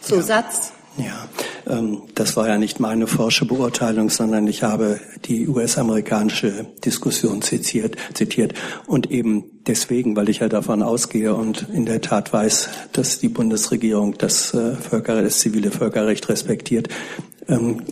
Zusatz? 0.00 0.72
Ja, 0.98 1.28
ähm, 1.68 2.02
das 2.14 2.36
war 2.36 2.48
ja 2.48 2.58
nicht 2.58 2.80
meine 2.80 3.06
forsche 3.06 3.44
Beurteilung, 3.44 4.10
sondern 4.10 4.46
ich 4.48 4.64
habe 4.64 4.98
die 5.26 5.46
US-amerikanische 5.46 6.66
Diskussion 6.84 7.40
zitiert, 7.40 7.96
zitiert. 8.14 8.54
Und 8.86 9.10
eben 9.10 9.44
deswegen, 9.66 10.16
weil 10.16 10.28
ich 10.28 10.40
ja 10.40 10.48
davon 10.48 10.82
ausgehe 10.82 11.34
und 11.34 11.68
in 11.72 11.86
der 11.86 12.00
Tat 12.00 12.32
weiß, 12.32 12.68
dass 12.92 13.20
die 13.20 13.28
Bundesregierung 13.28 14.18
das, 14.18 14.54
äh, 14.54 14.74
Völkerrecht, 14.74 15.26
das 15.26 15.38
zivile 15.38 15.70
Völkerrecht 15.70 16.28
respektiert, 16.28 16.88
ähm, 17.48 17.82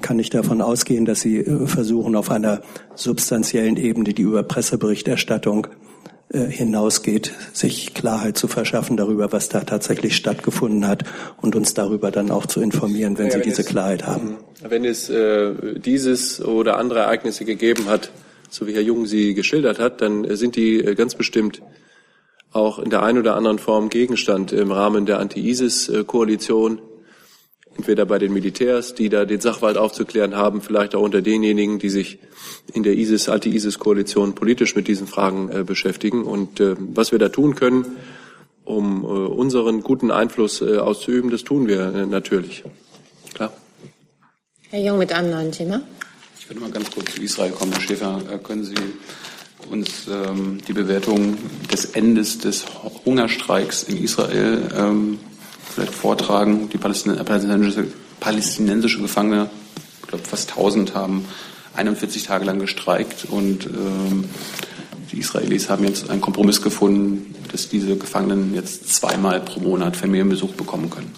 kann 0.00 0.18
ich 0.18 0.30
davon 0.30 0.62
ausgehen, 0.62 1.04
dass 1.04 1.20
Sie 1.20 1.38
äh, 1.38 1.66
versuchen, 1.66 2.16
auf 2.16 2.30
einer 2.30 2.62
substanziellen 2.94 3.76
Ebene 3.76 4.14
die 4.14 4.22
über 4.22 4.42
Presseberichterstattung 4.42 5.66
äh, 5.66 5.89
hinausgeht, 6.32 7.32
sich 7.52 7.92
Klarheit 7.92 8.38
zu 8.38 8.46
verschaffen 8.46 8.96
darüber, 8.96 9.32
was 9.32 9.48
da 9.48 9.60
tatsächlich 9.60 10.14
stattgefunden 10.14 10.86
hat 10.86 11.04
und 11.40 11.56
uns 11.56 11.74
darüber 11.74 12.10
dann 12.10 12.30
auch 12.30 12.46
zu 12.46 12.60
informieren, 12.60 13.18
wenn 13.18 13.26
ja, 13.26 13.32
Sie 13.32 13.38
wenn 13.38 13.44
diese 13.44 13.62
es, 13.62 13.66
Klarheit 13.66 14.06
haben. 14.06 14.36
Wenn 14.62 14.84
es 14.84 15.10
äh, 15.10 15.78
dieses 15.80 16.40
oder 16.44 16.78
andere 16.78 17.00
Ereignisse 17.00 17.44
gegeben 17.44 17.86
hat, 17.88 18.10
so 18.48 18.66
wie 18.66 18.74
Herr 18.74 18.82
Jung 18.82 19.06
sie 19.06 19.34
geschildert 19.34 19.78
hat, 19.78 20.00
dann 20.02 20.36
sind 20.36 20.56
die 20.56 20.78
äh, 20.78 20.94
ganz 20.94 21.14
bestimmt 21.14 21.62
auch 22.52 22.78
in 22.78 22.90
der 22.90 23.02
einen 23.02 23.18
oder 23.18 23.36
anderen 23.36 23.58
Form 23.58 23.88
Gegenstand 23.88 24.52
im 24.52 24.72
Rahmen 24.72 25.06
der 25.06 25.18
Anti-ISIS-Koalition 25.20 26.80
entweder 27.80 28.04
bei 28.04 28.18
den 28.18 28.34
Militärs, 28.34 28.94
die 28.94 29.08
da 29.08 29.24
den 29.24 29.40
Sachwald 29.40 29.78
aufzuklären 29.78 30.36
haben, 30.36 30.60
vielleicht 30.60 30.94
auch 30.94 31.00
unter 31.00 31.22
denjenigen, 31.22 31.78
die 31.78 31.88
sich 31.88 32.18
in 32.74 32.82
der 32.82 32.92
ISIS, 32.92 33.30
Anti-ISIS-Koalition 33.30 34.34
politisch 34.34 34.76
mit 34.76 34.86
diesen 34.86 35.06
Fragen 35.06 35.50
äh, 35.50 35.64
beschäftigen. 35.64 36.24
Und 36.24 36.60
äh, 36.60 36.76
was 36.78 37.10
wir 37.10 37.18
da 37.18 37.30
tun 37.30 37.54
können, 37.54 37.96
um 38.64 39.02
äh, 39.02 39.06
unseren 39.06 39.82
guten 39.82 40.10
Einfluss 40.10 40.60
äh, 40.60 40.76
auszuüben, 40.76 41.30
das 41.30 41.42
tun 41.42 41.68
wir 41.68 41.94
äh, 41.94 42.06
natürlich. 42.06 42.64
Klar. 43.32 43.50
Herr 44.68 44.80
Jung 44.80 44.98
mit 44.98 45.10
einem 45.14 45.30
neuen 45.30 45.50
Thema. 45.50 45.80
Ich 46.38 46.50
würde 46.50 46.60
mal 46.60 46.70
ganz 46.70 46.90
kurz 46.90 47.14
zu 47.14 47.22
Israel 47.22 47.52
kommen. 47.52 47.72
Herr 47.72 47.80
Schäfer, 47.80 48.20
äh, 48.30 48.36
können 48.38 48.64
Sie 48.64 48.74
uns 49.70 50.06
ähm, 50.06 50.58
die 50.68 50.74
Bewertung 50.74 51.38
des 51.72 51.86
Endes 51.86 52.38
des 52.40 52.66
Hungerstreiks 53.06 53.84
in 53.84 53.96
Israel 53.96 54.68
ähm, 54.76 55.18
vielleicht 55.74 55.94
vortragen. 55.94 56.68
Die 56.70 56.78
palästinensische, 56.78 57.86
palästinensische 58.18 59.00
Gefangene, 59.00 59.50
ich 60.02 60.08
glaube 60.08 60.24
fast 60.24 60.50
1000, 60.50 60.94
haben 60.94 61.24
41 61.74 62.24
Tage 62.24 62.44
lang 62.44 62.58
gestreikt 62.58 63.26
und 63.28 63.66
ähm, 63.66 64.24
die 65.12 65.18
Israelis 65.18 65.68
haben 65.68 65.84
jetzt 65.84 66.10
einen 66.10 66.20
Kompromiss 66.20 66.62
gefunden, 66.62 67.34
dass 67.50 67.68
diese 67.68 67.96
Gefangenen 67.96 68.54
jetzt 68.54 68.94
zweimal 68.94 69.40
pro 69.40 69.60
Monat 69.60 69.96
Familienbesuch 69.96 70.52
bekommen 70.52 70.90
können. 70.90 71.12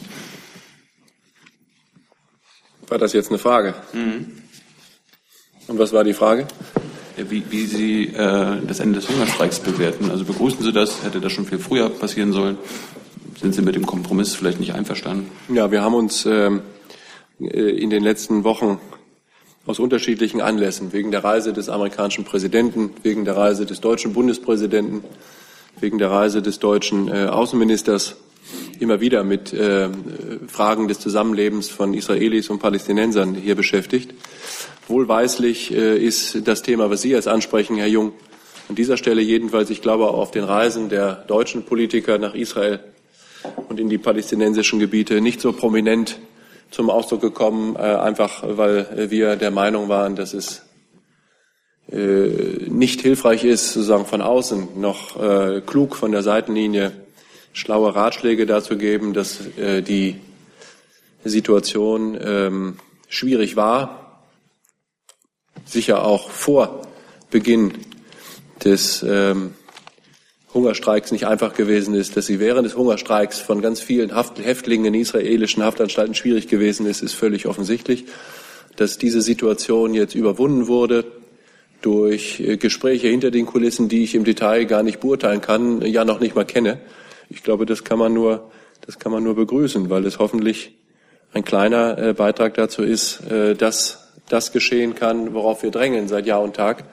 War 2.89 2.99
das 2.99 3.13
jetzt 3.13 3.29
eine 3.29 3.39
Frage? 3.39 3.75
Mhm. 3.93 4.43
Und 5.69 5.79
was 5.79 5.93
war 5.93 6.05
die 6.05 6.15
Frage? 6.15 6.47
Wie, 7.17 7.43
wie 7.51 7.67
Sie 7.67 8.07
äh, 8.09 8.67
das 8.67 8.81
Ende 8.81 8.99
des 9.01 9.09
Hungerstreiks 9.09 9.61
bewerten. 9.61 10.11
Also 10.11 10.25
begrüßen 10.25 10.63
Sie 10.63 10.73
das? 10.73 11.05
Hätte 11.05 11.21
das 11.21 11.33
schon 11.33 11.47
viel 11.47 11.59
früher 11.59 11.89
passieren 11.91 12.33
sollen? 12.33 12.59
Sind 13.43 13.57
Sie 13.57 13.63
mit 13.63 13.75
dem 13.75 13.87
Kompromiss 13.87 14.37
vielleicht 14.37 14.61
nicht 14.61 14.73
einverstanden? 14.73 15.29
Ja, 15.53 15.73
wir 15.73 15.83
haben 15.83 15.95
uns 15.95 16.25
äh, 16.27 16.49
in 17.41 17.91
den 17.91 18.05
letzten 18.05 18.45
Wochen 18.45 18.79
aus 19.67 19.81
unterschiedlichen 19.81 20.41
Anlässen, 20.41 20.93
wegen 20.93 21.11
der 21.11 21.25
Reise 21.25 21.53
des 21.53 21.69
amerikanischen 21.69 22.25
Präsidenten, 22.25 22.91
wegen 23.03 23.25
der 23.25 23.37
Reise 23.37 23.67
des 23.67 23.81
deutschen 23.81 24.13
Bundespräsidenten, 24.13 25.03
wegen 25.81 25.99
der 25.99 26.13
Reise 26.13 26.41
des 26.41 26.61
deutschen 26.61 27.09
äh, 27.09 27.27
Außenministers 27.27 28.15
immer 28.79 29.01
wieder 29.01 29.25
mit 29.25 29.53
äh, 29.53 29.89
Fragen 30.47 30.87
des 30.87 31.01
Zusammenlebens 31.01 31.69
von 31.69 31.95
Israelis 31.95 32.49
und 32.49 32.61
Palästinensern 32.61 33.35
hier 33.35 33.57
beschäftigt. 33.57 34.15
Wohlweislich 34.87 35.75
äh, 35.75 35.99
ist 35.99 36.47
das 36.47 36.63
Thema, 36.63 36.91
was 36.91 37.03
Sie 37.03 37.11
jetzt 37.11 37.27
ansprechen, 37.27 37.75
Herr 37.77 37.89
Jung, 37.89 38.13
an 38.69 38.77
dieser 38.77 38.97
Stelle 38.97 39.21
jedenfalls, 39.21 39.69
ich 39.71 39.83
glaube, 39.83 40.07
auf 40.07 40.31
den 40.31 40.45
Reisen 40.45 40.89
der 40.89 41.25
deutschen 41.27 41.65
Politiker 41.65 42.19
nach 42.19 42.37
Israel 42.37 42.79
und 43.69 43.81
in 43.81 43.89
die 43.89 43.99
palästinensischen 43.99 44.79
Gebiete 44.79 45.21
nicht 45.21 45.41
so 45.41 45.53
prominent 45.53 46.19
zum 46.71 46.91
Ausdruck 46.91 47.21
gekommen, 47.21 47.77
äh, 47.77 47.81
einfach 47.81 48.43
weil 48.45 49.11
wir 49.11 49.37
der 49.37 49.51
Meinung 49.51 49.89
waren, 49.89 50.17
dass 50.17 50.33
es 50.33 50.63
äh, 51.91 52.67
nicht 52.69 53.03
hilfreich 53.03 53.45
ist, 53.45 53.75
sozusagen 53.75 54.07
von 54.07 54.23
außen 54.23 54.81
noch 54.81 55.21
äh, 55.21 55.61
klug 55.61 55.97
von 55.97 56.13
der 56.13 56.23
Seitenlinie 56.23 56.93
schlaue 57.53 57.95
Ratschläge 57.95 58.47
dazu 58.47 58.79
geben, 58.79 59.13
dass 59.13 59.47
äh, 59.59 59.83
die 59.83 60.21
Situation 61.25 62.19
ähm, 62.23 62.79
schwierig 63.09 63.57
war, 63.57 64.23
sicher 65.65 66.05
auch 66.05 66.31
vor 66.31 66.83
Beginn 67.31 67.73
des 68.65 69.03
ähm, 69.03 69.55
Hungerstreiks 70.55 71.13
nicht 71.13 71.27
einfach 71.27 71.55
gewesen 71.55 71.95
ist, 71.95 72.17
dass 72.17 72.27
sie 72.27 72.39
während 72.39 72.67
des 72.67 72.77
Hungerstreiks 72.77 73.39
von 73.39 73.63
ganz 73.63 73.81
vielen 73.81 74.15
Haft 74.15 74.39
Häftlingen 74.45 74.95
in 74.95 75.01
israelischen 75.01 75.63
Haftanstalten 75.63 76.15
schwierig 76.15 76.49
gewesen 76.49 76.87
ist, 76.87 77.03
ist 77.03 77.15
völlig 77.15 77.47
offensichtlich. 77.47 78.05
Dass 78.77 78.99
diese 78.99 79.23
Situation 79.23 79.95
jetzt 79.95 80.15
überwunden 80.15 80.67
wurde, 80.67 81.05
durch 81.83 82.41
äh, 82.41 82.57
Gespräche 82.57 83.09
hinter 83.09 83.31
den 83.31 83.47
Kulissen, 83.47 83.89
die 83.89 84.05
ich 84.05 84.15
im 84.15 84.25
Detail 84.25 84.65
gar 84.65 84.83
nicht 84.83 85.01
beurteilen 85.01 85.41
kann, 85.41 85.83
ja 85.83 86.05
noch 86.05 86.21
nicht 86.21 86.35
mal 86.35 86.45
kenne. 86.45 86.81
Ich 87.29 87.43
glaube, 87.43 87.67
das 87.67 87.85
kann 87.85 87.99
man 87.99 88.13
nur, 88.13 88.51
das 88.87 88.99
kann 88.99 89.13
man 89.13 89.23
nur 89.23 89.35
begrüßen, 89.35 89.91
weil 89.91 90.07
es 90.07 90.19
hoffentlich 90.19 90.77
ein 91.33 91.45
kleiner 91.45 91.99
äh, 91.99 92.13
Beitrag 92.15 92.55
dazu 92.55 92.83
ist, 92.83 93.21
äh, 93.31 93.55
dass 93.55 94.13
das 94.29 94.53
geschehen 94.53 94.95
kann, 94.95 95.35
worauf 95.35 95.63
wir 95.63 95.71
drängen 95.71 96.09
seit 96.09 96.27
Jahr 96.27 96.43
und 96.43 96.57
Tag, 96.57 96.85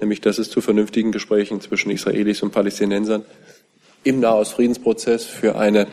nämlich 0.00 0.20
dass 0.20 0.38
es 0.38 0.50
zu 0.50 0.60
vernünftigen 0.60 1.12
Gesprächen 1.12 1.60
zwischen 1.60 1.90
Israelis 1.90 2.42
und 2.42 2.52
Palästinensern 2.52 3.24
im 4.04 4.20
Nahostfriedensprozess 4.20 5.24
für 5.24 5.56
eine 5.56 5.86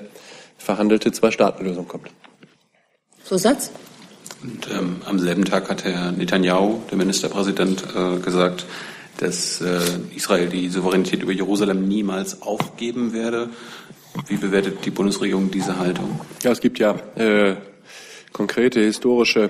verhandelte 0.58 1.12
Zwei-Staaten-Lösung 1.12 1.88
kommt. 1.88 2.10
Zusatz? 3.24 3.72
Und 4.44 4.68
ähm, 4.72 4.98
am 5.06 5.20
selben 5.20 5.46
Tag 5.46 5.70
hat 5.70 5.84
Herr 5.86 6.12
Netanyahu, 6.12 6.82
der 6.92 6.98
Ministerpräsident, 6.98 7.84
äh, 7.96 8.20
gesagt, 8.20 8.66
dass 9.18 9.62
äh, 9.62 9.80
Israel 10.16 10.50
die 10.50 10.70
Souveränität 10.70 11.24
über 11.24 11.32
Jerusalem 11.32 11.88
niemals 11.88 12.42
aufgeben 12.42 13.14
werde. 13.14 13.50
Wie 14.28 14.36
bewertet 14.36 14.86
die 14.86 14.92
Bundesregierung 14.92 15.50
diese 15.50 15.80
Haltung? 15.80 16.20
Ja, 16.44 16.52
es 16.52 16.60
gibt 16.60 16.80
ja 16.80 16.96
äh, 17.16 17.56
konkrete 18.32 18.82
historische 18.82 19.50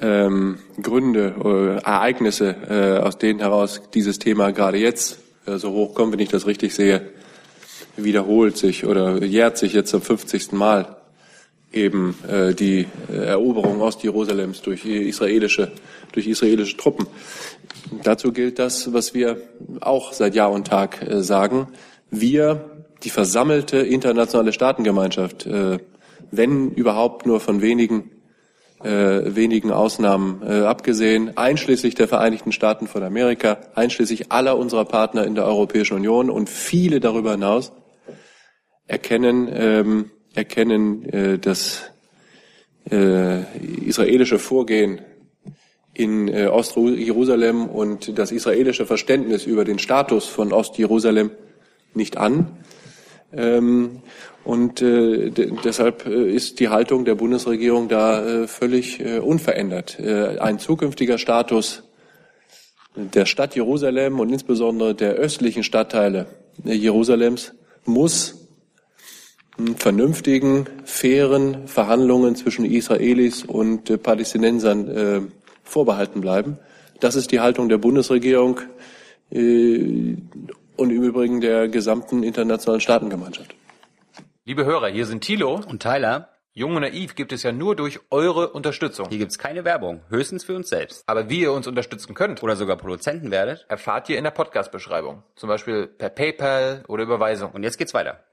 ähm, 0.00 0.58
Gründe, 0.80 1.34
äh, 1.44 1.84
Ereignisse, 1.84 2.56
äh, 2.68 2.98
aus 2.98 3.18
denen 3.18 3.40
heraus 3.40 3.82
dieses 3.94 4.18
Thema 4.18 4.50
gerade 4.52 4.78
jetzt 4.78 5.18
äh, 5.46 5.56
so 5.56 5.72
hoch 5.72 5.94
kommt, 5.94 6.12
wenn 6.12 6.20
ich 6.20 6.28
das 6.28 6.46
richtig 6.46 6.74
sehe, 6.74 7.10
wiederholt 7.96 8.56
sich 8.56 8.86
oder 8.86 9.22
jährt 9.22 9.58
sich 9.58 9.72
jetzt 9.72 9.90
zum 9.90 10.02
50. 10.02 10.52
Mal 10.52 10.96
eben 11.72 12.16
äh, 12.28 12.54
die 12.54 12.86
äh, 13.10 13.16
Eroberung 13.16 13.80
Ostjerusalems 13.80 14.62
durch 14.62 14.84
israelische, 14.84 15.70
durch 16.12 16.26
israelische 16.26 16.76
Truppen. 16.76 17.06
Dazu 18.02 18.32
gilt 18.32 18.58
das, 18.58 18.92
was 18.92 19.14
wir 19.14 19.40
auch 19.80 20.12
seit 20.12 20.34
Jahr 20.34 20.50
und 20.50 20.66
Tag 20.66 21.02
äh, 21.02 21.22
sagen. 21.22 21.68
Wir, 22.10 22.70
die 23.02 23.10
versammelte 23.10 23.78
internationale 23.78 24.52
Staatengemeinschaft, 24.52 25.46
äh, 25.46 25.78
wenn 26.30 26.70
überhaupt 26.70 27.26
nur 27.26 27.40
von 27.40 27.60
wenigen, 27.60 28.10
äh, 28.82 29.34
wenigen 29.34 29.70
Ausnahmen 29.70 30.42
äh, 30.42 30.60
abgesehen, 30.60 31.36
einschließlich 31.36 31.94
der 31.94 32.08
Vereinigten 32.08 32.52
Staaten 32.52 32.86
von 32.86 33.02
Amerika, 33.02 33.58
einschließlich 33.74 34.32
aller 34.32 34.56
unserer 34.56 34.84
Partner 34.84 35.24
in 35.26 35.34
der 35.34 35.44
Europäischen 35.44 35.94
Union 35.94 36.30
und 36.30 36.48
viele 36.48 37.00
darüber 37.00 37.32
hinaus, 37.32 37.72
erkennen, 38.86 39.48
ähm, 39.52 40.10
erkennen 40.34 41.04
äh, 41.08 41.38
das 41.38 41.90
äh, 42.90 43.42
israelische 43.86 44.38
Vorgehen 44.38 45.00
in 45.92 46.28
äh, 46.28 46.46
Ostjerusalem 46.46 47.66
und 47.66 48.18
das 48.18 48.32
israelische 48.32 48.86
Verständnis 48.86 49.44
über 49.44 49.64
den 49.64 49.78
Status 49.78 50.26
von 50.26 50.52
Ostjerusalem 50.52 51.30
nicht 51.94 52.16
an. 52.16 52.46
Ähm, 53.32 54.02
und 54.44 54.80
äh, 54.80 55.30
deshalb 55.30 56.06
äh, 56.06 56.30
ist 56.30 56.60
die 56.60 56.68
Haltung 56.68 57.04
der 57.04 57.14
Bundesregierung 57.14 57.88
da 57.88 58.24
äh, 58.24 58.46
völlig 58.48 59.00
äh, 59.00 59.18
unverändert. 59.18 59.98
Äh, 60.00 60.38
ein 60.38 60.58
zukünftiger 60.58 61.18
Status 61.18 61.82
der 62.94 63.26
Stadt 63.26 63.54
Jerusalem 63.54 64.18
und 64.18 64.30
insbesondere 64.30 64.94
der 64.94 65.12
östlichen 65.12 65.62
Stadtteile 65.62 66.26
Jerusalems 66.64 67.52
muss 67.84 68.48
vernünftigen, 69.76 70.66
fairen 70.84 71.66
Verhandlungen 71.66 72.34
zwischen 72.34 72.64
Israelis 72.64 73.44
und 73.44 73.90
äh, 73.90 73.98
Palästinensern 73.98 74.88
äh, 74.88 75.20
vorbehalten 75.62 76.20
bleiben. 76.20 76.58
Das 77.00 77.14
ist 77.14 77.30
die 77.32 77.40
Haltung 77.40 77.68
der 77.68 77.78
Bundesregierung 77.78 78.60
äh, 79.30 80.16
und 80.76 80.90
im 80.90 81.02
Übrigen 81.02 81.40
der 81.40 81.68
gesamten 81.68 82.22
internationalen 82.22 82.80
Staatengemeinschaft. 82.80 83.54
Liebe 84.46 84.64
Hörer, 84.64 84.88
hier 84.88 85.04
sind 85.04 85.20
Thilo 85.20 85.60
und 85.68 85.82
Tyler. 85.82 86.30
Jung 86.54 86.74
und 86.74 86.80
Naiv 86.80 87.14
gibt 87.14 87.30
es 87.30 87.42
ja 87.42 87.52
nur 87.52 87.76
durch 87.76 88.00
eure 88.08 88.48
Unterstützung. 88.48 89.06
Hier 89.10 89.18
gibt 89.18 89.32
es 89.32 89.38
keine 89.38 89.66
Werbung, 89.66 90.00
höchstens 90.08 90.44
für 90.44 90.56
uns 90.56 90.70
selbst. 90.70 91.02
Aber 91.06 91.28
wie 91.28 91.42
ihr 91.42 91.52
uns 91.52 91.66
unterstützen 91.66 92.14
könnt 92.14 92.42
oder 92.42 92.56
sogar 92.56 92.76
Produzenten 92.76 93.30
werdet, 93.30 93.66
erfahrt 93.68 94.08
ihr 94.08 94.16
in 94.16 94.24
der 94.24 94.30
Podcast-Beschreibung. 94.30 95.22
Zum 95.36 95.50
Beispiel 95.50 95.86
per 95.86 96.08
PayPal 96.08 96.84
oder 96.88 97.02
Überweisung. 97.02 97.50
Und 97.50 97.64
jetzt 97.64 97.76
geht's 97.76 97.92
weiter. 97.92 98.24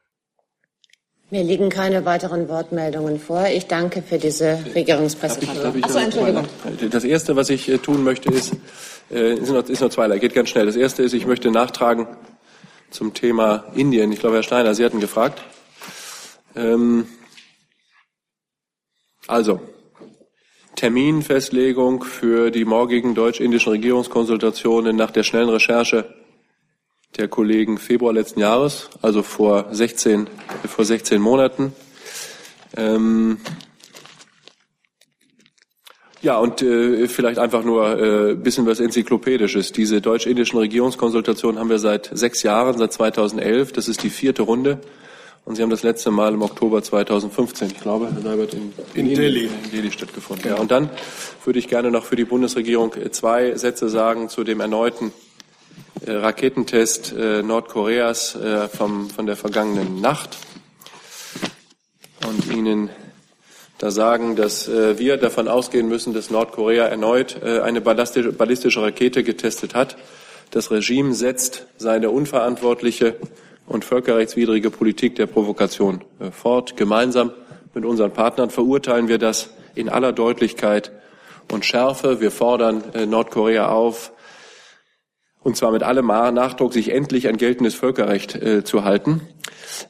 Mir 1.30 1.44
liegen 1.44 1.68
keine 1.68 2.06
weiteren 2.06 2.48
Wortmeldungen 2.48 3.20
vor. 3.20 3.46
Ich 3.48 3.68
danke 3.68 4.02
für 4.02 4.18
diese 4.18 4.64
Regierungspressekonferenz. 4.74 5.84
Achso, 5.84 6.00
Entschuldigung. 6.00 6.48
Das 6.90 7.04
Erste, 7.04 7.36
was 7.36 7.50
ich 7.50 7.68
äh, 7.68 7.80
tun 7.80 8.06
möchte, 8.06 8.32
ist, 8.32 8.56
äh, 9.12 9.34
ist, 9.34 9.50
nur, 9.50 9.70
ist 9.70 9.82
nur 9.82 9.92
zweierlei, 9.92 10.20
geht 10.20 10.34
ganz 10.34 10.48
schnell. 10.48 10.68
Das 10.68 10.78
Erste 10.78 11.04
ist, 11.04 11.12
ich 11.12 11.26
möchte 11.26 11.52
nachtragen 11.52 12.08
zum 12.92 13.14
Thema 13.14 13.66
Indien. 13.76 14.14
Ich 14.14 14.20
glaube, 14.20 14.38
Herr 14.38 14.44
Steiner, 14.44 14.74
Sie 14.74 14.86
hatten 14.86 15.02
gefragt. 15.02 15.44
Ähm, 16.58 17.06
also, 19.28 19.62
Terminfestlegung 20.76 22.04
für 22.04 22.52
die 22.52 22.66
morgigen 22.66 23.16
deutsch-indischen 23.16 23.72
Regierungskonsultationen 23.72 24.96
nach 24.96 25.12
der 25.12 25.24
schnellen 25.24 25.50
Recherche 25.50 26.14
der 27.18 27.28
Kollegen 27.28 27.78
Februar 27.78 28.14
letzten 28.14 28.40
Jahres, 28.40 28.90
also 29.02 29.24
vor 29.24 29.68
16, 29.72 30.28
vor 30.68 30.86
16 30.86 31.22
Monaten. 31.22 31.74
Ähm, 32.76 33.38
ja, 36.22 36.38
und 36.38 36.62
äh, 36.62 37.08
vielleicht 37.08 37.40
einfach 37.40 37.64
nur 37.64 38.00
äh, 38.00 38.36
bisschen 38.36 38.66
was 38.66 38.80
Enzyklopädisches. 38.80 39.72
Diese 39.72 40.02
deutsch-indischen 40.02 40.58
Regierungskonsultationen 40.60 41.60
haben 41.60 41.70
wir 41.70 41.80
seit 41.80 42.10
sechs 42.12 42.44
Jahren, 42.44 42.78
seit 42.78 42.94
2011. 42.94 43.72
Das 43.72 43.88
ist 43.88 44.04
die 44.04 44.10
vierte 44.10 44.42
Runde. 44.42 44.80
Und 45.48 45.56
sie 45.56 45.62
haben 45.62 45.70
das 45.70 45.82
letzte 45.82 46.12
Mal 46.12 46.34
im 46.34 46.42
Oktober 46.42 46.84
2015, 46.84 47.70
ich 47.70 47.80
glaube, 47.80 48.12
Herr 48.12 48.22
Seibert, 48.22 48.54
in, 48.54 48.74
in, 48.96 49.08
in 49.08 49.16
Delhi. 49.16 49.46
in 49.46 49.72
Delhi 49.72 49.94
stattgefunden. 49.94 50.44
Genau. 50.44 50.56
Ja, 50.58 50.62
und 50.62 50.72
dann 50.72 50.90
würde 51.46 51.58
ich 51.58 51.70
gerne 51.70 51.90
noch 51.90 52.04
für 52.04 52.18
die 52.18 52.26
Bundesregierung 52.26 52.94
zwei 53.12 53.56
Sätze 53.56 53.88
sagen 53.88 54.28
zu 54.28 54.44
dem 54.44 54.60
erneuten 54.60 55.14
äh, 56.06 56.12
Raketentest 56.12 57.14
äh, 57.18 57.44
Nordkoreas 57.44 58.36
äh, 58.36 58.68
vom, 58.68 59.10
von 59.10 59.26
der 59.26 59.38
vergangenen 59.38 60.02
Nacht 60.02 60.36
und 62.28 62.54
Ihnen 62.54 62.90
da 63.78 63.90
sagen, 63.90 64.36
dass 64.36 64.68
wir 64.68 65.18
davon 65.18 65.48
ausgehen 65.48 65.88
müssen, 65.88 66.12
dass 66.12 66.32
Nordkorea 66.32 66.88
erneut 66.88 67.44
eine 67.44 67.80
ballistische, 67.80 68.32
ballistische 68.32 68.82
Rakete 68.82 69.24
getestet 69.24 69.76
hat. 69.76 69.98
Das 70.50 70.72
Regime 70.72 71.14
setzt 71.14 71.68
seine 71.78 72.10
unverantwortliche 72.10 73.18
und 73.68 73.86
völkerrechtswidrige 73.86 74.72
Politik 74.72 75.16
der 75.16 75.28
Provokation 75.28 76.02
fort. 76.32 76.78
Gemeinsam 76.78 77.32
mit 77.74 77.86
unseren 77.86 78.12
Partnern 78.12 78.50
verurteilen 78.50 79.08
wir 79.08 79.20
das 79.20 79.52
in 79.76 79.90
aller 79.90 80.14
Deutlichkeit 80.14 80.92
und 81.52 81.66
Schärfe. 81.66 82.20
Wir 82.22 82.32
fordern 82.32 82.84
Nordkorea 83.08 83.70
auf, 83.70 84.12
und 85.42 85.56
zwar 85.56 85.72
mit 85.72 85.84
allem 85.84 86.08
Nachdruck, 86.08 86.74
sich 86.74 86.92
endlich 86.92 87.28
an 87.28 87.38
geltendes 87.38 87.76
Völkerrecht 87.76 88.36
äh, 88.36 88.64
zu 88.64 88.84
halten. 88.84 89.22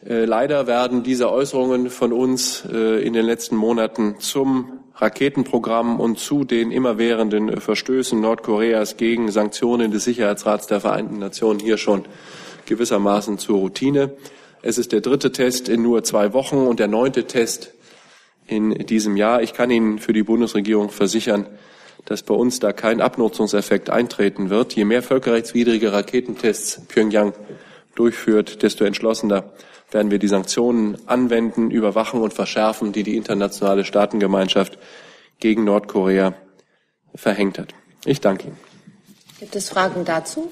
Äh, 0.05 0.25
leider 0.25 0.67
werden 0.67 1.03
diese 1.03 1.31
Äußerungen 1.31 1.89
von 1.89 2.11
uns 2.13 2.63
äh, 2.71 3.03
in 3.03 3.13
den 3.13 3.25
letzten 3.25 3.55
Monaten 3.55 4.19
zum 4.19 4.79
Raketenprogramm 4.95 5.99
und 5.99 6.19
zu 6.19 6.43
den 6.43 6.71
immerwährenden 6.71 7.61
Verstößen 7.61 8.19
Nordkoreas 8.19 8.97
gegen 8.97 9.31
Sanktionen 9.31 9.91
des 9.91 10.03
Sicherheitsrats 10.03 10.67
der 10.67 10.79
Vereinten 10.79 11.19
Nationen 11.19 11.59
hier 11.59 11.77
schon 11.77 12.05
gewissermaßen 12.67 13.37
zur 13.39 13.57
Routine. 13.57 14.11
Es 14.61 14.77
ist 14.77 14.91
der 14.91 15.01
dritte 15.01 15.31
Test 15.31 15.69
in 15.69 15.81
nur 15.81 16.03
zwei 16.03 16.33
Wochen 16.33 16.57
und 16.57 16.79
der 16.79 16.87
neunte 16.87 17.25
Test 17.25 17.73
in 18.45 18.73
diesem 18.85 19.17
Jahr. 19.17 19.41
Ich 19.41 19.53
kann 19.53 19.71
Ihnen 19.71 19.99
für 19.99 20.13
die 20.13 20.23
Bundesregierung 20.23 20.89
versichern, 20.89 21.47
dass 22.05 22.23
bei 22.23 22.33
uns 22.33 22.59
da 22.59 22.71
kein 22.71 23.01
Abnutzungseffekt 23.01 23.89
eintreten 23.89 24.49
wird. 24.49 24.73
Je 24.73 24.85
mehr 24.85 25.03
völkerrechtswidrige 25.03 25.91
Raketentests 25.91 26.81
Pyongyang 26.87 27.33
durchführt, 27.95 28.63
desto 28.63 28.85
entschlossener 28.85 29.51
werden 29.91 30.11
wir 30.11 30.19
die 30.19 30.27
Sanktionen 30.27 30.97
anwenden, 31.05 31.71
überwachen 31.71 32.21
und 32.21 32.33
verschärfen, 32.33 32.91
die 32.91 33.03
die 33.03 33.17
internationale 33.17 33.83
Staatengemeinschaft 33.83 34.77
gegen 35.39 35.63
Nordkorea 35.63 36.33
verhängt 37.15 37.59
hat. 37.59 37.73
Ich 38.05 38.21
danke 38.21 38.47
Ihnen. 38.47 38.57
Gibt 39.39 39.55
es 39.55 39.69
Fragen 39.69 40.05
dazu? 40.05 40.49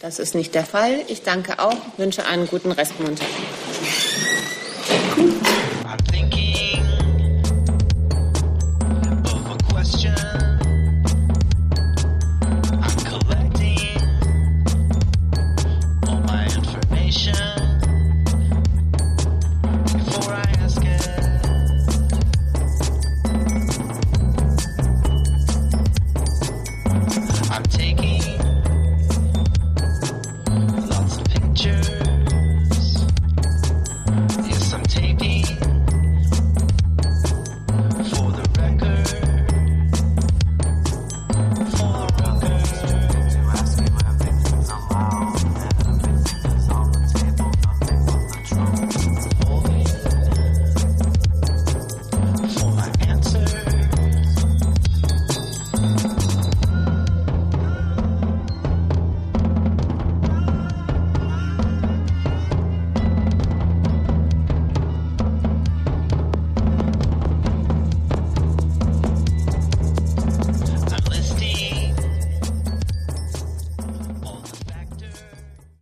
Das 0.00 0.18
ist 0.18 0.34
nicht 0.34 0.54
der 0.54 0.64
Fall. 0.64 1.02
Ich 1.08 1.22
danke 1.22 1.58
auch, 1.58 1.76
wünsche 1.96 2.26
einen 2.26 2.46
guten 2.46 2.72
Restmontag. 2.72 3.28